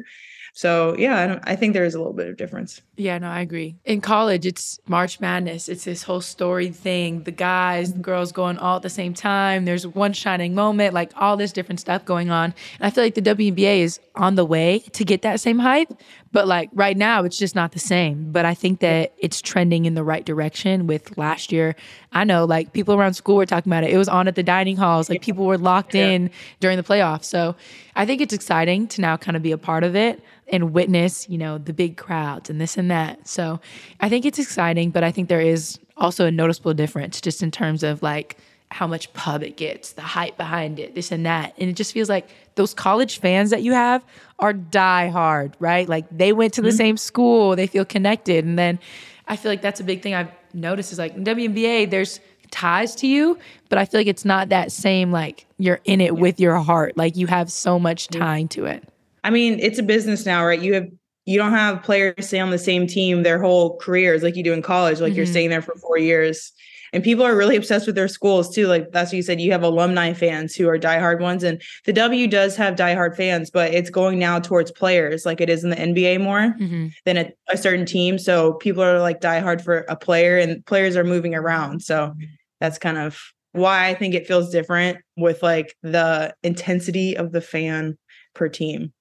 So 0.53 0.93
yeah, 0.97 1.39
I, 1.45 1.53
I, 1.53 1.55
think 1.55 1.73
there 1.73 1.85
is 1.85 1.95
a 1.95 1.99
little 1.99 2.11
bit 2.11 2.27
of 2.27 2.35
difference. 2.35 2.81
Yeah, 2.97 3.17
no, 3.17 3.29
I 3.29 3.39
agree. 3.39 3.77
In 3.85 4.01
college, 4.01 4.45
it's 4.45 4.77
March 4.87 5.21
Madness. 5.21 5.69
It's 5.69 5.85
this 5.85 6.03
whole 6.03 6.19
story 6.19 6.69
thing. 6.69 7.23
The 7.23 7.31
guys, 7.31 7.93
the 7.93 7.99
girls 7.99 8.33
going 8.33 8.57
all 8.57 8.77
at 8.77 8.81
the 8.81 8.89
same 8.89 9.13
time. 9.13 9.63
There's 9.63 9.87
one 9.87 10.11
shining 10.11 10.55
moment, 10.55 10.93
like 10.93 11.11
all 11.15 11.37
this 11.37 11.53
different 11.53 11.79
stuff 11.79 12.03
going 12.03 12.29
on. 12.29 12.53
And 12.79 12.87
I 12.87 12.89
feel 12.89 13.05
like 13.05 13.15
the 13.15 13.21
WNBA 13.21 13.79
is 13.79 14.01
on 14.15 14.35
the 14.35 14.43
way 14.43 14.79
to 14.91 15.05
get 15.05 15.21
that 15.21 15.39
same 15.39 15.59
hype. 15.59 15.93
But 16.31 16.47
like 16.47 16.69
right 16.73 16.95
now, 16.95 17.23
it's 17.23 17.37
just 17.37 17.55
not 17.55 17.71
the 17.71 17.79
same. 17.79 18.31
But 18.31 18.45
I 18.45 18.53
think 18.53 18.79
that 18.81 19.13
it's 19.17 19.41
trending 19.41 19.85
in 19.85 19.95
the 19.95 20.03
right 20.03 20.25
direction 20.25 20.87
with 20.87 21.17
last 21.17 21.51
year. 21.51 21.75
I 22.11 22.23
know 22.23 22.45
like 22.45 22.73
people 22.73 22.95
around 22.95 23.13
school 23.15 23.37
were 23.37 23.45
talking 23.45 23.71
about 23.71 23.83
it. 23.83 23.91
It 23.91 23.97
was 23.97 24.09
on 24.09 24.27
at 24.27 24.35
the 24.35 24.43
dining 24.43 24.77
halls. 24.77 25.09
Like 25.09 25.21
people 25.21 25.45
were 25.45 25.57
locked 25.57 25.95
yeah. 25.95 26.07
in 26.07 26.29
during 26.59 26.77
the 26.77 26.83
playoffs. 26.83 27.25
So 27.25 27.55
I 27.95 28.05
think 28.05 28.21
it's 28.21 28.33
exciting 28.33 28.87
to 28.89 29.01
now 29.01 29.17
kind 29.17 29.35
of 29.35 29.43
be 29.43 29.51
a 29.51 29.57
part 29.57 29.83
of 29.83 29.95
it 29.95 30.23
and 30.51 30.73
witness, 30.73 31.27
you 31.29 31.37
know, 31.37 31.57
the 31.57 31.73
big 31.73 31.97
crowds 31.97 32.49
and 32.49 32.59
this 32.59 32.77
and 32.77 32.89
that. 32.91 33.27
So 33.27 33.59
I 33.99 34.09
think 34.09 34.25
it's 34.25 34.39
exciting, 34.39 34.91
but 34.91 35.03
I 35.03 35.11
think 35.11 35.29
there 35.29 35.41
is 35.41 35.79
also 35.97 36.25
a 36.25 36.31
noticeable 36.31 36.73
difference 36.73 37.21
just 37.21 37.43
in 37.43 37.51
terms 37.51 37.83
of 37.83 38.01
like 38.01 38.37
how 38.71 38.85
much 38.85 39.11
pub 39.13 39.41
it 39.41 39.57
gets, 39.57 39.93
the 39.93 40.01
hype 40.01 40.37
behind 40.37 40.79
it, 40.79 40.93
this 40.93 41.11
and 41.11 41.25
that. 41.25 41.53
And 41.57 41.69
it 41.69 41.73
just 41.73 41.91
feels 41.91 42.09
like 42.09 42.29
those 42.55 42.73
college 42.73 43.19
fans 43.19 43.49
that 43.49 43.63
you 43.63 43.73
have 43.73 44.03
are 44.37 44.53
die 44.53 45.09
hard, 45.09 45.55
right? 45.59 45.89
Like 45.89 46.05
they 46.11 46.33
went 46.33 46.53
to 46.53 46.61
the 46.61 46.69
mm-hmm. 46.69 46.77
same 46.77 46.97
school, 46.97 47.55
they 47.55 47.67
feel 47.67 47.85
connected. 47.85 48.45
And 48.45 48.59
then 48.59 48.79
I 49.27 49.35
feel 49.35 49.51
like 49.51 49.61
that's 49.61 49.79
a 49.79 49.83
big 49.83 50.01
thing 50.01 50.13
I've 50.13 50.31
noticed 50.53 50.91
is 50.91 50.99
like 50.99 51.15
in 51.15 51.23
WNBA, 51.23 51.89
there's 51.89 52.19
ties 52.51 52.95
to 52.95 53.07
you, 53.07 53.37
but 53.69 53.77
I 53.77 53.85
feel 53.85 53.99
like 53.99 54.07
it's 54.07 54.25
not 54.25 54.49
that 54.49 54.71
same 54.71 55.11
like 55.11 55.45
you're 55.57 55.79
in 55.85 56.01
it 56.01 56.15
with 56.15 56.39
your 56.39 56.57
heart. 56.57 56.97
Like 56.97 57.15
you 57.15 57.27
have 57.27 57.51
so 57.51 57.79
much 57.79 58.07
tying 58.07 58.47
to 58.49 58.65
it. 58.65 58.87
I 59.23 59.29
mean, 59.29 59.59
it's 59.59 59.79
a 59.79 59.83
business 59.83 60.25
now, 60.25 60.45
right? 60.45 60.59
You 60.59 60.73
have 60.75 60.87
you 61.25 61.37
don't 61.37 61.51
have 61.51 61.83
players 61.83 62.27
stay 62.27 62.39
on 62.39 62.49
the 62.49 62.57
same 62.57 62.87
team 62.87 63.21
their 63.21 63.39
whole 63.39 63.77
careers 63.77 64.23
like 64.23 64.35
you 64.35 64.43
do 64.43 64.53
in 64.53 64.63
college. 64.63 64.99
Like 64.99 65.11
mm-hmm. 65.11 65.17
you're 65.17 65.25
staying 65.27 65.49
there 65.49 65.61
for 65.61 65.75
four 65.75 65.97
years. 65.97 66.51
And 66.93 67.03
people 67.03 67.25
are 67.25 67.35
really 67.35 67.55
obsessed 67.55 67.85
with 67.85 67.95
their 67.95 68.07
schools 68.07 68.53
too. 68.53 68.67
Like 68.67 68.91
that's 68.91 69.11
what 69.11 69.17
you 69.17 69.23
said. 69.23 69.41
You 69.41 69.51
have 69.51 69.63
alumni 69.63 70.13
fans 70.13 70.55
who 70.55 70.67
are 70.67 70.77
diehard 70.77 71.19
ones, 71.19 71.43
and 71.43 71.61
the 71.85 71.93
W 71.93 72.27
does 72.27 72.55
have 72.55 72.75
diehard 72.75 73.15
fans, 73.15 73.49
but 73.49 73.73
it's 73.73 73.89
going 73.89 74.19
now 74.19 74.39
towards 74.39 74.71
players, 74.71 75.25
like 75.25 75.41
it 75.41 75.49
is 75.49 75.63
in 75.63 75.69
the 75.69 75.75
NBA 75.75 76.21
more 76.21 76.55
mm-hmm. 76.59 76.87
than 77.05 77.17
a, 77.17 77.31
a, 77.49 77.57
certain 77.57 77.85
team. 77.85 78.17
So 78.17 78.53
people 78.53 78.83
are 78.83 78.99
like 78.99 79.21
diehard 79.21 79.61
for 79.61 79.79
a 79.89 79.95
player, 79.95 80.37
and 80.37 80.65
players 80.65 80.95
are 80.95 81.03
moving 81.03 81.35
around. 81.35 81.81
So 81.81 82.13
that's 82.59 82.77
kind 82.77 82.97
of 82.97 83.19
why 83.51 83.87
I 83.87 83.93
think 83.93 84.13
it 84.13 84.27
feels 84.27 84.51
different 84.51 84.99
with 85.17 85.41
like 85.43 85.75
the 85.81 86.33
intensity 86.43 87.17
of 87.17 87.31
the 87.31 87.41
fan 87.41 87.97
per 88.33 88.47
team. 88.47 88.93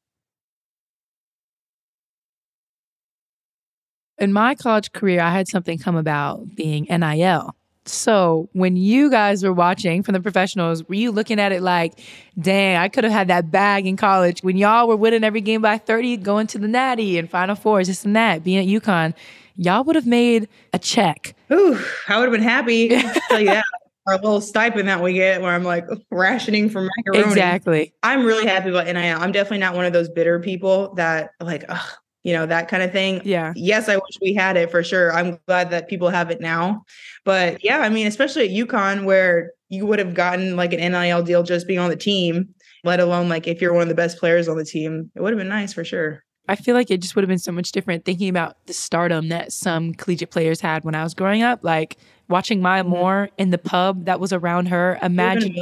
In 4.18 4.32
my 4.32 4.54
college 4.56 4.90
career, 4.92 5.20
I 5.20 5.30
had 5.30 5.46
something 5.46 5.78
come 5.78 5.96
about 5.96 6.56
being 6.56 6.86
NIL. 6.90 7.54
So 7.88 8.48
when 8.52 8.76
you 8.76 9.10
guys 9.10 9.42
were 9.42 9.52
watching 9.52 10.02
from 10.02 10.12
the 10.14 10.20
professionals, 10.20 10.86
were 10.88 10.94
you 10.94 11.10
looking 11.10 11.40
at 11.40 11.52
it 11.52 11.62
like, 11.62 12.00
dang, 12.38 12.76
I 12.76 12.88
could 12.88 13.04
have 13.04 13.12
had 13.12 13.28
that 13.28 13.50
bag 13.50 13.86
in 13.86 13.96
college 13.96 14.42
when 14.42 14.56
y'all 14.56 14.88
were 14.88 14.96
winning 14.96 15.24
every 15.24 15.40
game 15.40 15.62
by 15.62 15.78
30, 15.78 16.18
going 16.18 16.46
to 16.48 16.58
the 16.58 16.68
natty 16.68 17.18
and 17.18 17.30
final 17.30 17.54
fours, 17.54 17.88
this 17.88 18.04
and 18.04 18.14
that, 18.16 18.44
being 18.44 18.58
at 18.58 18.82
UConn, 18.82 19.14
y'all 19.56 19.84
would 19.84 19.96
have 19.96 20.06
made 20.06 20.48
a 20.72 20.78
check. 20.78 21.34
Ooh, 21.52 21.78
I 22.08 22.18
would 22.18 22.24
have 22.24 22.32
been 22.32 22.42
happy. 22.42 22.88
tell 23.28 23.40
you 23.40 23.46
that. 23.46 23.64
Our 24.06 24.14
little 24.14 24.40
stipend 24.40 24.88
that 24.88 25.02
we 25.02 25.12
get 25.12 25.42
where 25.42 25.52
I'm 25.52 25.64
like 25.64 25.84
rationing 26.10 26.70
for 26.70 26.88
macaroni. 26.96 27.28
Exactly. 27.28 27.92
I'm 28.02 28.24
really 28.24 28.46
happy 28.46 28.70
about 28.70 28.86
NIL. 28.86 29.18
I'm 29.20 29.32
definitely 29.32 29.58
not 29.58 29.74
one 29.74 29.84
of 29.84 29.92
those 29.92 30.08
bitter 30.08 30.40
people 30.40 30.94
that 30.94 31.32
like, 31.40 31.66
ugh, 31.68 31.90
you 32.22 32.32
know, 32.32 32.46
that 32.46 32.68
kind 32.68 32.82
of 32.82 32.92
thing. 32.92 33.20
Yeah. 33.24 33.52
Yes, 33.56 33.88
I 33.88 33.96
wish 33.96 34.18
we 34.20 34.34
had 34.34 34.56
it 34.56 34.70
for 34.70 34.82
sure. 34.82 35.12
I'm 35.12 35.38
glad 35.46 35.70
that 35.70 35.88
people 35.88 36.10
have 36.10 36.30
it 36.30 36.40
now. 36.40 36.84
But 37.24 37.62
yeah, 37.64 37.78
I 37.78 37.88
mean, 37.88 38.06
especially 38.06 38.44
at 38.44 38.66
UConn 38.66 39.04
where 39.04 39.52
you 39.68 39.86
would 39.86 39.98
have 39.98 40.14
gotten 40.14 40.56
like 40.56 40.72
an 40.72 40.80
NIL 40.92 41.22
deal 41.22 41.42
just 41.42 41.66
being 41.66 41.78
on 41.78 41.90
the 41.90 41.96
team, 41.96 42.54
let 42.84 43.00
alone 43.00 43.28
like 43.28 43.46
if 43.46 43.60
you're 43.60 43.72
one 43.72 43.82
of 43.82 43.88
the 43.88 43.94
best 43.94 44.18
players 44.18 44.48
on 44.48 44.56
the 44.56 44.64
team, 44.64 45.10
it 45.14 45.22
would 45.22 45.32
have 45.32 45.38
been 45.38 45.48
nice 45.48 45.72
for 45.72 45.84
sure. 45.84 46.24
I 46.50 46.56
feel 46.56 46.74
like 46.74 46.90
it 46.90 47.02
just 47.02 47.14
would 47.14 47.22
have 47.22 47.28
been 47.28 47.38
so 47.38 47.52
much 47.52 47.72
different 47.72 48.06
thinking 48.06 48.30
about 48.30 48.56
the 48.66 48.72
stardom 48.72 49.28
that 49.28 49.52
some 49.52 49.92
collegiate 49.94 50.30
players 50.30 50.60
had 50.60 50.82
when 50.82 50.94
I 50.94 51.02
was 51.04 51.12
growing 51.12 51.42
up. 51.42 51.62
Like 51.62 51.98
watching 52.28 52.62
Maya 52.62 52.82
mm-hmm. 52.82 52.90
Moore 52.90 53.28
in 53.36 53.50
the 53.50 53.58
pub 53.58 54.06
that 54.06 54.18
was 54.18 54.32
around 54.32 54.66
her. 54.66 54.98
Imagine 55.02 55.54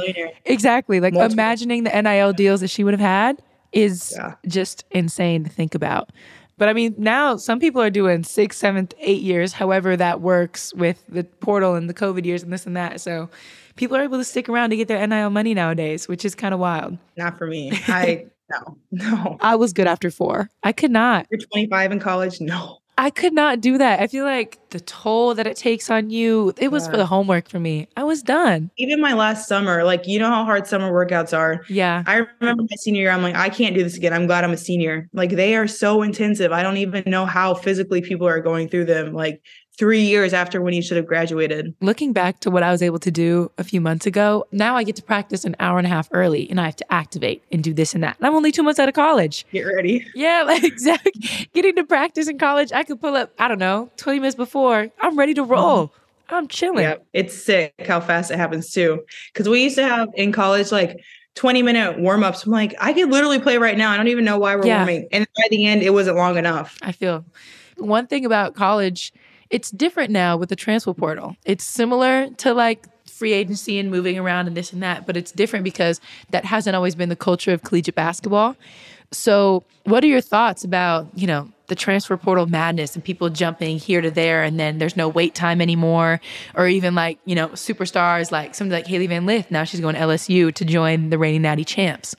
exactly 0.45 1.01
like 1.01 1.13
Multiple. 1.13 1.33
imagining 1.33 1.83
the 1.83 2.01
NIL 2.01 2.31
deals 2.31 2.61
that 2.61 2.69
she 2.69 2.85
would 2.85 2.93
have 2.93 3.01
had 3.01 3.41
is 3.73 4.13
yeah. 4.15 4.35
just 4.47 4.85
insane 4.91 5.43
to 5.43 5.49
think 5.49 5.75
about. 5.75 6.11
But 6.57 6.69
I 6.69 6.73
mean, 6.73 6.95
now 6.97 7.37
some 7.37 7.59
people 7.59 7.81
are 7.81 7.89
doing 7.89 8.23
six, 8.23 8.57
seventh, 8.57 8.93
eight 8.99 9.21
years, 9.21 9.53
however 9.53 9.95
that 9.95 10.21
works 10.21 10.73
with 10.73 11.03
the 11.07 11.23
portal 11.23 11.75
and 11.75 11.89
the 11.89 11.93
COVID 11.93 12.25
years 12.25 12.43
and 12.43 12.51
this 12.51 12.65
and 12.65 12.75
that. 12.75 12.99
So 12.99 13.29
people 13.75 13.95
are 13.95 14.03
able 14.03 14.17
to 14.17 14.23
stick 14.23 14.49
around 14.49 14.71
to 14.71 14.75
get 14.75 14.87
their 14.87 15.05
NIL 15.05 15.29
money 15.29 15.53
nowadays, 15.53 16.07
which 16.07 16.25
is 16.25 16.35
kind 16.35 16.53
of 16.53 16.59
wild. 16.59 16.97
Not 17.15 17.37
for 17.37 17.47
me. 17.47 17.71
I, 17.87 18.25
no, 18.49 18.77
no. 18.91 19.37
I 19.39 19.55
was 19.55 19.71
good 19.73 19.87
after 19.87 20.09
four. 20.09 20.49
I 20.63 20.71
could 20.71 20.91
not. 20.91 21.27
You're 21.29 21.39
25 21.39 21.91
in 21.91 21.99
college? 21.99 22.41
No. 22.41 22.79
I 22.99 23.11
could 23.11 23.33
not 23.33 23.61
do 23.61 23.77
that. 23.77 23.99
I 23.99 24.07
feel 24.07 24.25
like 24.25 24.57
the 24.71 24.79
toll 24.79 25.35
that 25.35 25.45
it 25.45 25.55
takes 25.55 25.91
on 25.91 26.09
you, 26.09 26.51
it 26.57 26.69
was 26.69 26.85
yeah. 26.85 26.91
for 26.91 26.97
the 26.97 27.05
homework 27.05 27.47
for 27.47 27.59
me. 27.59 27.87
I 27.95 28.03
was 28.03 28.23
done. 28.23 28.71
Even 28.77 28.99
my 28.99 29.13
last 29.13 29.47
summer, 29.47 29.83
like, 29.83 30.07
you 30.07 30.17
know 30.17 30.29
how 30.29 30.43
hard 30.43 30.65
summer 30.65 30.91
workouts 30.91 31.37
are. 31.37 31.63
Yeah. 31.69 32.03
I 32.07 32.25
remember 32.39 32.63
my 32.63 32.75
senior 32.77 33.03
year, 33.03 33.11
I'm 33.11 33.21
like, 33.21 33.35
I 33.35 33.49
can't 33.49 33.75
do 33.75 33.83
this 33.83 33.95
again. 33.95 34.13
I'm 34.13 34.25
glad 34.25 34.43
I'm 34.43 34.51
a 34.51 34.57
senior. 34.57 35.07
Like, 35.13 35.29
they 35.29 35.55
are 35.55 35.67
so 35.67 36.01
intensive. 36.01 36.51
I 36.51 36.63
don't 36.63 36.77
even 36.77 37.03
know 37.05 37.27
how 37.27 37.53
physically 37.53 38.01
people 38.01 38.27
are 38.27 38.41
going 38.41 38.67
through 38.67 38.85
them. 38.85 39.13
Like, 39.13 39.41
three 39.77 40.01
years 40.01 40.33
after 40.33 40.61
when 40.61 40.73
you 40.73 40.81
should 40.81 40.97
have 40.97 41.05
graduated. 41.05 41.73
Looking 41.81 42.11
back 42.11 42.39
to 42.39 42.51
what 42.51 42.63
I 42.63 42.71
was 42.71 42.81
able 42.81 42.99
to 42.99 43.11
do 43.11 43.51
a 43.57 43.63
few 43.63 43.79
months 43.79 44.05
ago, 44.05 44.45
now 44.51 44.75
I 44.75 44.83
get 44.83 44.95
to 44.97 45.03
practice 45.03 45.45
an 45.45 45.55
hour 45.59 45.77
and 45.77 45.85
a 45.85 45.89
half 45.89 46.09
early 46.11 46.49
and 46.49 46.59
I 46.59 46.65
have 46.65 46.75
to 46.77 46.93
activate 46.93 47.43
and 47.51 47.63
do 47.63 47.73
this 47.73 47.93
and 47.93 48.03
that. 48.03 48.17
And 48.17 48.27
I'm 48.27 48.35
only 48.35 48.51
two 48.51 48.63
months 48.63 48.79
out 48.79 48.89
of 48.89 48.95
college. 48.95 49.45
Get 49.51 49.63
ready. 49.63 50.05
Yeah, 50.15 50.43
like 50.45 50.63
exactly. 50.65 51.13
Getting 51.53 51.75
to 51.75 51.83
practice 51.83 52.27
in 52.27 52.37
college, 52.37 52.71
I 52.71 52.83
could 52.83 52.99
pull 52.99 53.15
up, 53.15 53.31
I 53.39 53.47
don't 53.47 53.59
know, 53.59 53.89
20 53.97 54.19
minutes 54.19 54.35
before. 54.35 54.89
I'm 54.99 55.17
ready 55.17 55.33
to 55.35 55.43
roll. 55.43 55.87
Mm-hmm. 55.87 56.03
I'm 56.29 56.47
chilling. 56.47 56.83
Yeah, 56.83 56.95
it's 57.13 57.33
sick 57.33 57.73
how 57.87 58.01
fast 58.01 58.31
it 58.31 58.37
happens 58.37 58.71
too. 58.71 59.05
Cause 59.33 59.47
we 59.47 59.63
used 59.63 59.77
to 59.77 59.87
have 59.87 60.09
in 60.15 60.33
college 60.33 60.73
like 60.73 60.99
20 61.35 61.61
minute 61.61 61.99
warm 61.99 62.23
ups. 62.23 62.45
I'm 62.45 62.51
like, 62.51 62.75
I 62.81 62.91
could 62.93 63.09
literally 63.09 63.39
play 63.39 63.57
right 63.57 63.77
now. 63.77 63.91
I 63.91 63.97
don't 63.97 64.09
even 64.09 64.25
know 64.25 64.39
why 64.39 64.55
we're 64.55 64.65
yeah. 64.65 64.77
warming. 64.77 65.07
And 65.11 65.25
by 65.37 65.47
the 65.49 65.65
end, 65.65 65.83
it 65.83 65.91
wasn't 65.91 66.17
long 66.17 66.35
enough. 66.35 66.77
I 66.81 66.91
feel 66.91 67.23
one 67.77 68.07
thing 68.07 68.25
about 68.25 68.55
college 68.55 69.13
it's 69.49 69.71
different 69.71 70.11
now 70.11 70.37
with 70.37 70.49
the 70.49 70.55
transfer 70.55 70.93
portal. 70.93 71.35
It's 71.45 71.63
similar 71.63 72.29
to 72.37 72.53
like 72.53 72.87
free 73.09 73.33
agency 73.33 73.79
and 73.79 73.89
moving 73.89 74.17
around 74.17 74.47
and 74.47 74.55
this 74.55 74.71
and 74.71 74.83
that, 74.83 75.05
but 75.05 75.17
it's 75.17 75.31
different 75.31 75.63
because 75.63 75.99
that 76.29 76.45
hasn't 76.45 76.75
always 76.75 76.95
been 76.95 77.09
the 77.09 77.15
culture 77.15 77.51
of 77.51 77.63
collegiate 77.63 77.95
basketball. 77.95 78.55
So, 79.11 79.63
what 79.85 80.03
are 80.03 80.07
your 80.07 80.21
thoughts 80.21 80.65
about, 80.65 81.07
you 81.15 81.27
know, 81.27 81.49
the 81.67 81.75
transfer 81.75 82.15
portal 82.17 82.45
madness 82.45 82.95
and 82.95 83.03
people 83.03 83.29
jumping 83.29 83.77
here 83.77 84.01
to 84.01 84.11
there 84.11 84.43
and 84.43 84.59
then 84.59 84.77
there's 84.77 84.97
no 84.97 85.07
wait 85.07 85.33
time 85.35 85.61
anymore 85.61 86.19
or 86.55 86.67
even 86.67 86.95
like, 86.95 87.19
you 87.25 87.35
know, 87.35 87.49
superstars 87.49 88.31
like 88.31 88.55
somebody 88.55 88.81
like 88.81 88.87
Hailey 88.87 89.07
Van 89.07 89.25
Lith, 89.25 89.49
now 89.49 89.63
she's 89.63 89.79
going 89.79 89.95
to 89.95 90.01
LSU 90.01 90.53
to 90.53 90.65
join 90.65 91.09
the 91.09 91.17
reigning 91.17 91.41
natty 91.41 91.65
champs. 91.65 92.15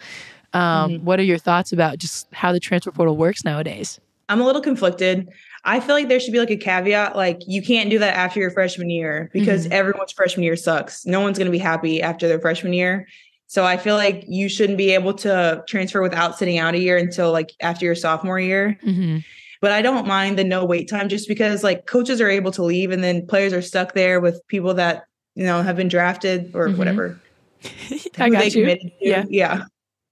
Um, 0.54 0.92
mm-hmm. 0.92 1.04
what 1.04 1.20
are 1.20 1.24
your 1.24 1.38
thoughts 1.38 1.72
about 1.72 1.98
just 1.98 2.26
how 2.32 2.52
the 2.52 2.60
transfer 2.60 2.90
portal 2.90 3.16
works 3.16 3.44
nowadays? 3.44 4.00
I'm 4.30 4.40
a 4.40 4.44
little 4.44 4.62
conflicted. 4.62 5.28
I 5.68 5.80
feel 5.80 5.94
like 5.94 6.08
there 6.08 6.18
should 6.18 6.32
be 6.32 6.38
like 6.38 6.50
a 6.50 6.56
caveat, 6.56 7.14
like 7.14 7.42
you 7.46 7.60
can't 7.60 7.90
do 7.90 7.98
that 7.98 8.16
after 8.16 8.40
your 8.40 8.50
freshman 8.50 8.88
year 8.88 9.28
because 9.34 9.64
mm-hmm. 9.64 9.74
everyone's 9.74 10.12
freshman 10.12 10.42
year 10.42 10.56
sucks. 10.56 11.04
No 11.04 11.20
one's 11.20 11.36
going 11.36 11.46
to 11.46 11.52
be 11.52 11.58
happy 11.58 12.00
after 12.00 12.26
their 12.26 12.40
freshman 12.40 12.72
year. 12.72 13.06
So 13.48 13.66
I 13.66 13.76
feel 13.76 13.96
like 13.96 14.24
you 14.26 14.48
shouldn't 14.48 14.78
be 14.78 14.94
able 14.94 15.12
to 15.14 15.62
transfer 15.68 16.00
without 16.00 16.38
sitting 16.38 16.56
out 16.56 16.74
a 16.74 16.78
year 16.78 16.96
until 16.96 17.32
like 17.32 17.52
after 17.60 17.84
your 17.84 17.94
sophomore 17.94 18.40
year. 18.40 18.78
Mm-hmm. 18.82 19.18
But 19.60 19.72
I 19.72 19.82
don't 19.82 20.06
mind 20.06 20.38
the 20.38 20.44
no 20.44 20.64
wait 20.64 20.88
time 20.88 21.10
just 21.10 21.28
because 21.28 21.62
like 21.62 21.84
coaches 21.84 22.22
are 22.22 22.30
able 22.30 22.50
to 22.52 22.62
leave 22.62 22.90
and 22.90 23.04
then 23.04 23.26
players 23.26 23.52
are 23.52 23.60
stuck 23.60 23.92
there 23.92 24.20
with 24.20 24.40
people 24.48 24.72
that 24.74 25.04
you 25.34 25.44
know 25.44 25.62
have 25.62 25.76
been 25.76 25.88
drafted 25.88 26.50
or 26.54 26.68
mm-hmm. 26.68 26.78
whatever. 26.78 27.20
I 28.18 28.30
got 28.30 28.54
you. 28.54 28.74
Yeah, 29.02 29.24
yeah. 29.28 29.64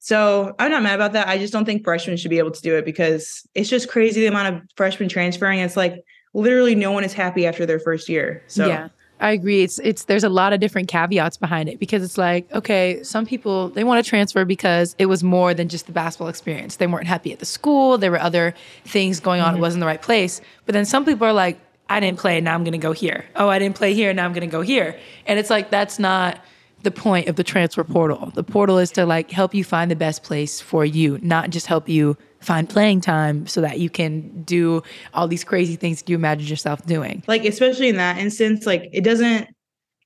So 0.07 0.55
I'm 0.61 0.71
not 0.71 0.85
mad 0.85 0.95
about 0.95 1.14
that. 1.14 1.27
I 1.27 1.37
just 1.37 1.53
don't 1.53 1.64
think 1.64 1.83
freshmen 1.83 2.16
should 2.16 2.31
be 2.31 2.38
able 2.38 2.53
to 2.53 2.62
do 2.62 2.77
it 2.77 2.85
because 2.85 3.45
it's 3.57 3.69
just 3.69 3.88
crazy 3.88 4.21
the 4.21 4.29
amount 4.29 4.55
of 4.55 4.62
freshmen 4.77 5.09
transferring. 5.09 5.59
It's 5.59 5.77
like 5.77 6.05
literally 6.33 6.77
no 6.77 6.92
one 6.92 7.03
is 7.03 7.12
happy 7.12 7.45
after 7.45 7.66
their 7.66 7.81
first 7.81 8.09
year. 8.09 8.40
So 8.47 8.69
yeah. 8.69 8.90
I 9.19 9.33
agree. 9.33 9.64
It's 9.64 9.81
it's 9.81 10.05
there's 10.05 10.23
a 10.23 10.29
lot 10.29 10.53
of 10.53 10.61
different 10.61 10.87
caveats 10.87 11.37
behind 11.38 11.69
it 11.69 11.81
because 11.81 12.05
it's 12.05 12.16
like, 12.16 12.49
okay, 12.53 13.03
some 13.03 13.27
people 13.27 13.71
they 13.71 13.83
want 13.83 14.05
to 14.05 14.09
transfer 14.09 14.45
because 14.45 14.95
it 15.01 15.07
was 15.07 15.25
more 15.25 15.55
than 15.55 15.69
just 15.69 15.87
the 15.87 15.92
basketball 15.92 16.29
experience. 16.29 16.77
They 16.77 16.87
weren't 16.87 17.09
happy 17.09 17.33
at 17.33 17.40
the 17.40 17.45
school. 17.45 17.99
There 17.99 18.12
were 18.12 18.21
other 18.21 18.55
things 18.85 19.19
going 19.19 19.40
on. 19.40 19.55
Mm-hmm. 19.55 19.57
It 19.57 19.61
wasn't 19.61 19.81
the 19.81 19.87
right 19.87 20.01
place. 20.01 20.40
But 20.66 20.75
then 20.75 20.85
some 20.85 21.05
people 21.05 21.27
are 21.27 21.33
like, 21.33 21.59
I 21.90 21.99
didn't 21.99 22.21
play, 22.21 22.40
now 22.40 22.55
I'm 22.55 22.62
gonna 22.62 22.79
go 22.79 22.92
here. 22.92 23.25
Oh, 23.35 23.49
I 23.49 23.59
didn't 23.59 23.75
play 23.75 23.92
here, 23.92 24.14
now 24.14 24.25
I'm 24.25 24.33
gonna 24.33 24.47
go 24.47 24.61
here. 24.61 24.97
And 25.27 25.37
it's 25.37 25.51
like 25.51 25.71
that's 25.71 25.99
not 25.99 26.38
the 26.83 26.91
point 26.91 27.29
of 27.29 27.37
the 27.37 27.45
transfer 27.45 27.85
portal. 27.85 28.31
The 28.35 28.45
portal 28.45 28.79
is 28.79 28.91
to 28.93 29.07
like 29.07 29.31
help 29.31 29.55
you 29.55 29.65
find 29.65 29.91
the 29.91 29.97
best 29.97 30.23
place 30.23 30.61
for 30.61 30.85
you, 30.85 31.19
not 31.23 31.51
just 31.51 31.67
help 31.67 31.89
you 31.89 32.17
find 32.41 32.69
playing 32.69 33.01
time 33.01 33.47
so 33.47 33.61
that 33.61 33.81
you 33.81 33.91
can 33.91 34.43
do 34.45 34.83
all 35.15 35.27
these 35.27 35.43
crazy 35.43 35.77
things 35.77 36.05
you 36.07 36.15
imagine 36.15 36.47
yourself 36.47 36.85
doing. 36.87 37.25
Like 37.27 37.45
especially 37.45 37.89
in 37.89 37.97
that 37.97 38.19
instance, 38.19 38.67
like 38.67 38.89
it 38.93 39.03
doesn't 39.03 39.49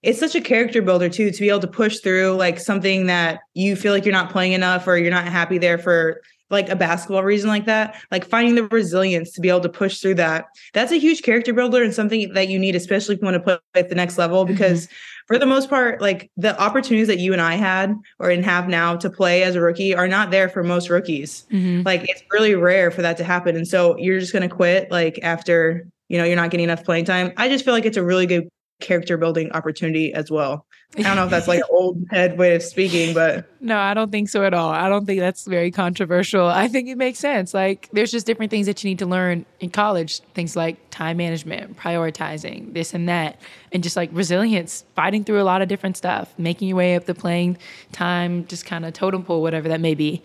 it's 0.03 0.19
such 0.19 0.35
a 0.35 0.41
character 0.41 0.81
builder 0.81 1.11
too 1.11 1.31
to 1.31 1.41
be 1.41 1.51
able 1.51 1.61
to 1.61 1.69
push 1.69 1.99
through 1.99 2.33
like 2.33 2.59
something 2.59 3.07
that 3.07 3.41
you 3.53 3.77
feel 3.77 3.93
like 3.93 4.05
you're 4.05 4.13
not 4.13 4.31
playing 4.31 4.53
enough 4.53 4.87
or 4.87 4.97
you're 4.97 5.11
not 5.11 5.27
happy 5.27 5.59
there 5.59 5.77
for 5.77 6.23
like 6.49 6.71
a 6.71 6.75
basketball 6.75 7.23
reason 7.23 7.51
like 7.51 7.67
that 7.67 7.95
like 8.11 8.25
finding 8.25 8.55
the 8.55 8.65
resilience 8.69 9.31
to 9.33 9.43
be 9.43 9.51
able 9.51 9.61
to 9.61 9.69
push 9.69 10.01
through 10.01 10.15
that 10.15 10.47
that's 10.73 10.91
a 10.91 10.97
huge 10.97 11.21
character 11.23 11.53
builder 11.53 11.83
and 11.83 11.93
something 11.93 12.33
that 12.33 12.49
you 12.49 12.59
need 12.59 12.75
especially 12.75 13.15
if 13.15 13.21
you 13.21 13.25
want 13.27 13.35
to 13.35 13.41
play 13.41 13.59
at 13.75 13.91
the 13.91 13.95
next 13.95 14.17
level 14.17 14.47
because 14.47 14.87
mm-hmm 14.87 14.95
for 15.31 15.39
the 15.39 15.47
most 15.47 15.71
part, 15.71 16.01
like 16.01 16.29
the 16.37 16.61
opportunities 16.61 17.07
that 17.07 17.21
you 17.21 17.33
and 17.33 17.41
I 17.41 17.55
had 17.55 17.95
or 18.19 18.31
and 18.31 18.45
have 18.45 18.69
now 18.69 18.97
to 18.97 19.09
play 19.09 19.45
as 19.45 19.55
a 19.55 19.61
rookie 19.61 19.95
are 19.95 20.09
not 20.09 20.33
there 20.33 20.49
for 20.49 20.65
most 20.65 20.91
rookies. 20.91 21.47
Mm-hmm. 21.53 21.83
Like 21.87 22.11
it's 22.11 22.21
really 22.33 22.57
rare 22.57 22.91
for 22.91 23.03
that 23.03 23.17
to 23.19 23.23
happen. 23.23 23.55
And 23.55 23.69
so 23.69 23.97
you're 23.97 24.19
just 24.19 24.33
gonna 24.33 24.49
quit 24.49 24.91
like 24.91 25.21
after, 25.23 25.87
you 26.09 26.19
know, 26.19 26.25
you're 26.25 26.35
not 26.35 26.51
getting 26.51 26.65
enough 26.65 26.85
playing 26.85 27.05
time. 27.05 27.33
I 27.37 27.49
just 27.49 27.65
feel 27.65 27.73
like 27.73 27.85
it's 27.85 27.97
a 27.97 28.03
really 28.03 28.27
good 28.27 28.49
character 28.81 29.17
building 29.17 29.53
opportunity 29.53 30.13
as 30.13 30.33
well. 30.33 30.67
I 30.99 31.03
don't 31.03 31.17
know 31.17 31.25
if 31.25 31.31
that's 31.31 31.47
like 31.47 31.61
an 31.69 31.69
old 31.71 32.05
head 32.11 32.37
way 32.37 32.55
of 32.57 32.63
speaking, 32.63 33.15
but 33.15 33.49
no, 33.61 33.79
I 33.79 33.95
don't 33.95 34.11
think 34.11 34.29
so 34.29 34.45
at 34.45 34.53
all. 34.53 34.71
I 34.71 34.89
don't 34.89 35.07
think 35.07 35.21
that's 35.21 35.47
very 35.47 35.71
controversial. 35.71 36.47
I 36.47 36.67
think 36.67 36.89
it 36.89 36.99
makes 36.99 37.19
sense. 37.19 37.55
Like 37.55 37.89
there's 37.93 38.11
just 38.11 38.27
different 38.27 38.51
things 38.51 38.67
that 38.67 38.83
you 38.83 38.91
need 38.91 38.99
to 38.99 39.07
learn 39.07 39.47
in 39.61 39.71
college, 39.71 40.21
things 40.35 40.57
like 40.57 40.79
time 40.91 41.19
management, 41.19 41.77
prioritizing, 41.77 42.75
this 42.75 42.93
and 42.93 43.09
that, 43.09 43.41
and 43.73 43.83
just 43.83 43.97
like 43.97 44.11
resilience, 44.13 44.85
fighting 44.97 45.23
through 45.23 45.41
a 45.41 45.45
lot 45.45 45.63
of 45.63 45.69
different 45.69 45.97
stuff, 45.97 46.35
making 46.39 46.69
your 46.69 46.77
way 46.77 46.97
up 46.97 47.05
the 47.05 47.15
playing 47.15 47.57
time, 47.93 48.47
just 48.47 48.67
kind 48.67 48.85
of 48.85 48.93
totem 48.93 49.23
pole, 49.23 49.43
whatever 49.43 49.69
that 49.69 49.81
may 49.81 49.95
be. 49.95 50.23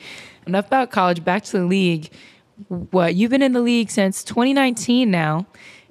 Enough 0.48 0.68
about 0.68 0.92
college, 0.92 1.24
back 1.24 1.44
to 1.46 1.60
the 1.60 1.66
league. 1.66 2.10
What 2.68 3.16
you've 3.16 3.32
been 3.32 3.42
in 3.42 3.54
the 3.54 3.62
league 3.62 3.92
since 3.92 4.24
2019 4.24 5.12
now. 5.12 5.46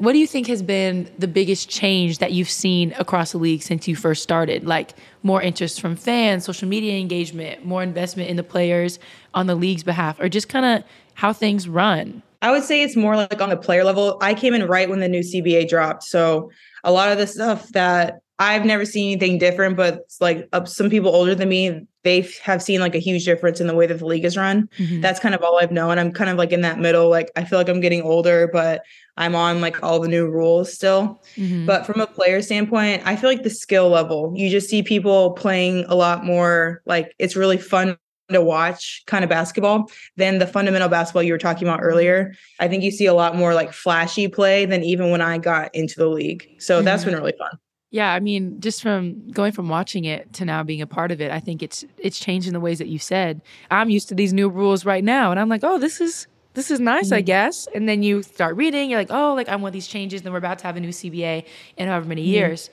What 0.05 0.12
do 0.12 0.19
you 0.19 0.27
think 0.27 0.49
has 0.49 0.62
been 0.62 1.11
the 1.19 1.27
biggest 1.27 1.71
change 1.71 2.19
that 2.19 2.33
you've 2.33 2.51
seen 2.51 2.93
across 2.99 3.33
the 3.33 3.38
league 3.38 3.62
since 3.62 3.88
you 3.88 3.97
first 3.97 4.23
started? 4.23 4.67
Like 4.67 4.93
more 5.23 5.40
interest 5.40 5.81
from 5.81 5.97
fans, 5.97 6.45
social 6.45 6.69
media 6.69 6.99
engagement, 6.99 7.64
more 7.64 7.83
investment 7.83 8.29
in 8.29 8.37
the 8.37 8.43
players 8.43 8.99
on 9.33 9.47
the 9.47 9.55
league's 9.55 9.83
behalf, 9.83 10.21
or 10.21 10.29
just 10.29 10.51
kind 10.51 10.67
of 10.67 10.85
how 11.14 11.33
things 11.33 11.69
run? 11.69 12.23
I 12.43 12.51
would 12.51 12.64
say 12.64 12.83
it's 12.83 12.97
more 12.97 13.17
like 13.17 13.40
on 13.40 13.49
the 13.49 13.57
player 13.57 13.83
level. 13.83 14.19
I 14.21 14.35
came 14.35 14.53
in 14.53 14.67
right 14.67 14.90
when 14.90 15.01
the 15.01 15.09
new 15.09 15.21
CBA 15.21 15.71
dropped. 15.71 16.03
So 16.03 16.51
a 16.83 16.93
lot 16.93 17.11
of 17.11 17.17
the 17.17 17.27
stuff 17.27 17.71
that 17.71 18.21
I've 18.38 18.64
never 18.64 18.85
seen 18.85 19.12
anything 19.12 19.38
different, 19.38 19.77
but 19.77 20.01
like 20.20 20.49
uh, 20.53 20.64
some 20.64 20.90
people 20.90 21.14
older 21.14 21.35
than 21.35 21.49
me, 21.49 21.87
they 22.03 22.29
have 22.42 22.62
seen 22.62 22.81
like 22.81 22.94
a 22.94 22.99
huge 22.99 23.25
difference 23.25 23.61
in 23.61 23.68
the 23.68 23.75
way 23.75 23.87
that 23.87 23.99
the 23.99 24.07
league 24.07 24.25
is 24.25 24.37
run. 24.37 24.68
Mm-hmm. 24.77 25.01
That's 25.01 25.20
kind 25.20 25.35
of 25.35 25.42
all 25.42 25.59
I've 25.61 25.70
known. 25.70 25.99
I'm 25.99 26.11
kind 26.11 26.29
of 26.29 26.37
like 26.37 26.51
in 26.51 26.62
that 26.62 26.81
middle. 26.81 27.09
Like 27.09 27.31
I 27.37 27.44
feel 27.44 27.59
like 27.59 27.68
I'm 27.68 27.81
getting 27.81 28.03
older, 28.03 28.51
but 28.53 28.83
I'm 29.16 29.37
on 29.37 29.61
like 29.61 29.83
all 29.85 30.01
the 30.01 30.09
new 30.09 30.29
rules 30.29 30.73
still. 30.73 31.23
Mm-hmm. 31.37 31.66
But 31.66 31.87
from 31.87 32.01
a 32.01 32.07
player 32.09 32.42
standpoint, 32.42 33.03
I 33.07 33.14
feel 33.14 33.31
like 33.31 33.44
the 33.44 33.51
skill 33.51 33.88
level, 33.88 34.33
you 34.35 34.51
just 34.51 34.68
see 34.68 34.83
people 34.83 35.33
playing 35.33 35.85
a 35.87 35.94
lot 35.94 36.25
more 36.25 36.83
like 36.87 37.14
it's 37.20 37.37
really 37.37 37.59
fun 37.59 37.97
to 38.31 38.40
watch 38.40 39.03
kind 39.07 39.23
of 39.23 39.31
basketball 39.31 39.90
than 40.16 40.38
the 40.38 40.47
fundamental 40.47 40.88
basketball 40.88 41.23
you 41.23 41.33
were 41.33 41.38
talking 41.38 41.68
about 41.68 41.81
earlier. 41.83 42.35
I 42.59 42.68
think 42.68 42.83
you 42.83 42.90
see 42.90 43.07
a 43.07 43.14
lot 43.14 43.37
more 43.37 43.55
like 43.55 43.73
flashy 43.73 44.29
play 44.29 44.64
than 44.66 44.83
even 44.83 45.11
when 45.11 45.20
I 45.20 45.38
got 45.38 45.75
into 45.75 45.97
the 45.97 46.09
league. 46.09 46.49
So 46.59 46.77
mm-hmm. 46.77 46.85
that's 46.85 47.05
been 47.05 47.14
really 47.14 47.35
fun. 47.38 47.59
Yeah, 47.94 48.12
I 48.12 48.18
mean, 48.18 48.59
just 48.59 48.83
from 48.83 49.30
going 49.30 49.52
from 49.52 49.68
watching 49.68 50.04
it 50.04 50.33
to 50.33 50.44
now 50.44 50.64
being 50.64 50.83
a 50.83 50.87
part 50.87 51.12
of 51.12 51.20
it, 51.20 51.30
I 51.30 51.38
think 51.38 51.62
it's 51.62 51.85
it's 51.96 52.18
changing 52.18 52.52
the 52.52 52.59
ways 52.59 52.78
that 52.78 52.88
you 52.88 52.98
said. 52.98 53.40
I'm 53.70 53.88
used 53.88 54.09
to 54.09 54.16
these 54.16 54.33
new 54.33 54.48
rules 54.48 54.85
right 54.85 55.04
now, 55.04 55.30
and 55.30 55.38
I'm 55.38 55.48
like, 55.48 55.62
oh, 55.62 55.78
this 55.78 56.00
is 56.00 56.26
this 56.54 56.72
is 56.72 56.80
nice, 56.80 57.07
mm-hmm. 57.07 57.14
I 57.14 57.20
guess. 57.20 57.68
And 57.72 57.88
then 57.88 58.02
you 58.02 58.24
start 58.24 58.57
reading, 58.57 58.90
you're 58.90 58.98
like, 58.98 59.12
oh, 59.12 59.35
like 59.35 59.48
I 59.48 59.54
want 59.54 59.74
these 59.74 59.87
changes. 59.87 60.22
Then 60.22 60.33
we're 60.33 60.38
about 60.38 60.59
to 60.59 60.66
have 60.66 60.76
a 60.76 60.80
new 60.80 60.88
CBA 60.88 61.46
in 61.76 61.87
however 61.87 62.09
many 62.09 62.22
mm-hmm. 62.22 62.33
years. 62.33 62.68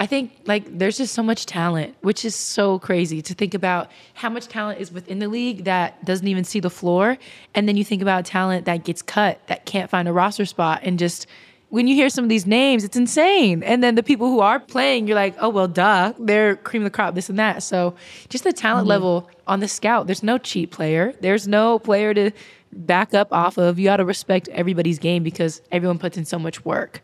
I 0.00 0.06
think 0.06 0.32
like 0.44 0.76
there's 0.76 0.96
just 0.96 1.14
so 1.14 1.22
much 1.22 1.46
talent, 1.46 1.94
which 2.00 2.24
is 2.24 2.34
so 2.34 2.80
crazy 2.80 3.22
to 3.22 3.32
think 3.32 3.54
about 3.54 3.92
how 4.14 4.28
much 4.28 4.48
talent 4.48 4.80
is 4.80 4.90
within 4.90 5.20
the 5.20 5.28
league 5.28 5.66
that 5.66 6.04
doesn't 6.04 6.26
even 6.26 6.42
see 6.42 6.58
the 6.58 6.68
floor. 6.68 7.16
And 7.54 7.68
then 7.68 7.76
you 7.76 7.84
think 7.84 8.02
about 8.02 8.24
talent 8.24 8.64
that 8.64 8.82
gets 8.82 9.02
cut, 9.02 9.38
that 9.46 9.66
can't 9.66 9.88
find 9.88 10.08
a 10.08 10.12
roster 10.12 10.46
spot. 10.46 10.80
And 10.82 10.98
just 10.98 11.28
when 11.74 11.88
you 11.88 11.96
hear 11.96 12.08
some 12.08 12.24
of 12.24 12.28
these 12.28 12.46
names, 12.46 12.84
it's 12.84 12.96
insane. 12.96 13.64
And 13.64 13.82
then 13.82 13.96
the 13.96 14.02
people 14.04 14.28
who 14.28 14.38
are 14.38 14.60
playing, 14.60 15.08
you're 15.08 15.16
like, 15.16 15.34
oh, 15.40 15.48
well, 15.48 15.66
duh, 15.66 16.12
they're 16.20 16.54
cream 16.54 16.82
of 16.82 16.84
the 16.84 16.90
crop, 16.90 17.16
this 17.16 17.28
and 17.28 17.36
that. 17.40 17.64
So 17.64 17.96
just 18.28 18.44
the 18.44 18.52
talent 18.52 18.82
mm-hmm. 18.82 18.90
level 18.90 19.30
on 19.48 19.58
the 19.58 19.66
scout, 19.66 20.06
there's 20.06 20.22
no 20.22 20.38
cheap 20.38 20.70
player. 20.70 21.14
There's 21.20 21.48
no 21.48 21.80
player 21.80 22.14
to 22.14 22.30
back 22.72 23.12
up 23.12 23.32
off 23.32 23.58
of. 23.58 23.76
You 23.76 23.86
got 23.86 23.96
to 23.96 24.04
respect 24.04 24.46
everybody's 24.50 25.00
game 25.00 25.24
because 25.24 25.62
everyone 25.72 25.98
puts 25.98 26.16
in 26.16 26.24
so 26.24 26.38
much 26.38 26.64
work. 26.64 27.02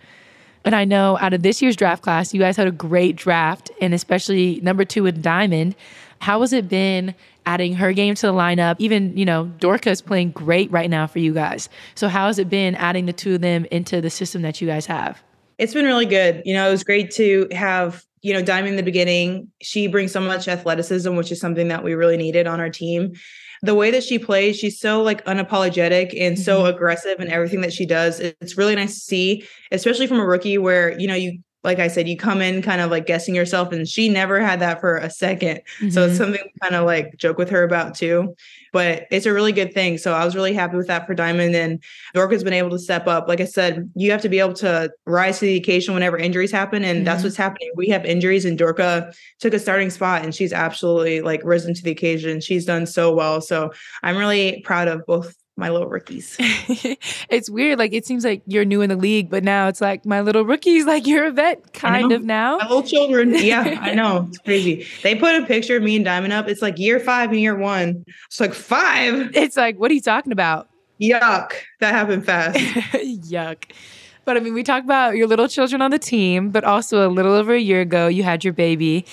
And 0.64 0.76
I 0.76 0.84
know 0.84 1.18
out 1.20 1.32
of 1.32 1.42
this 1.42 1.60
year's 1.60 1.74
draft 1.74 2.04
class, 2.04 2.32
you 2.32 2.38
guys 2.38 2.56
had 2.56 2.68
a 2.68 2.72
great 2.72 3.16
draft, 3.16 3.72
and 3.80 3.92
especially 3.92 4.60
number 4.62 4.84
two 4.84 5.02
with 5.02 5.20
Diamond. 5.20 5.74
How 6.20 6.40
has 6.40 6.52
it 6.52 6.68
been 6.68 7.14
adding 7.46 7.74
her 7.74 7.92
game 7.92 8.14
to 8.14 8.26
the 8.26 8.32
lineup? 8.32 8.76
Even, 8.78 9.16
you 9.16 9.24
know, 9.24 9.50
Dorka 9.58 9.88
is 9.88 10.00
playing 10.00 10.30
great 10.30 10.70
right 10.70 10.88
now 10.88 11.06
for 11.06 11.18
you 11.18 11.34
guys. 11.34 11.68
So, 11.94 12.08
how 12.08 12.26
has 12.26 12.38
it 12.38 12.48
been 12.48 12.74
adding 12.76 13.06
the 13.06 13.12
two 13.12 13.34
of 13.34 13.40
them 13.40 13.64
into 13.70 14.00
the 14.00 14.10
system 14.10 14.42
that 14.42 14.60
you 14.60 14.66
guys 14.66 14.86
have? 14.86 15.22
It's 15.58 15.74
been 15.74 15.84
really 15.84 16.06
good. 16.06 16.42
You 16.44 16.54
know, 16.54 16.68
it 16.68 16.70
was 16.70 16.84
great 16.84 17.10
to 17.12 17.48
have, 17.52 18.04
you 18.22 18.32
know, 18.32 18.42
Diamond 18.42 18.70
in 18.70 18.76
the 18.76 18.82
beginning. 18.82 19.50
She 19.60 19.86
brings 19.86 20.12
so 20.12 20.20
much 20.20 20.48
athleticism, 20.48 21.14
which 21.16 21.32
is 21.32 21.40
something 21.40 21.68
that 21.68 21.84
we 21.84 21.94
really 21.94 22.16
needed 22.16 22.46
on 22.46 22.60
our 22.60 22.70
team 22.70 23.14
the 23.62 23.74
way 23.74 23.90
that 23.90 24.02
she 24.02 24.18
plays, 24.18 24.56
she's 24.56 24.80
so 24.80 25.02
like 25.02 25.24
unapologetic 25.26 26.18
and 26.18 26.38
so 26.38 26.60
mm-hmm. 26.60 26.74
aggressive 26.74 27.20
in 27.20 27.30
everything 27.30 27.60
that 27.60 27.72
she 27.72 27.84
does. 27.84 28.20
It's 28.20 28.56
really 28.56 28.74
nice 28.74 28.94
to 28.94 29.00
see, 29.00 29.46
especially 29.70 30.06
from 30.06 30.18
a 30.18 30.24
rookie 30.24 30.58
where, 30.58 30.98
you 30.98 31.06
know, 31.06 31.14
you 31.14 31.40
like 31.62 31.78
I 31.78 31.88
said, 31.88 32.08
you 32.08 32.16
come 32.16 32.40
in 32.40 32.62
kind 32.62 32.80
of 32.80 32.90
like 32.90 33.06
guessing 33.06 33.34
yourself, 33.34 33.70
and 33.72 33.86
she 33.86 34.08
never 34.08 34.40
had 34.40 34.60
that 34.60 34.80
for 34.80 34.96
a 34.96 35.08
2nd 35.08 35.40
mm-hmm. 35.40 35.90
So 35.90 36.04
it's 36.04 36.14
mm-hmm. 36.14 36.16
something 36.16 36.42
we 36.42 36.52
kind 36.62 36.74
of 36.74 36.86
like 36.86 37.16
joke 37.16 37.36
with 37.36 37.50
her 37.50 37.62
about 37.62 37.94
too. 37.94 38.34
But 38.72 39.06
it's 39.10 39.26
a 39.26 39.32
really 39.32 39.52
good 39.52 39.74
thing. 39.74 39.98
So 39.98 40.14
I 40.14 40.24
was 40.24 40.36
really 40.36 40.54
happy 40.54 40.76
with 40.76 40.86
that 40.86 41.06
for 41.06 41.14
Diamond. 41.14 41.54
And 41.56 41.82
Dorka's 42.14 42.44
been 42.44 42.52
able 42.52 42.70
to 42.70 42.78
step 42.78 43.08
up. 43.08 43.28
Like 43.28 43.40
I 43.40 43.44
said, 43.44 43.90
you 43.96 44.12
have 44.12 44.22
to 44.22 44.28
be 44.28 44.38
able 44.38 44.54
to 44.54 44.90
rise 45.06 45.40
to 45.40 45.46
the 45.46 45.56
occasion 45.56 45.92
whenever 45.92 46.16
injuries 46.16 46.52
happen. 46.52 46.84
And 46.84 46.98
mm-hmm. 46.98 47.04
that's 47.04 47.24
what's 47.24 47.36
happening. 47.36 47.70
We 47.76 47.88
have 47.88 48.04
injuries, 48.06 48.44
and 48.44 48.58
Dorka 48.58 49.14
took 49.40 49.52
a 49.52 49.58
starting 49.58 49.90
spot, 49.90 50.24
and 50.24 50.34
she's 50.34 50.52
absolutely 50.52 51.20
like 51.20 51.42
risen 51.44 51.74
to 51.74 51.82
the 51.82 51.90
occasion. 51.90 52.40
She's 52.40 52.64
done 52.64 52.86
so 52.86 53.12
well. 53.12 53.40
So 53.40 53.72
I'm 54.02 54.16
really 54.16 54.62
proud 54.62 54.88
of 54.88 55.04
both 55.06 55.34
my 55.60 55.68
little 55.68 55.88
rookies. 55.88 56.36
it's 57.28 57.48
weird. 57.48 57.78
Like 57.78 57.92
it 57.92 58.06
seems 58.06 58.24
like 58.24 58.42
you're 58.46 58.64
new 58.64 58.80
in 58.80 58.88
the 58.88 58.96
league, 58.96 59.30
but 59.30 59.44
now 59.44 59.68
it's 59.68 59.80
like 59.80 60.04
my 60.04 60.20
little 60.22 60.44
rookies, 60.44 60.84
like 60.86 61.06
you're 61.06 61.26
a 61.26 61.30
vet 61.30 61.72
kind 61.72 62.10
of 62.10 62.24
now. 62.24 62.56
My 62.56 62.64
little 62.64 62.82
children. 62.82 63.34
Yeah, 63.36 63.78
I 63.82 63.94
know. 63.94 64.26
It's 64.28 64.38
crazy. 64.38 64.86
They 65.02 65.14
put 65.14 65.40
a 65.40 65.46
picture 65.46 65.76
of 65.76 65.82
me 65.82 65.96
and 65.96 66.04
Diamond 66.04 66.32
up. 66.32 66.48
It's 66.48 66.62
like 66.62 66.78
year 66.78 66.98
five 66.98 67.30
and 67.30 67.40
year 67.40 67.54
one. 67.54 68.04
It's 68.26 68.40
like 68.40 68.54
five. 68.54 69.36
It's 69.36 69.56
like, 69.56 69.78
what 69.78 69.90
are 69.90 69.94
you 69.94 70.00
talking 70.00 70.32
about? 70.32 70.68
Yuck. 71.00 71.52
That 71.80 71.94
happened 71.94 72.26
fast. 72.26 72.58
Yuck. 72.58 73.70
But 74.24 74.36
I 74.36 74.40
mean, 74.40 74.54
we 74.54 74.62
talked 74.62 74.84
about 74.84 75.16
your 75.16 75.26
little 75.26 75.48
children 75.48 75.82
on 75.82 75.90
the 75.90 75.98
team, 75.98 76.50
but 76.50 76.62
also 76.62 77.06
a 77.06 77.10
little 77.10 77.32
over 77.32 77.54
a 77.54 77.60
year 77.60 77.80
ago, 77.80 78.06
you 78.06 78.22
had 78.22 78.44
your 78.44 78.52
baby 78.52 79.04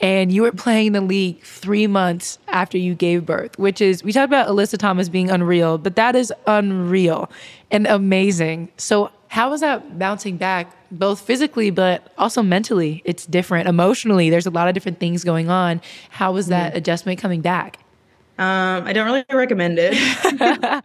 and 0.00 0.30
you 0.30 0.42
were 0.42 0.52
playing 0.52 0.92
the 0.92 1.00
league 1.00 1.42
three 1.42 1.86
months 1.86 2.38
after 2.48 2.76
you 2.76 2.94
gave 2.94 3.24
birth, 3.24 3.58
which 3.58 3.80
is, 3.80 4.04
we 4.04 4.12
talked 4.12 4.28
about 4.28 4.48
Alyssa 4.48 4.78
Thomas 4.78 5.08
being 5.08 5.30
unreal, 5.30 5.78
but 5.78 5.96
that 5.96 6.14
is 6.14 6.32
unreal 6.46 7.30
and 7.70 7.86
amazing. 7.86 8.68
So, 8.76 9.10
how 9.28 9.50
was 9.50 9.60
that 9.60 9.98
bouncing 9.98 10.36
back, 10.36 10.72
both 10.90 11.20
physically, 11.20 11.70
but 11.70 12.12
also 12.16 12.42
mentally? 12.42 13.02
It's 13.04 13.26
different. 13.26 13.68
Emotionally, 13.68 14.30
there's 14.30 14.46
a 14.46 14.50
lot 14.50 14.68
of 14.68 14.74
different 14.74 15.00
things 15.00 15.24
going 15.24 15.50
on. 15.50 15.80
How 16.10 16.32
was 16.32 16.46
that 16.46 16.72
mm. 16.72 16.76
adjustment 16.76 17.18
coming 17.18 17.40
back? 17.40 17.78
Um, 18.38 18.86
I 18.86 18.92
don't 18.92 19.06
really 19.06 19.24
recommend 19.32 19.78
it. 19.80 19.94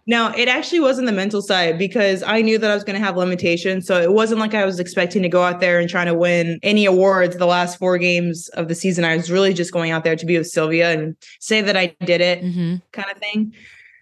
no, 0.06 0.32
it 0.36 0.48
actually 0.48 0.80
wasn't 0.80 1.06
the 1.06 1.12
mental 1.12 1.42
side 1.42 1.78
because 1.78 2.22
I 2.22 2.40
knew 2.40 2.56
that 2.58 2.70
I 2.70 2.74
was 2.74 2.82
going 2.82 2.98
to 2.98 3.04
have 3.04 3.16
limitations. 3.16 3.86
So 3.86 4.00
it 4.00 4.12
wasn't 4.12 4.40
like 4.40 4.54
I 4.54 4.64
was 4.64 4.80
expecting 4.80 5.22
to 5.22 5.28
go 5.28 5.42
out 5.42 5.60
there 5.60 5.78
and 5.78 5.88
trying 5.88 6.06
to 6.06 6.14
win 6.14 6.58
any 6.62 6.86
awards 6.86 7.36
the 7.36 7.46
last 7.46 7.78
four 7.78 7.98
games 7.98 8.48
of 8.50 8.68
the 8.68 8.74
season. 8.74 9.04
I 9.04 9.16
was 9.16 9.30
really 9.30 9.52
just 9.52 9.72
going 9.72 9.90
out 9.90 10.02
there 10.02 10.16
to 10.16 10.26
be 10.26 10.38
with 10.38 10.46
Sylvia 10.46 10.92
and 10.92 11.14
say 11.40 11.60
that 11.60 11.76
I 11.76 11.94
did 12.04 12.22
it, 12.22 12.42
mm-hmm. 12.42 12.76
kind 12.92 13.10
of 13.10 13.18
thing. 13.18 13.52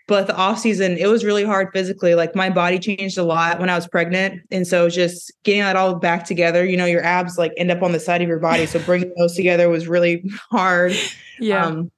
But 0.07 0.27
the 0.27 0.37
off 0.37 0.59
season, 0.59 0.97
it 0.97 1.07
was 1.07 1.25
really 1.25 1.45
hard 1.45 1.69
physically. 1.73 2.17
Like 2.17 2.35
my 2.35 2.51
body 2.51 2.81
changed 2.81 3.17
a 3.17 3.23
lot 3.23 3.61
when 3.61 3.71
I 3.71 3.77
was 3.77 3.87
pregnant, 3.87 4.43
and 4.51 4.67
so 4.67 4.89
just 4.89 5.33
getting 5.45 5.63
that 5.63 5.77
all 5.77 5.95
back 5.95 6.25
together. 6.25 6.65
You 6.65 6.77
know, 6.77 6.85
your 6.85 7.05
abs 7.05 7.39
like 7.39 7.53
end 7.57 7.71
up 7.71 7.81
on 7.81 7.93
the 7.93 8.01
side 8.01 8.21
of 8.21 8.27
your 8.27 8.41
body, 8.41 8.67
so 8.67 8.81
bringing 8.81 9.15
those 9.17 9.37
together 9.37 9.69
was 9.69 9.87
really 9.87 10.25
hard. 10.51 10.97
Yeah. 11.39 11.65
Um, 11.65 11.93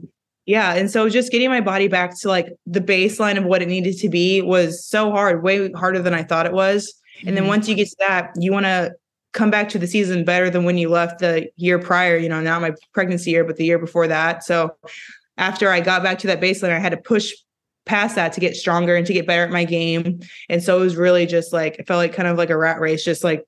yeah 0.47 0.75
and 0.75 0.91
so 0.91 1.09
just 1.09 1.31
getting 1.31 1.49
my 1.49 1.61
body 1.61 1.89
back 1.89 2.19
to 2.19 2.29
like 2.29 2.49
the 2.67 2.81
baseline 2.81 3.39
of 3.39 3.45
what 3.45 3.63
it 3.63 3.69
needed 3.69 3.97
to 3.97 4.09
be 4.09 4.43
was 4.43 4.85
so 4.85 5.11
hard 5.11 5.43
way 5.43 5.71
harder 5.73 6.01
than 6.01 6.15
i 6.15 6.23
thought 6.23 6.47
it 6.47 6.53
was. 6.53 6.95
And 7.25 7.37
then 7.37 7.45
mm-hmm. 7.45 7.51
once 7.51 7.69
you 7.69 7.75
get 7.75 7.89
to 7.89 7.97
that 8.01 8.33
you 8.37 8.53
want 8.53 8.67
to 8.67 8.93
come 9.33 9.51
back 9.51 9.69
to 9.71 9.79
the 9.79 9.87
season 9.87 10.25
better 10.25 10.51
than 10.51 10.65
when 10.65 10.77
you 10.77 10.89
left 10.89 11.21
the 11.21 11.49
year 11.57 11.79
prior 11.79 12.17
you 12.17 12.29
know 12.29 12.41
not 12.41 12.61
my 12.61 12.73
pregnancy 12.93 13.31
year 13.31 13.45
but 13.45 13.57
the 13.57 13.65
year 13.65 13.79
before 13.79 14.09
that. 14.09 14.45
So 14.45 14.75
after 15.39 15.71
i 15.71 15.81
got 15.81 16.03
back 16.03 16.19
to 16.19 16.27
that 16.27 16.41
baseline 16.41 16.71
i 16.71 16.79
had 16.79 16.91
to 16.91 16.99
push 16.99 17.33
past 17.85 18.15
that 18.17 18.33
to 18.33 18.41
get 18.41 18.57
stronger 18.57 18.95
and 18.95 19.07
to 19.07 19.13
get 19.13 19.27
better 19.27 19.43
at 19.43 19.51
my 19.51 19.65
game. 19.65 20.21
And 20.49 20.63
so 20.63 20.79
it 20.79 20.81
was 20.81 20.97
really 20.97 21.27
just 21.27 21.53
like 21.53 21.79
it 21.79 21.87
felt 21.87 21.99
like 21.99 22.13
kind 22.13 22.29
of 22.29 22.39
like 22.39 22.51
a 22.51 22.57
rat 22.57 22.81
race 22.81 23.05
just 23.05 23.25
like 23.25 23.45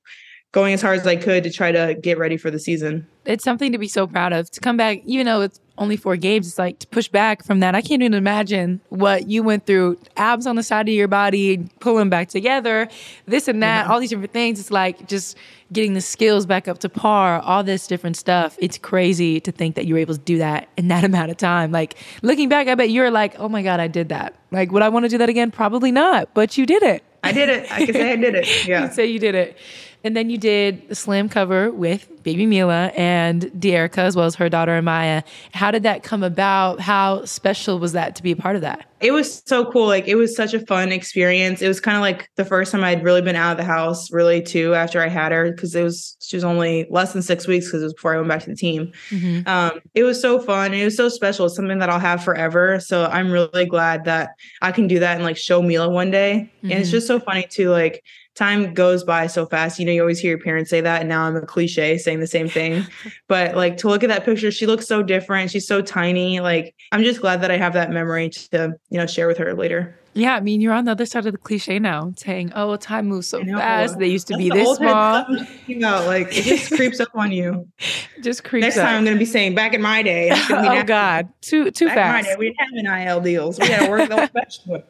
going 0.52 0.72
as 0.72 0.82
hard 0.82 1.00
as 1.00 1.06
i 1.06 1.16
could 1.16 1.42
to 1.42 1.50
try 1.50 1.72
to 1.72 1.96
get 2.00 2.18
ready 2.18 2.36
for 2.36 2.50
the 2.50 2.58
season. 2.58 3.06
It's 3.24 3.44
something 3.44 3.72
to 3.72 3.78
be 3.78 3.88
so 3.88 4.06
proud 4.06 4.32
of 4.32 4.50
to 4.50 4.60
come 4.60 4.76
back 4.76 5.00
even 5.04 5.26
though 5.26 5.42
it's 5.42 5.60
only 5.78 5.96
four 5.96 6.16
games. 6.16 6.46
It's 6.46 6.58
like 6.58 6.78
to 6.80 6.86
push 6.86 7.08
back 7.08 7.44
from 7.44 7.60
that. 7.60 7.74
I 7.74 7.80
can't 7.80 8.02
even 8.02 8.14
imagine 8.14 8.80
what 8.90 9.28
you 9.28 9.42
went 9.42 9.66
through. 9.66 9.98
Abs 10.16 10.46
on 10.46 10.56
the 10.56 10.62
side 10.62 10.88
of 10.88 10.94
your 10.94 11.08
body, 11.08 11.68
pulling 11.80 12.08
back 12.08 12.28
together, 12.28 12.88
this 13.26 13.48
and 13.48 13.62
that, 13.62 13.88
all 13.88 14.00
these 14.00 14.10
different 14.10 14.32
things. 14.32 14.60
It's 14.60 14.70
like 14.70 15.08
just 15.08 15.36
getting 15.72 15.94
the 15.94 16.00
skills 16.00 16.46
back 16.46 16.68
up 16.68 16.78
to 16.78 16.88
par, 16.88 17.40
all 17.40 17.64
this 17.64 17.86
different 17.86 18.16
stuff. 18.16 18.56
It's 18.60 18.78
crazy 18.78 19.40
to 19.40 19.50
think 19.50 19.74
that 19.74 19.86
you 19.86 19.94
were 19.94 20.00
able 20.00 20.14
to 20.14 20.20
do 20.20 20.38
that 20.38 20.68
in 20.76 20.88
that 20.88 21.04
amount 21.10 21.30
of 21.30 21.36
time. 21.36 21.72
Like 21.72 21.96
looking 22.22 22.48
back, 22.48 22.68
I 22.68 22.74
bet 22.74 22.90
you're 22.90 23.10
like, 23.10 23.38
oh 23.38 23.48
my 23.48 23.62
God, 23.62 23.80
I 23.80 23.88
did 23.88 24.10
that. 24.10 24.34
Like, 24.50 24.70
would 24.70 24.82
I 24.82 24.88
want 24.88 25.04
to 25.04 25.08
do 25.08 25.18
that 25.18 25.28
again? 25.28 25.50
Probably 25.50 25.90
not, 25.90 26.32
but 26.34 26.56
you 26.56 26.66
did 26.66 26.82
it. 26.82 27.02
I 27.24 27.32
did 27.32 27.48
it. 27.48 27.72
I 27.72 27.86
can 27.86 27.94
say 27.94 28.12
I 28.12 28.16
did 28.16 28.34
it. 28.34 28.46
Yeah. 28.66 28.82
You 28.82 28.86
could 28.86 28.94
say 28.94 29.06
you 29.06 29.18
did 29.18 29.34
it. 29.34 29.56
And 30.04 30.14
then 30.14 30.28
you 30.28 30.36
did 30.36 30.86
the 30.88 30.94
slam 30.94 31.30
cover 31.30 31.70
with 31.70 32.10
baby 32.22 32.44
Mila 32.46 32.92
and 32.94 33.42
Dearica, 33.58 33.98
as 33.98 34.14
well 34.16 34.26
as 34.26 34.34
her 34.34 34.48
daughter 34.50 34.80
Amaya. 34.80 35.22
How 35.52 35.70
did 35.70 35.82
that 35.84 36.02
come 36.02 36.22
about? 36.22 36.78
How 36.78 37.24
special 37.24 37.78
was 37.78 37.92
that 37.92 38.14
to 38.16 38.22
be 38.22 38.32
a 38.32 38.36
part 38.36 38.54
of 38.54 38.62
that? 38.62 38.86
It 39.00 39.12
was 39.12 39.42
so 39.46 39.70
cool. 39.70 39.86
Like 39.86 40.08
it 40.08 40.14
was 40.14 40.34
such 40.34 40.54
a 40.54 40.60
fun 40.60 40.92
experience. 40.92 41.60
It 41.60 41.68
was 41.68 41.80
kind 41.80 41.96
of 41.96 42.00
like 42.00 42.30
the 42.36 42.44
first 42.44 42.72
time 42.72 42.82
I'd 42.82 43.02
really 43.02 43.20
been 43.20 43.36
out 43.36 43.52
of 43.52 43.58
the 43.58 43.64
house, 43.64 44.10
really 44.10 44.42
too, 44.42 44.74
after 44.74 45.02
I 45.02 45.08
had 45.08 45.32
her, 45.32 45.52
because 45.52 45.74
it 45.74 45.82
was 45.82 46.16
she 46.20 46.36
was 46.36 46.44
only 46.44 46.86
less 46.90 47.12
than 47.12 47.22
six 47.22 47.46
weeks 47.46 47.66
because 47.66 47.82
it 47.82 47.86
was 47.86 47.94
before 47.94 48.14
I 48.14 48.16
went 48.16 48.28
back 48.28 48.42
to 48.44 48.50
the 48.50 48.56
team. 48.56 48.92
Mm-hmm. 49.10 49.48
Um, 49.48 49.80
it 49.94 50.04
was 50.04 50.20
so 50.20 50.38
fun. 50.38 50.72
It 50.72 50.84
was 50.84 50.96
so 50.96 51.08
special. 51.10 51.46
It's 51.46 51.56
something 51.56 51.78
that 51.78 51.90
I'll 51.90 51.98
have 51.98 52.24
forever. 52.24 52.80
So 52.80 53.06
I'm 53.06 53.30
really 53.30 53.66
glad 53.66 54.04
that 54.04 54.30
I 54.62 54.72
can 54.72 54.86
do 54.86 54.98
that 55.00 55.16
and 55.16 55.24
like 55.24 55.36
show 55.36 55.60
Mila 55.60 55.90
one 55.90 56.10
day. 56.10 56.50
Mm-hmm. 56.58 56.70
And 56.70 56.80
it's 56.80 56.88
mm-hmm. 56.88 56.96
just 56.96 57.06
so 57.06 57.20
funny 57.20 57.46
too, 57.50 57.70
like 57.70 58.02
time 58.34 58.74
goes 58.74 59.04
by 59.04 59.26
so 59.26 59.46
fast. 59.46 59.78
You 59.78 59.86
know, 59.86 59.92
you 59.92 60.00
always 60.00 60.18
hear 60.18 60.30
your 60.30 60.40
parents 60.40 60.70
say 60.70 60.80
that, 60.80 61.00
and 61.00 61.08
now 61.08 61.24
I'm 61.24 61.36
a 61.36 61.42
cliche 61.46 61.98
saying 61.98 62.20
the 62.20 62.26
same 62.26 62.48
thing. 62.48 62.86
but 63.28 63.56
like 63.56 63.76
to 63.78 63.88
look 63.88 64.02
at 64.02 64.08
that 64.08 64.24
picture, 64.24 64.50
she 64.50 64.66
looks 64.66 64.86
so 64.86 65.02
different. 65.02 65.50
She's 65.50 65.66
so 65.66 65.80
tiny. 65.80 66.40
Like 66.40 66.74
I'm 66.92 67.02
just 67.02 67.20
glad 67.20 67.40
that 67.42 67.50
I 67.50 67.56
have 67.56 67.72
that 67.74 67.90
memory 67.90 68.30
to, 68.30 68.74
you 68.90 68.98
know, 68.98 69.06
share 69.06 69.26
with 69.26 69.38
her 69.38 69.54
later. 69.54 69.98
Yeah, 70.14 70.36
I 70.36 70.40
mean, 70.40 70.60
you're 70.60 70.72
on 70.72 70.84
the 70.84 70.92
other 70.92 71.06
side 71.06 71.26
of 71.26 71.32
the 71.32 71.38
cliche 71.38 71.80
now, 71.80 72.12
saying, 72.16 72.52
"Oh, 72.54 72.76
time 72.76 73.06
moves 73.06 73.26
so 73.28 73.44
fast. 73.44 73.98
They 73.98 74.06
used 74.06 74.28
to 74.28 74.34
That's 74.34 74.44
be 74.44 74.50
this 74.50 74.76
small." 74.76 75.26
You 75.66 75.78
know, 75.78 76.04
like 76.06 76.28
it 76.28 76.44
just 76.44 76.70
creeps 76.76 77.00
up 77.00 77.08
on 77.14 77.32
you. 77.32 77.66
Just 78.22 78.44
creeps. 78.44 78.64
Up. 78.64 78.66
Next 78.66 78.76
up. 78.76 78.84
time, 78.84 78.96
I'm 78.98 79.04
going 79.04 79.16
to 79.16 79.18
be 79.18 79.24
saying, 79.24 79.54
"Back 79.54 79.74
in 79.74 79.80
my 79.82 80.02
day." 80.02 80.30
oh 80.50 80.82
God, 80.84 81.28
too 81.40 81.70
too 81.70 81.86
Back 81.86 81.94
fast. 81.96 82.28
Day, 82.28 82.36
we 82.38 82.54
didn't 82.54 82.86
have 82.86 83.06
NIL 83.06 83.20
deals. 83.20 83.58
We 83.58 83.68
had 83.68 83.86
to 83.86 83.90
work 83.90 84.28
special. 84.28 84.84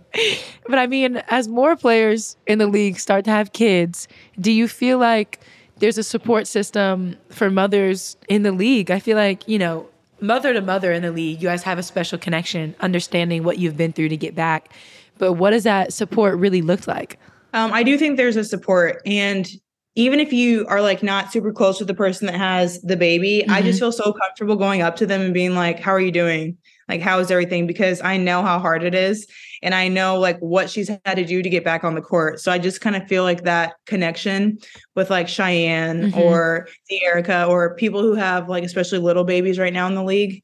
But 0.69 0.79
I 0.79 0.87
mean, 0.87 1.19
as 1.29 1.49
more 1.49 1.77
players 1.77 2.37
in 2.47 2.59
the 2.59 2.67
league 2.67 2.99
start 2.99 3.25
to 3.27 3.31
have 3.31 3.53
kids, 3.53 4.09
do 4.41 4.51
you 4.51 4.69
feel 4.69 4.99
like 4.99 5.41
there's 5.79 5.97
a 5.97 6.03
support 6.03 6.47
system 6.47 7.17
for 7.31 7.51
mothers 7.51 8.17
in 8.29 8.43
the 8.43 8.53
league? 8.53 8.91
I 8.91 8.99
feel 8.99 9.17
like 9.17 9.49
you 9.49 9.59
know 9.59 9.89
mother 10.27 10.53
to 10.53 10.61
mother 10.61 10.93
in 10.93 11.03
the 11.03 11.13
league, 11.13 11.43
you 11.43 11.49
guys 11.49 11.63
have 11.63 11.79
a 11.79 11.83
special 11.83 12.19
connection, 12.19 12.75
understanding 12.81 13.45
what 13.45 13.59
you've 13.59 13.77
been 13.77 13.93
through 13.93 14.09
to 14.09 14.17
get 14.17 14.35
back. 14.35 14.73
But 15.19 15.35
what 15.35 15.51
does 15.51 15.65
that 15.65 15.93
support 15.93 16.39
really 16.39 16.63
look 16.63 16.87
like? 16.87 17.19
Um, 17.53 17.73
I 17.73 17.83
do 17.83 17.97
think 17.97 18.17
there's 18.17 18.37
a 18.37 18.45
support. 18.45 19.01
And 19.07 19.49
even 19.95 20.19
if 20.19 20.33
you 20.33 20.67
are 20.67 20.83
like 20.83 21.03
not 21.03 21.33
super 21.33 21.53
close 21.53 21.79
with 21.79 21.87
the 21.87 21.95
person 21.95 22.27
that 22.27 22.35
has 22.35 22.81
the 22.83 22.97
baby, 22.97 23.43
mm-hmm. 23.43 23.53
I 23.53 23.63
just 23.63 23.77
mm-hmm. 23.77 23.85
feel 23.85 23.93
so 23.93 24.13
comfortable 24.13 24.57
going 24.57 24.83
up 24.83 24.97
to 24.97 25.07
them 25.07 25.21
and 25.21 25.33
being 25.33 25.55
like, 25.55 25.79
How 25.79 25.93
are 25.93 26.01
you 26.01 26.11
doing? 26.11 26.59
Like, 26.89 27.01
how 27.01 27.19
is 27.19 27.31
everything? 27.31 27.67
Because 27.67 28.01
I 28.03 28.17
know 28.17 28.43
how 28.43 28.59
hard 28.59 28.83
it 28.83 28.95
is. 28.95 29.27
And 29.63 29.75
I 29.75 29.89
know 29.89 30.19
like 30.19 30.39
what 30.41 30.69
she's 30.69 30.89
had 30.89 31.15
to 31.15 31.25
do 31.25 31.43
to 31.43 31.49
get 31.49 31.65
back 31.65 31.85
on 31.85 31.95
the 31.95 32.03
court. 32.03 32.41
So 32.41 32.53
I 32.53 32.59
just 32.59 32.81
kind 32.81 32.97
of 32.97 33.09
feel 33.09 33.23
like 33.23 33.45
that 33.45 33.75
connection 33.87 34.59
with 34.95 35.11
like 35.11 35.29
Cheyenne 35.29 36.11
mm-hmm. 36.11 36.21
or 36.21 36.69
Erica 36.91 37.47
or 37.47 37.75
people 37.77 38.03
who 38.03 38.15
have 38.15 38.49
like 38.49 38.65
especially 38.65 38.99
little 38.99 39.25
babies 39.25 39.59
right 39.59 39.73
now 39.73 39.87
in 39.87 39.95
the 39.95 40.05
league 40.05 40.43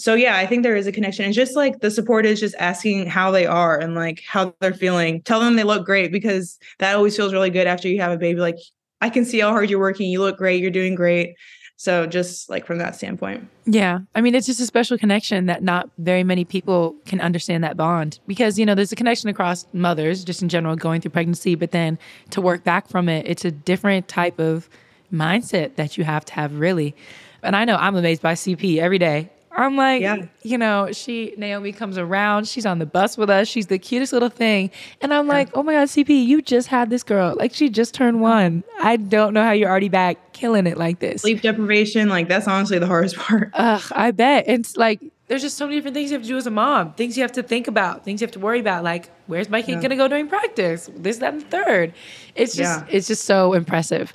so 0.00 0.14
yeah, 0.14 0.36
I 0.36 0.46
think 0.46 0.62
there 0.62 0.76
is 0.76 0.86
a 0.86 0.92
connection. 0.92 1.26
And 1.26 1.34
just 1.34 1.54
like 1.54 1.80
the 1.80 1.90
support 1.90 2.24
is 2.24 2.40
just 2.40 2.54
asking 2.58 3.06
how 3.06 3.30
they 3.30 3.44
are 3.44 3.78
and 3.78 3.94
like 3.94 4.22
how 4.26 4.54
they're 4.60 4.72
feeling. 4.72 5.20
Tell 5.22 5.40
them 5.40 5.56
they 5.56 5.62
look 5.62 5.84
great 5.84 6.10
because 6.10 6.58
that 6.78 6.96
always 6.96 7.14
feels 7.14 7.34
really 7.34 7.50
good 7.50 7.66
after 7.66 7.86
you 7.86 8.00
have 8.00 8.12
a 8.12 8.16
baby. 8.16 8.40
Like 8.40 8.56
I 9.02 9.10
can 9.10 9.26
see 9.26 9.40
how 9.40 9.50
hard 9.50 9.68
you're 9.68 9.78
working. 9.78 10.10
You 10.10 10.20
look 10.20 10.38
great. 10.38 10.62
You're 10.62 10.70
doing 10.70 10.94
great. 10.94 11.34
So 11.80 12.04
just 12.04 12.50
like 12.50 12.66
from 12.66 12.76
that 12.76 12.94
standpoint. 12.94 13.48
Yeah. 13.64 14.00
I 14.14 14.20
mean, 14.20 14.34
it's 14.34 14.46
just 14.46 14.60
a 14.60 14.66
special 14.66 14.98
connection 14.98 15.46
that 15.46 15.62
not 15.62 15.88
very 15.96 16.22
many 16.22 16.44
people 16.44 16.94
can 17.06 17.22
understand 17.22 17.64
that 17.64 17.78
bond 17.78 18.20
because, 18.26 18.58
you 18.58 18.66
know, 18.66 18.74
there's 18.74 18.92
a 18.92 18.96
connection 18.96 19.30
across 19.30 19.64
mothers 19.72 20.22
just 20.22 20.42
in 20.42 20.50
general 20.50 20.76
going 20.76 21.00
through 21.00 21.12
pregnancy, 21.12 21.54
but 21.54 21.70
then 21.70 21.98
to 22.32 22.42
work 22.42 22.64
back 22.64 22.86
from 22.86 23.08
it, 23.08 23.26
it's 23.26 23.46
a 23.46 23.50
different 23.50 24.08
type 24.08 24.38
of 24.38 24.68
mindset 25.10 25.76
that 25.76 25.96
you 25.96 26.04
have 26.04 26.22
to 26.26 26.34
have 26.34 26.58
really. 26.58 26.94
And 27.42 27.56
I 27.56 27.64
know 27.64 27.76
I'm 27.76 27.96
amazed 27.96 28.20
by 28.20 28.34
CP 28.34 28.76
every 28.76 28.98
day. 28.98 29.30
I'm 29.52 29.76
like, 29.76 30.00
yeah. 30.00 30.26
you 30.42 30.56
know, 30.56 30.92
she 30.92 31.34
Naomi 31.36 31.72
comes 31.72 31.98
around. 31.98 32.46
She's 32.46 32.64
on 32.64 32.78
the 32.78 32.86
bus 32.86 33.18
with 33.18 33.30
us. 33.30 33.48
She's 33.48 33.66
the 33.66 33.78
cutest 33.78 34.12
little 34.12 34.28
thing, 34.28 34.70
and 35.00 35.12
I'm 35.12 35.26
like, 35.26 35.50
oh 35.54 35.62
my 35.62 35.72
god, 35.72 35.88
CP, 35.88 36.24
you 36.24 36.40
just 36.40 36.68
had 36.68 36.90
this 36.90 37.02
girl. 37.02 37.34
Like 37.36 37.54
she 37.54 37.68
just 37.68 37.94
turned 37.94 38.20
one. 38.20 38.62
I 38.80 38.96
don't 38.96 39.34
know 39.34 39.42
how 39.42 39.52
you're 39.52 39.68
already 39.68 39.88
back 39.88 40.32
killing 40.32 40.66
it 40.66 40.78
like 40.78 41.00
this. 41.00 41.22
Sleep 41.22 41.42
deprivation, 41.42 42.08
like 42.08 42.28
that's 42.28 42.46
honestly 42.46 42.78
the 42.78 42.86
hardest 42.86 43.16
part. 43.18 43.50
Ugh, 43.54 43.82
I 43.92 44.12
bet. 44.12 44.44
It's 44.46 44.76
like 44.76 45.00
there's 45.26 45.42
just 45.42 45.56
so 45.56 45.66
many 45.66 45.76
different 45.76 45.94
things 45.94 46.10
you 46.10 46.16
have 46.16 46.22
to 46.22 46.28
do 46.28 46.36
as 46.36 46.46
a 46.46 46.50
mom. 46.50 46.94
Things 46.94 47.16
you 47.16 47.22
have 47.22 47.32
to 47.32 47.42
think 47.42 47.68
about. 47.68 48.04
Things 48.04 48.20
you 48.20 48.26
have 48.26 48.32
to 48.32 48.40
worry 48.40 48.60
about. 48.60 48.84
Like 48.84 49.10
where's 49.26 49.48
my 49.48 49.62
kid 49.62 49.72
yeah. 49.72 49.80
gonna 49.80 49.96
go 49.96 50.08
during 50.08 50.28
practice? 50.28 50.90
This, 50.94 51.18
that, 51.18 51.34
and 51.34 51.50
third. 51.50 51.92
It's 52.34 52.54
just, 52.54 52.80
yeah. 52.80 52.86
it's 52.90 53.08
just 53.08 53.24
so 53.24 53.52
impressive. 53.52 54.12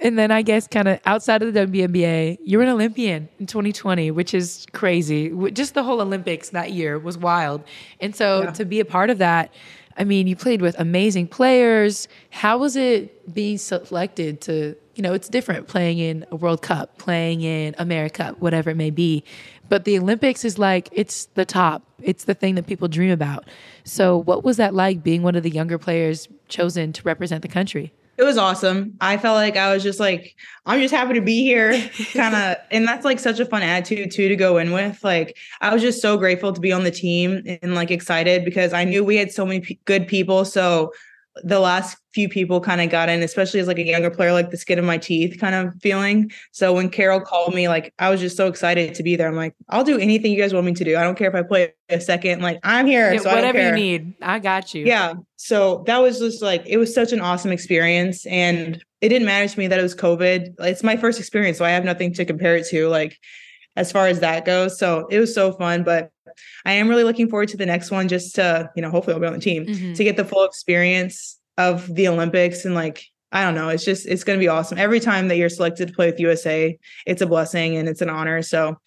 And 0.00 0.18
then 0.18 0.30
I 0.30 0.42
guess 0.42 0.66
kind 0.66 0.86
of 0.88 1.00
outside 1.06 1.42
of 1.42 1.52
the 1.52 1.66
WNBA, 1.66 2.38
you're 2.44 2.62
an 2.62 2.68
Olympian 2.68 3.28
in 3.40 3.46
2020, 3.46 4.10
which 4.12 4.32
is 4.32 4.66
crazy. 4.72 5.30
Just 5.52 5.74
the 5.74 5.82
whole 5.82 6.00
Olympics 6.00 6.50
that 6.50 6.72
year 6.72 6.98
was 6.98 7.18
wild. 7.18 7.64
And 8.00 8.14
so 8.14 8.42
yeah. 8.42 8.50
to 8.52 8.64
be 8.64 8.80
a 8.80 8.84
part 8.84 9.10
of 9.10 9.18
that, 9.18 9.52
I 9.96 10.04
mean, 10.04 10.28
you 10.28 10.36
played 10.36 10.62
with 10.62 10.78
amazing 10.78 11.26
players. 11.26 12.06
How 12.30 12.58
was 12.58 12.76
it 12.76 13.34
being 13.34 13.58
selected 13.58 14.40
to, 14.42 14.76
you 14.94 15.02
know, 15.02 15.12
it's 15.12 15.28
different 15.28 15.66
playing 15.66 15.98
in 15.98 16.24
a 16.30 16.36
World 16.36 16.62
Cup, 16.62 16.98
playing 16.98 17.40
in 17.40 17.74
America, 17.78 18.36
whatever 18.38 18.70
it 18.70 18.76
may 18.76 18.90
be. 18.90 19.24
But 19.68 19.84
the 19.84 19.98
Olympics 19.98 20.44
is 20.44 20.58
like, 20.58 20.88
it's 20.92 21.26
the 21.34 21.44
top, 21.44 21.82
it's 22.00 22.24
the 22.24 22.34
thing 22.34 22.54
that 22.54 22.66
people 22.66 22.86
dream 22.86 23.10
about. 23.10 23.44
So, 23.84 24.16
what 24.16 24.44
was 24.44 24.56
that 24.56 24.72
like 24.72 25.02
being 25.02 25.22
one 25.22 25.34
of 25.34 25.42
the 25.42 25.50
younger 25.50 25.78
players 25.78 26.28
chosen 26.48 26.92
to 26.94 27.02
represent 27.02 27.42
the 27.42 27.48
country? 27.48 27.92
It 28.18 28.24
was 28.24 28.36
awesome. 28.36 28.94
I 29.00 29.16
felt 29.16 29.36
like 29.36 29.56
I 29.56 29.72
was 29.72 29.84
just 29.84 30.00
like, 30.00 30.34
I'm 30.66 30.80
just 30.80 30.92
happy 30.92 31.14
to 31.14 31.20
be 31.20 31.44
here, 31.44 31.72
kind 32.12 32.34
of. 32.34 32.56
and 32.72 32.86
that's 32.86 33.04
like 33.04 33.20
such 33.20 33.38
a 33.38 33.46
fun 33.46 33.62
attitude 33.62 34.10
too 34.10 34.28
to 34.28 34.34
go 34.34 34.58
in 34.58 34.72
with. 34.72 35.04
Like, 35.04 35.38
I 35.60 35.72
was 35.72 35.82
just 35.82 36.02
so 36.02 36.16
grateful 36.16 36.52
to 36.52 36.60
be 36.60 36.72
on 36.72 36.82
the 36.82 36.90
team 36.90 37.44
and 37.62 37.76
like 37.76 37.92
excited 37.92 38.44
because 38.44 38.72
I 38.72 38.82
knew 38.82 39.04
we 39.04 39.16
had 39.16 39.30
so 39.30 39.46
many 39.46 39.60
p- 39.60 39.78
good 39.84 40.08
people. 40.08 40.44
So 40.44 40.92
the 41.44 41.60
last 41.60 41.96
few 42.12 42.28
people 42.28 42.60
kind 42.60 42.80
of 42.80 42.90
got 42.90 43.08
in, 43.08 43.22
especially 43.22 43.60
as 43.60 43.66
like 43.66 43.78
a 43.78 43.84
younger 43.84 44.10
player, 44.10 44.32
like 44.32 44.50
the 44.50 44.56
skin 44.56 44.78
of 44.78 44.84
my 44.84 44.98
teeth 44.98 45.38
kind 45.38 45.54
of 45.54 45.72
feeling. 45.80 46.30
So 46.52 46.72
when 46.72 46.90
Carol 46.90 47.20
called 47.20 47.54
me, 47.54 47.68
like 47.68 47.92
I 47.98 48.10
was 48.10 48.20
just 48.20 48.36
so 48.36 48.46
excited 48.46 48.94
to 48.94 49.02
be 49.02 49.16
there. 49.16 49.28
I'm 49.28 49.36
like, 49.36 49.54
I'll 49.68 49.84
do 49.84 49.98
anything 49.98 50.32
you 50.32 50.40
guys 50.40 50.52
want 50.52 50.66
me 50.66 50.74
to 50.74 50.84
do. 50.84 50.96
I 50.96 51.02
don't 51.02 51.16
care 51.16 51.28
if 51.28 51.34
I 51.34 51.42
play 51.42 51.74
a 51.88 52.00
second. 52.00 52.42
Like 52.42 52.58
I'm 52.62 52.86
here. 52.86 53.12
Yeah, 53.12 53.20
so 53.20 53.34
whatever 53.34 53.68
you 53.68 53.72
need, 53.72 54.14
I 54.20 54.38
got 54.38 54.74
you. 54.74 54.84
Yeah. 54.84 55.14
So 55.36 55.84
that 55.86 55.98
was 55.98 56.18
just 56.18 56.42
like 56.42 56.64
it 56.66 56.76
was 56.76 56.94
such 56.94 57.12
an 57.12 57.20
awesome 57.20 57.52
experience, 57.52 58.26
and 58.26 58.82
it 59.00 59.08
didn't 59.10 59.26
matter 59.26 59.48
to 59.48 59.58
me 59.58 59.68
that 59.68 59.78
it 59.78 59.82
was 59.82 59.94
COVID. 59.94 60.54
It's 60.60 60.82
my 60.82 60.96
first 60.96 61.20
experience, 61.20 61.58
so 61.58 61.64
I 61.64 61.70
have 61.70 61.84
nothing 61.84 62.12
to 62.14 62.24
compare 62.24 62.56
it 62.56 62.66
to. 62.70 62.88
Like 62.88 63.18
as 63.78 63.92
far 63.92 64.08
as 64.08 64.18
that 64.20 64.44
goes. 64.44 64.76
So 64.76 65.06
it 65.08 65.20
was 65.20 65.32
so 65.32 65.52
fun, 65.52 65.84
but 65.84 66.10
I 66.64 66.72
am 66.72 66.88
really 66.88 67.04
looking 67.04 67.28
forward 67.28 67.48
to 67.50 67.56
the 67.56 67.66
next 67.66 67.90
one 67.90 68.08
just 68.08 68.34
to, 68.36 68.70
you 68.76 68.82
know, 68.82 68.90
hopefully 68.90 69.14
I'll 69.14 69.20
be 69.20 69.26
on 69.26 69.32
the 69.32 69.40
team 69.40 69.66
mm-hmm. 69.66 69.92
to 69.94 70.04
get 70.04 70.16
the 70.16 70.24
full 70.24 70.44
experience 70.44 71.38
of 71.56 71.92
the 71.94 72.08
Olympics 72.08 72.64
and 72.64 72.74
like 72.74 73.04
I 73.30 73.44
don't 73.44 73.54
know, 73.54 73.68
it's 73.68 73.84
just 73.84 74.06
it's 74.06 74.24
going 74.24 74.38
to 74.38 74.42
be 74.42 74.48
awesome. 74.48 74.78
Every 74.78 75.00
time 75.00 75.28
that 75.28 75.36
you're 75.36 75.50
selected 75.50 75.88
to 75.88 75.94
play 75.94 76.10
with 76.10 76.18
USA, 76.18 76.78
it's 77.06 77.20
a 77.20 77.26
blessing 77.26 77.76
and 77.76 77.88
it's 77.88 78.00
an 78.00 78.08
honor. 78.08 78.40
So 78.42 78.78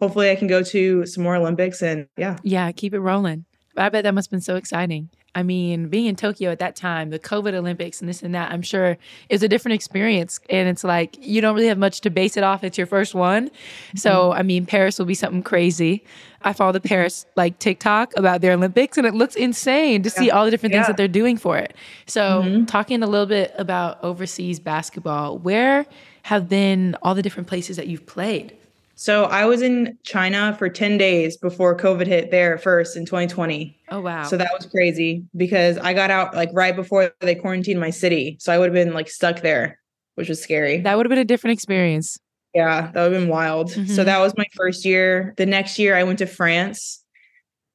hopefully 0.00 0.30
I 0.30 0.36
can 0.36 0.46
go 0.46 0.62
to 0.62 1.04
some 1.04 1.24
more 1.24 1.34
Olympics 1.34 1.82
and 1.82 2.06
yeah. 2.16 2.36
Yeah, 2.44 2.70
keep 2.72 2.94
it 2.94 3.00
rolling. 3.00 3.44
I 3.80 3.88
bet 3.88 4.04
that 4.04 4.14
must 4.14 4.28
have 4.28 4.32
been 4.32 4.40
so 4.40 4.56
exciting. 4.56 5.10
I 5.34 5.42
mean, 5.42 5.88
being 5.88 6.06
in 6.06 6.16
Tokyo 6.16 6.50
at 6.50 6.58
that 6.58 6.74
time, 6.74 7.10
the 7.10 7.18
COVID 7.18 7.54
Olympics 7.54 8.00
and 8.00 8.08
this 8.08 8.22
and 8.22 8.34
that, 8.34 8.50
I'm 8.50 8.62
sure 8.62 8.96
is 9.28 9.42
a 9.42 9.48
different 9.48 9.74
experience. 9.74 10.40
And 10.50 10.68
it's 10.68 10.82
like 10.82 11.16
you 11.20 11.40
don't 11.40 11.54
really 11.54 11.68
have 11.68 11.78
much 11.78 12.00
to 12.00 12.10
base 12.10 12.36
it 12.36 12.42
off. 12.42 12.64
It's 12.64 12.78
your 12.78 12.86
first 12.86 13.14
one. 13.14 13.50
So, 13.94 14.30
mm-hmm. 14.30 14.38
I 14.38 14.42
mean, 14.42 14.66
Paris 14.66 14.98
will 14.98 15.06
be 15.06 15.14
something 15.14 15.42
crazy. 15.42 16.02
I 16.42 16.52
follow 16.52 16.72
the 16.72 16.80
Paris 16.80 17.26
like 17.36 17.58
TikTok 17.58 18.16
about 18.16 18.40
their 18.40 18.52
Olympics 18.52 18.96
and 18.96 19.06
it 19.06 19.14
looks 19.14 19.36
insane 19.36 20.02
to 20.02 20.08
yeah. 20.08 20.14
see 20.14 20.30
all 20.30 20.44
the 20.44 20.50
different 20.50 20.72
things 20.72 20.84
yeah. 20.84 20.88
that 20.88 20.96
they're 20.96 21.08
doing 21.08 21.36
for 21.36 21.56
it. 21.58 21.74
So, 22.06 22.42
mm-hmm. 22.42 22.64
talking 22.64 23.02
a 23.02 23.06
little 23.06 23.26
bit 23.26 23.54
about 23.56 24.02
overseas 24.02 24.58
basketball, 24.58 25.38
where 25.38 25.86
have 26.22 26.48
been 26.48 26.96
all 27.02 27.14
the 27.14 27.22
different 27.22 27.48
places 27.48 27.76
that 27.76 27.86
you've 27.86 28.06
played? 28.06 28.56
So 28.98 29.26
I 29.26 29.44
was 29.44 29.62
in 29.62 29.96
China 30.02 30.56
for 30.58 30.68
10 30.68 30.98
days 30.98 31.36
before 31.36 31.76
COVID 31.76 32.08
hit 32.08 32.32
there 32.32 32.58
first 32.58 32.96
in 32.96 33.06
2020. 33.06 33.78
Oh 33.90 34.00
wow. 34.00 34.24
So 34.24 34.36
that 34.36 34.50
was 34.52 34.66
crazy 34.66 35.24
because 35.36 35.78
I 35.78 35.94
got 35.94 36.10
out 36.10 36.34
like 36.34 36.50
right 36.52 36.74
before 36.74 37.12
they 37.20 37.36
quarantined 37.36 37.78
my 37.78 37.90
city. 37.90 38.36
So 38.40 38.52
I 38.52 38.58
would 38.58 38.64
have 38.64 38.74
been 38.74 38.94
like 38.94 39.08
stuck 39.08 39.40
there, 39.40 39.78
which 40.16 40.28
was 40.28 40.42
scary. 40.42 40.80
That 40.80 40.96
would 40.96 41.06
have 41.06 41.10
been 41.10 41.20
a 41.20 41.24
different 41.24 41.52
experience. 41.52 42.18
Yeah, 42.54 42.90
that 42.90 43.00
would 43.00 43.12
have 43.12 43.22
been 43.22 43.30
wild. 43.30 43.70
Mm-hmm. 43.70 43.94
So 43.94 44.02
that 44.02 44.18
was 44.18 44.36
my 44.36 44.46
first 44.56 44.84
year. 44.84 45.32
The 45.36 45.46
next 45.46 45.78
year 45.78 45.96
I 45.96 46.02
went 46.02 46.18
to 46.18 46.26
France 46.26 47.00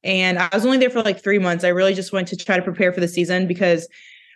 and 0.02 0.38
I 0.38 0.50
was 0.52 0.66
only 0.66 0.76
there 0.76 0.90
for 0.90 1.00
like 1.00 1.22
3 1.22 1.38
months. 1.38 1.64
I 1.64 1.68
really 1.68 1.94
just 1.94 2.12
went 2.12 2.28
to 2.28 2.36
try 2.36 2.58
to 2.58 2.62
prepare 2.62 2.92
for 2.92 3.00
the 3.00 3.08
season 3.08 3.46
because 3.46 3.88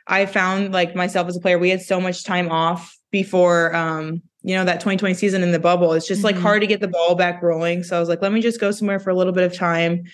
I 0.07 0.24
found 0.24 0.72
like 0.72 0.95
myself 0.95 1.28
as 1.28 1.36
a 1.36 1.41
player 1.41 1.59
we 1.59 1.68
had 1.68 1.82
so 1.82 2.01
much 2.01 2.24
time 2.24 2.51
off 2.51 2.97
before 3.11 3.74
um 3.74 4.22
you 4.43 4.55
know 4.55 4.64
that 4.64 4.74
2020 4.74 5.14
season 5.14 5.43
in 5.43 5.53
the 5.53 5.59
bubble 5.59 5.93
it's 5.93 6.07
just 6.07 6.18
mm-hmm. 6.18 6.26
like 6.26 6.36
hard 6.36 6.61
to 6.61 6.66
get 6.66 6.80
the 6.80 6.89
ball 6.89 7.14
back 7.14 7.43
rolling 7.43 7.82
so 7.82 7.97
i 7.97 8.01
was 8.01 8.09
like 8.09 8.22
let 8.22 8.32
me 8.32 8.41
just 8.41 8.61
go 8.61 8.70
somewhere 8.70 8.99
for 8.99 9.11
a 9.11 9.14
little 9.14 9.32
bit 9.32 9.45
of 9.45 9.55
time 9.55 10.05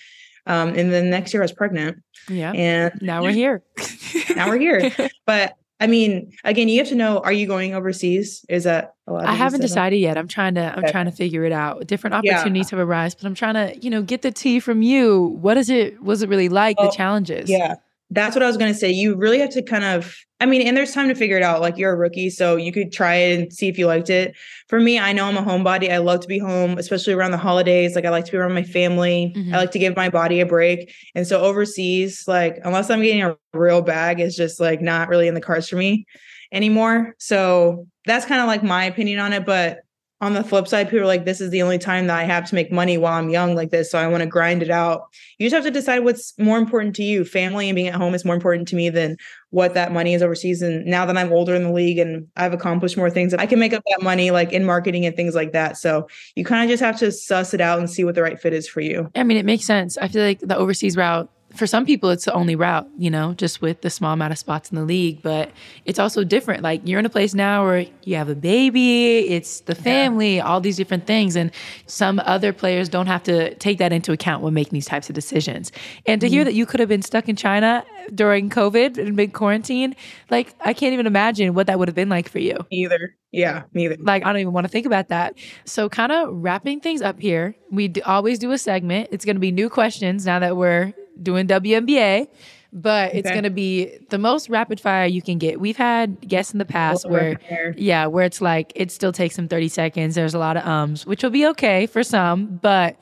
um 0.47 0.69
and 0.69 0.91
then 0.91 1.09
next 1.09 1.33
year 1.33 1.41
i 1.41 1.45
was 1.45 1.51
pregnant 1.51 2.01
yeah 2.29 2.51
and 2.53 2.93
now 3.01 3.21
we're 3.21 3.31
here 3.31 3.61
now 4.35 4.47
we're 4.47 4.57
here 4.57 4.91
but 5.25 5.55
I 5.79 5.87
mean, 5.87 6.31
again, 6.45 6.69
you 6.69 6.79
have 6.79 6.87
to 6.87 6.95
know: 6.95 7.19
Are 7.19 7.33
you 7.33 7.47
going 7.47 7.73
overseas? 7.73 8.45
Is 8.47 8.63
that 8.63 8.93
I 9.07 9.35
haven't 9.35 9.59
decided 9.59 9.97
yet. 9.97 10.17
I'm 10.17 10.27
trying 10.27 10.55
to. 10.55 10.61
I'm 10.61 10.83
okay. 10.83 10.91
trying 10.91 11.05
to 11.05 11.11
figure 11.11 11.43
it 11.43 11.51
out. 11.51 11.85
Different 11.85 12.13
opportunities 12.13 12.71
yeah. 12.71 12.79
have 12.79 12.87
arisen, 12.87 13.19
but 13.21 13.27
I'm 13.27 13.35
trying 13.35 13.55
to, 13.55 13.77
you 13.79 13.89
know, 13.89 14.01
get 14.01 14.21
the 14.21 14.31
tea 14.31 14.61
from 14.61 14.81
you. 14.81 15.37
What 15.41 15.57
is 15.57 15.69
it? 15.69 16.01
Was 16.01 16.21
it 16.21 16.29
really 16.29 16.47
like 16.47 16.79
well, 16.79 16.89
the 16.89 16.95
challenges? 16.95 17.49
Yeah, 17.49 17.75
that's 18.09 18.35
what 18.35 18.43
I 18.43 18.47
was 18.47 18.55
going 18.55 18.71
to 18.71 18.77
say. 18.77 18.89
You 18.89 19.15
really 19.15 19.39
have 19.39 19.49
to 19.51 19.61
kind 19.61 19.83
of, 19.83 20.15
I 20.41 20.45
mean, 20.45 20.67
and 20.67 20.75
there's 20.75 20.91
time 20.91 21.07
to 21.07 21.15
figure 21.15 21.37
it 21.37 21.43
out. 21.43 21.61
Like 21.61 21.77
you're 21.77 21.93
a 21.93 21.95
rookie, 21.95 22.29
so 22.29 22.57
you 22.57 22.73
could 22.73 22.91
try 22.91 23.15
it 23.15 23.39
and 23.39 23.53
see 23.53 23.69
if 23.69 23.77
you 23.77 23.87
liked 23.87 24.09
it. 24.09 24.35
For 24.67 24.79
me, 24.79 24.99
I 24.99 25.13
know 25.13 25.25
I'm 25.25 25.37
a 25.37 25.41
homebody. 25.41 25.89
I 25.89 25.97
love 25.99 26.19
to 26.21 26.27
be 26.27 26.39
home, 26.39 26.77
especially 26.77 27.13
around 27.13 27.31
the 27.31 27.37
holidays. 27.37 27.95
Like 27.95 28.03
I 28.03 28.09
like 28.09 28.25
to 28.25 28.31
be 28.31 28.37
around 28.37 28.53
my 28.53 28.63
family. 28.63 29.33
Mm-hmm. 29.35 29.53
I 29.53 29.57
like 29.57 29.71
to 29.71 29.79
give 29.79 29.95
my 29.95 30.09
body 30.09 30.41
a 30.41 30.45
break. 30.45 30.93
And 31.15 31.25
so 31.25 31.41
overseas, 31.41 32.25
like 32.27 32.57
unless 32.65 32.89
I'm 32.89 33.01
getting 33.01 33.23
a 33.23 33.37
real 33.53 33.81
bag, 33.81 34.19
is 34.19 34.35
just 34.35 34.59
like 34.59 34.81
not 34.81 35.07
really 35.07 35.29
in 35.29 35.35
the 35.35 35.41
cards 35.41 35.69
for 35.69 35.77
me 35.77 36.05
anymore. 36.51 37.15
So 37.17 37.87
that's 38.05 38.25
kind 38.25 38.41
of 38.41 38.47
like 38.47 38.61
my 38.61 38.83
opinion 38.83 39.19
on 39.19 39.31
it. 39.31 39.45
But 39.45 39.79
on 40.25 40.33
the 40.33 40.43
flip 40.43 40.67
side, 40.67 40.89
people 40.89 41.01
are 41.01 41.05
like, 41.05 41.23
this 41.23 41.39
is 41.39 41.51
the 41.51 41.61
only 41.61 41.77
time 41.77 42.07
that 42.07 42.17
I 42.17 42.23
have 42.23 42.49
to 42.49 42.55
make 42.55 42.71
money 42.71 42.97
while 42.97 43.13
I'm 43.13 43.29
young 43.29 43.53
like 43.53 43.69
this. 43.69 43.91
So 43.91 43.99
I 43.99 44.07
want 44.07 44.21
to 44.21 44.27
grind 44.27 44.63
it 44.63 44.71
out. 44.71 45.03
You 45.37 45.45
just 45.45 45.53
have 45.53 45.63
to 45.65 45.69
decide 45.69 45.99
what's 45.99 46.33
more 46.39 46.57
important 46.57 46.95
to 46.95 47.03
you. 47.03 47.23
Family 47.23 47.69
and 47.69 47.75
being 47.75 47.89
at 47.89 47.93
home 47.93 48.15
is 48.15 48.25
more 48.25 48.33
important 48.33 48.67
to 48.69 48.75
me 48.75 48.89
than 48.89 49.17
what 49.51 49.75
that 49.75 49.91
money 49.91 50.15
is 50.15 50.23
overseas. 50.23 50.63
And 50.63 50.83
now 50.87 51.05
that 51.05 51.15
I'm 51.15 51.31
older 51.31 51.53
in 51.53 51.63
the 51.63 51.71
league 51.71 51.99
and 51.99 52.27
I've 52.35 52.53
accomplished 52.53 52.97
more 52.97 53.11
things, 53.11 53.35
I 53.35 53.45
can 53.45 53.59
make 53.59 53.73
up 53.73 53.83
that 53.87 54.01
money 54.01 54.31
like 54.31 54.51
in 54.51 54.65
marketing 54.65 55.05
and 55.05 55.15
things 55.15 55.35
like 55.35 55.51
that. 55.51 55.77
So 55.77 56.07
you 56.33 56.43
kind 56.43 56.63
of 56.63 56.73
just 56.73 56.81
have 56.81 56.97
to 56.99 57.11
suss 57.11 57.53
it 57.53 57.61
out 57.61 57.77
and 57.77 57.87
see 57.87 58.03
what 58.03 58.15
the 58.15 58.23
right 58.23 58.39
fit 58.39 58.51
is 58.51 58.67
for 58.67 58.81
you. 58.81 59.11
I 59.13 59.21
mean, 59.21 59.37
it 59.37 59.45
makes 59.45 59.65
sense. 59.65 59.95
I 59.99 60.07
feel 60.07 60.23
like 60.23 60.39
the 60.39 60.57
overseas 60.57 60.97
route 60.97 61.29
for 61.55 61.65
some 61.65 61.85
people 61.85 62.09
it's 62.09 62.25
the 62.25 62.33
only 62.33 62.55
route 62.55 62.87
you 62.97 63.09
know 63.09 63.33
just 63.33 63.61
with 63.61 63.81
the 63.81 63.89
small 63.89 64.13
amount 64.13 64.31
of 64.31 64.37
spots 64.37 64.69
in 64.69 64.75
the 64.75 64.83
league 64.83 65.21
but 65.21 65.51
it's 65.85 65.99
also 65.99 66.23
different 66.23 66.61
like 66.61 66.81
you're 66.85 66.99
in 66.99 67.05
a 67.05 67.09
place 67.09 67.33
now 67.33 67.63
where 67.63 67.85
you 68.03 68.15
have 68.15 68.29
a 68.29 68.35
baby 68.35 69.19
it's 69.27 69.61
the 69.61 69.75
family 69.75 70.37
yeah. 70.37 70.43
all 70.43 70.61
these 70.61 70.77
different 70.77 71.07
things 71.07 71.35
and 71.35 71.51
some 71.87 72.21
other 72.25 72.53
players 72.53 72.89
don't 72.89 73.07
have 73.07 73.23
to 73.23 73.53
take 73.55 73.77
that 73.77 73.91
into 73.91 74.11
account 74.11 74.43
when 74.43 74.53
making 74.53 74.73
these 74.73 74.85
types 74.85 75.09
of 75.09 75.15
decisions 75.15 75.71
and 76.05 76.21
to 76.21 76.27
mm-hmm. 76.27 76.33
hear 76.33 76.43
that 76.43 76.53
you 76.53 76.65
could 76.65 76.79
have 76.79 76.89
been 76.89 77.01
stuck 77.01 77.27
in 77.27 77.35
china 77.35 77.83
during 78.13 78.49
covid 78.49 78.97
and 78.97 79.15
been 79.15 79.31
quarantined 79.31 79.95
like 80.29 80.53
i 80.61 80.73
can't 80.73 80.93
even 80.93 81.07
imagine 81.07 81.53
what 81.53 81.67
that 81.67 81.79
would 81.79 81.87
have 81.87 81.95
been 81.95 82.09
like 82.09 82.29
for 82.29 82.39
you 82.39 82.57
either 82.71 83.15
yeah, 83.35 83.63
neither. 83.73 83.97
Like, 83.99 84.25
I 84.25 84.31
don't 84.31 84.39
even 84.39 84.53
want 84.53 84.63
to 84.63 84.71
think 84.71 84.85
about 84.85 85.09
that. 85.09 85.37
So, 85.65 85.89
kind 85.89 86.13
of 86.13 86.29
wrapping 86.31 86.79
things 86.79 87.01
up 87.01 87.19
here, 87.19 87.53
we 87.69 87.91
always 88.05 88.39
do 88.39 88.53
a 88.53 88.57
segment. 88.57 89.09
It's 89.11 89.25
going 89.25 89.35
to 89.35 89.41
be 89.41 89.51
new 89.51 89.69
questions 89.69 90.25
now 90.25 90.39
that 90.39 90.55
we're 90.55 90.93
doing 91.21 91.47
WNBA, 91.47 92.27
but 92.73 93.09
okay. 93.09 93.19
it's 93.19 93.29
going 93.29 93.43
to 93.43 93.49
be 93.49 93.97
the 94.09 94.17
most 94.17 94.49
rapid 94.49 94.79
fire 94.79 95.05
you 95.05 95.21
can 95.21 95.37
get. 95.37 95.59
We've 95.59 95.77
had 95.77 96.19
guests 96.27 96.53
in 96.53 96.59
the 96.59 96.65
past 96.65 97.09
where, 97.09 97.39
yeah, 97.77 98.05
where 98.07 98.25
it's 98.25 98.41
like 98.41 98.71
it 98.75 98.91
still 98.91 99.11
takes 99.11 99.35
them 99.35 99.47
30 99.47 99.69
seconds. 99.69 100.15
There's 100.15 100.33
a 100.33 100.39
lot 100.39 100.57
of 100.57 100.65
ums, 100.65 101.05
which 101.05 101.23
will 101.23 101.29
be 101.29 101.45
okay 101.47 101.85
for 101.85 102.03
some, 102.03 102.57
but 102.61 102.97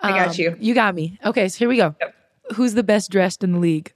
um, 0.00 0.12
I 0.12 0.18
got 0.18 0.28
um, 0.28 0.34
you. 0.36 0.56
You 0.58 0.74
got 0.74 0.94
me. 0.94 1.18
Okay, 1.24 1.48
so 1.48 1.58
here 1.58 1.68
we 1.68 1.76
go. 1.76 1.94
Yep. 2.00 2.14
Who's 2.54 2.74
the 2.74 2.82
best 2.82 3.10
dressed 3.10 3.44
in 3.44 3.52
the 3.52 3.58
league? 3.58 3.92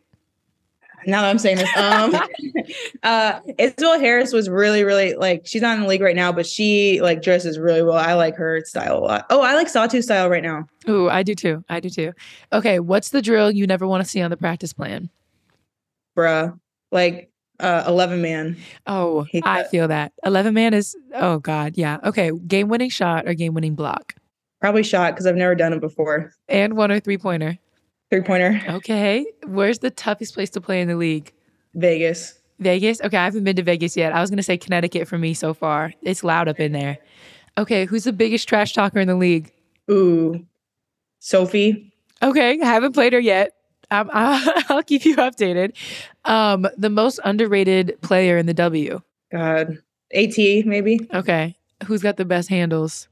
Now 1.06 1.22
that 1.22 1.30
I'm 1.30 1.38
saying 1.38 1.58
this, 1.58 1.76
um, 1.76 2.14
uh, 3.02 3.40
Isabelle 3.58 3.98
Harrison 3.98 4.36
was 4.36 4.48
really, 4.48 4.84
really 4.84 5.14
like 5.14 5.42
she's 5.44 5.62
not 5.62 5.76
in 5.76 5.82
the 5.82 5.88
league 5.88 6.00
right 6.00 6.16
now, 6.16 6.32
but 6.32 6.46
she 6.46 7.00
like 7.00 7.22
dresses 7.22 7.58
really 7.58 7.82
well. 7.82 7.96
I 7.96 8.14
like 8.14 8.36
her 8.36 8.62
style 8.64 8.98
a 8.98 9.00
lot. 9.00 9.26
Oh, 9.30 9.40
I 9.40 9.54
like 9.54 9.68
Satou 9.68 10.02
style 10.02 10.28
right 10.28 10.42
now. 10.42 10.66
Oh, 10.86 11.08
I 11.08 11.22
do 11.22 11.34
too. 11.34 11.64
I 11.68 11.80
do 11.80 11.90
too. 11.90 12.12
Okay, 12.52 12.80
what's 12.80 13.10
the 13.10 13.22
drill 13.22 13.50
you 13.50 13.66
never 13.66 13.86
want 13.86 14.02
to 14.02 14.08
see 14.08 14.20
on 14.20 14.30
the 14.30 14.36
practice 14.36 14.72
plan? 14.72 15.10
Bruh, 16.16 16.58
like 16.90 17.30
uh, 17.60 17.84
11 17.86 18.20
man. 18.20 18.56
Oh, 18.86 19.26
I 19.44 19.64
feel 19.64 19.88
that. 19.88 20.12
11 20.24 20.52
man 20.52 20.74
is, 20.74 20.96
oh 21.14 21.38
God, 21.38 21.76
yeah. 21.76 21.98
Okay, 22.04 22.30
game 22.46 22.68
winning 22.68 22.90
shot 22.90 23.26
or 23.26 23.34
game 23.34 23.54
winning 23.54 23.74
block? 23.74 24.14
Probably 24.60 24.82
shot 24.82 25.12
because 25.12 25.26
I've 25.26 25.36
never 25.36 25.54
done 25.54 25.72
it 25.72 25.80
before. 25.80 26.32
And 26.48 26.76
one 26.76 26.92
or 26.92 27.00
three 27.00 27.18
pointer? 27.18 27.58
Three 28.12 28.20
pointer. 28.20 28.60
Okay. 28.68 29.24
Where's 29.46 29.78
the 29.78 29.88
toughest 29.88 30.34
place 30.34 30.50
to 30.50 30.60
play 30.60 30.82
in 30.82 30.88
the 30.88 30.96
league? 30.96 31.32
Vegas. 31.72 32.38
Vegas? 32.58 33.00
Okay, 33.00 33.16
I 33.16 33.24
haven't 33.24 33.42
been 33.42 33.56
to 33.56 33.62
Vegas 33.62 33.96
yet. 33.96 34.12
I 34.12 34.20
was 34.20 34.28
going 34.28 34.36
to 34.36 34.42
say 34.42 34.58
Connecticut 34.58 35.08
for 35.08 35.16
me 35.16 35.32
so 35.32 35.54
far. 35.54 35.94
It's 36.02 36.22
loud 36.22 36.46
up 36.46 36.60
in 36.60 36.72
there. 36.72 36.98
Okay, 37.56 37.86
who's 37.86 38.04
the 38.04 38.12
biggest 38.12 38.46
trash 38.46 38.74
talker 38.74 38.98
in 38.98 39.08
the 39.08 39.14
league? 39.14 39.50
Ooh, 39.90 40.44
Sophie. 41.20 41.90
Okay, 42.22 42.60
I 42.60 42.66
haven't 42.66 42.92
played 42.92 43.14
her 43.14 43.18
yet. 43.18 43.54
Um, 43.90 44.10
I'll 44.12 44.82
keep 44.82 45.06
you 45.06 45.16
updated. 45.16 45.72
Um, 46.26 46.66
the 46.76 46.90
most 46.90 47.18
underrated 47.24 47.96
player 48.02 48.36
in 48.36 48.44
the 48.44 48.52
W. 48.52 49.00
God, 49.32 49.78
AT 50.14 50.36
maybe. 50.36 51.00
Okay, 51.14 51.56
who's 51.86 52.02
got 52.02 52.18
the 52.18 52.26
best 52.26 52.50
handles? 52.50 53.08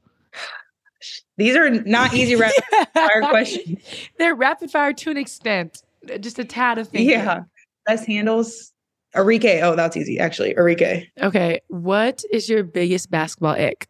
These 1.41 1.55
are 1.55 1.71
not 1.71 2.13
easy 2.13 2.35
rapid 2.35 2.63
fire 2.93 3.21
questions. 3.23 3.79
They're 4.19 4.35
rapid 4.35 4.69
fire 4.69 4.93
to 4.93 5.09
an 5.09 5.17
extent, 5.17 5.81
just 6.19 6.37
a 6.37 6.45
tad 6.45 6.77
of 6.77 6.87
thinking. 6.87 7.09
Yeah. 7.09 7.45
Best 7.87 8.05
handles. 8.05 8.71
Arike. 9.15 9.63
Oh, 9.63 9.75
that's 9.75 9.97
easy, 9.97 10.19
actually. 10.19 10.53
Arike. 10.53 11.07
Okay. 11.19 11.61
What 11.67 12.23
is 12.31 12.47
your 12.47 12.63
biggest 12.63 13.09
basketball 13.09 13.55
ick? 13.55 13.87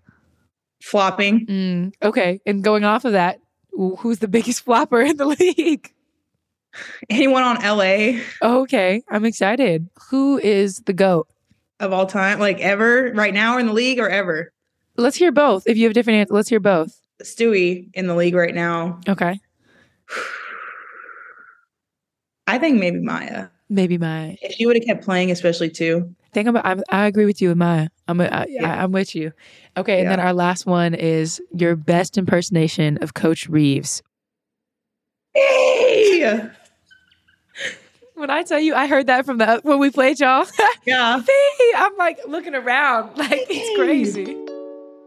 Flopping. 0.81 1.45
Mm, 1.45 1.93
okay. 2.01 2.39
And 2.45 2.63
going 2.63 2.85
off 2.85 3.03
of 3.03 3.11
that, 3.11 3.41
who's 3.73 4.19
the 4.19 4.29
biggest 4.29 4.63
flopper 4.63 5.01
in 5.01 5.17
the 5.17 5.25
league? 5.57 5.91
Anyone 7.09 7.43
on 7.43 7.57
LA? 7.57 8.21
Okay. 8.41 9.03
I'm 9.09 9.25
excited. 9.25 9.89
Who 10.09 10.37
is 10.37 10.79
the 10.85 10.93
GOAT? 10.93 11.27
Of 11.81 11.91
all 11.91 12.05
time? 12.05 12.39
Like 12.39 12.61
ever? 12.61 13.11
Right 13.13 13.33
now 13.33 13.55
or 13.55 13.59
in 13.59 13.65
the 13.65 13.73
league 13.73 13.99
or 13.99 14.07
ever? 14.07 14.53
Let's 14.95 15.17
hear 15.17 15.33
both. 15.33 15.67
If 15.67 15.75
you 15.75 15.83
have 15.83 15.93
different 15.93 16.19
answers, 16.19 16.33
let's 16.33 16.47
hear 16.47 16.61
both. 16.61 17.00
Stewie 17.21 17.89
in 17.93 18.07
the 18.07 18.15
league 18.15 18.35
right 18.35 18.53
now. 18.53 18.99
Okay. 19.07 19.39
I 22.47 22.57
think 22.57 22.79
maybe 22.79 22.99
Maya. 22.99 23.47
Maybe 23.69 23.97
Maya. 23.97 24.35
If 24.41 24.53
she 24.53 24.65
would 24.65 24.75
have 24.75 24.85
kept 24.85 25.03
playing, 25.03 25.31
especially 25.31 25.69
too. 25.69 26.13
Think 26.33 26.47
about. 26.47 26.65
I, 26.65 27.03
I 27.03 27.07
agree 27.07 27.25
with 27.25 27.41
you 27.41 27.49
with 27.49 27.57
Maya. 27.57 27.89
I'm. 28.07 28.19
A, 28.19 28.25
I, 28.25 28.45
yeah. 28.49 28.69
I, 28.69 28.83
I'm 28.83 28.91
with 28.91 29.15
you. 29.15 29.31
Okay, 29.77 30.01
and 30.01 30.09
then 30.09 30.19
our 30.19 30.33
last 30.33 30.65
one 30.65 30.93
is 30.93 31.41
your 31.55 31.75
best 31.75 32.17
impersonation 32.17 32.97
of 33.01 33.13
Coach 33.13 33.47
Reeves. 33.47 34.01
Hey! 35.33 36.49
when 38.21 38.29
I 38.29 38.43
tell 38.43 38.59
you, 38.59 38.75
I 38.75 38.87
heard 38.87 39.07
that 39.07 39.25
from 39.25 39.39
the 39.39 39.59
when 39.63 39.79
we 39.79 39.89
played 39.89 40.19
y'all. 40.19 40.45
Yeah. 40.85 41.21
I'm 41.75 41.97
like 41.97 42.19
looking 42.27 42.55
around, 42.55 43.15
like 43.17 43.45
it's 43.49 43.77
crazy. 43.77 44.35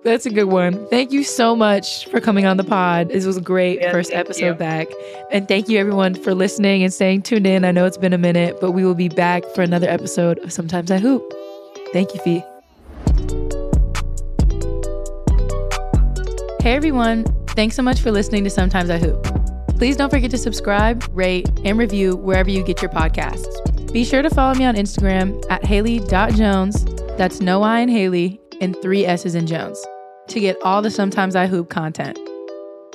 That's 0.04 0.26
a 0.26 0.30
good 0.30 0.44
one. 0.44 0.86
Thank 0.88 1.12
you 1.12 1.24
so 1.24 1.56
much 1.56 2.06
for 2.08 2.20
coming 2.20 2.44
on 2.44 2.58
the 2.58 2.64
pod. 2.64 3.08
This 3.08 3.24
was 3.24 3.38
a 3.38 3.40
great 3.40 3.80
first 3.90 4.12
episode 4.12 4.44
you. 4.44 4.54
back. 4.54 4.88
And 5.32 5.48
thank 5.48 5.70
you 5.70 5.78
everyone 5.78 6.14
for 6.14 6.34
listening 6.34 6.82
and 6.82 6.92
staying 6.92 7.22
tuned 7.22 7.46
in. 7.46 7.64
I 7.64 7.70
know 7.70 7.86
it's 7.86 7.96
been 7.96 8.12
a 8.12 8.18
minute, 8.18 8.58
but 8.60 8.72
we 8.72 8.84
will 8.84 8.94
be 8.94 9.08
back 9.08 9.46
for 9.54 9.62
another 9.62 9.88
episode 9.88 10.38
of 10.40 10.52
Sometimes 10.52 10.90
I 10.90 10.98
Hoop. 10.98 11.32
Thank 11.94 12.12
you, 12.12 12.20
Phee. 12.20 12.44
Hey 16.60 16.74
everyone. 16.74 17.24
Thanks 17.48 17.74
so 17.74 17.82
much 17.82 18.00
for 18.00 18.10
listening 18.10 18.44
to 18.44 18.50
Sometimes 18.50 18.90
I 18.90 18.98
Hoop. 18.98 19.22
Please 19.78 19.96
don't 19.96 20.10
forget 20.10 20.30
to 20.32 20.38
subscribe, 20.38 21.02
rate, 21.12 21.48
and 21.64 21.78
review 21.78 22.14
wherever 22.14 22.50
you 22.50 22.62
get 22.62 22.82
your 22.82 22.90
podcasts. 22.90 23.90
Be 23.90 24.04
sure 24.04 24.20
to 24.20 24.28
follow 24.28 24.54
me 24.54 24.66
on 24.66 24.74
Instagram 24.74 25.42
at 25.48 25.64
Haley.Jones. 25.64 26.84
That's 27.16 27.40
no 27.40 27.62
I 27.62 27.80
in 27.80 27.88
Haley 27.88 28.38
and 28.60 28.76
three 28.82 29.06
S's 29.06 29.34
in 29.34 29.46
Jones 29.46 29.82
to 30.28 30.40
get 30.40 30.56
all 30.62 30.82
the 30.82 30.90
Sometimes 30.90 31.36
I 31.36 31.46
Hoop 31.46 31.70
content. 31.70 32.18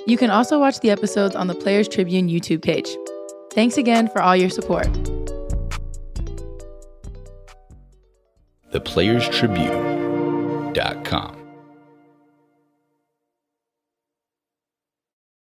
You 0.07 0.17
can 0.17 0.29
also 0.29 0.59
watch 0.59 0.79
the 0.79 0.89
episodes 0.89 1.35
on 1.35 1.47
the 1.47 1.55
Players 1.55 1.87
Tribune 1.87 2.29
YouTube 2.29 2.61
page. 2.61 2.89
Thanks 3.51 3.77
again 3.77 4.09
for 4.09 4.21
all 4.21 4.35
your 4.35 4.49
support. 4.49 4.87
ThePlayersTribune.com 8.71 11.38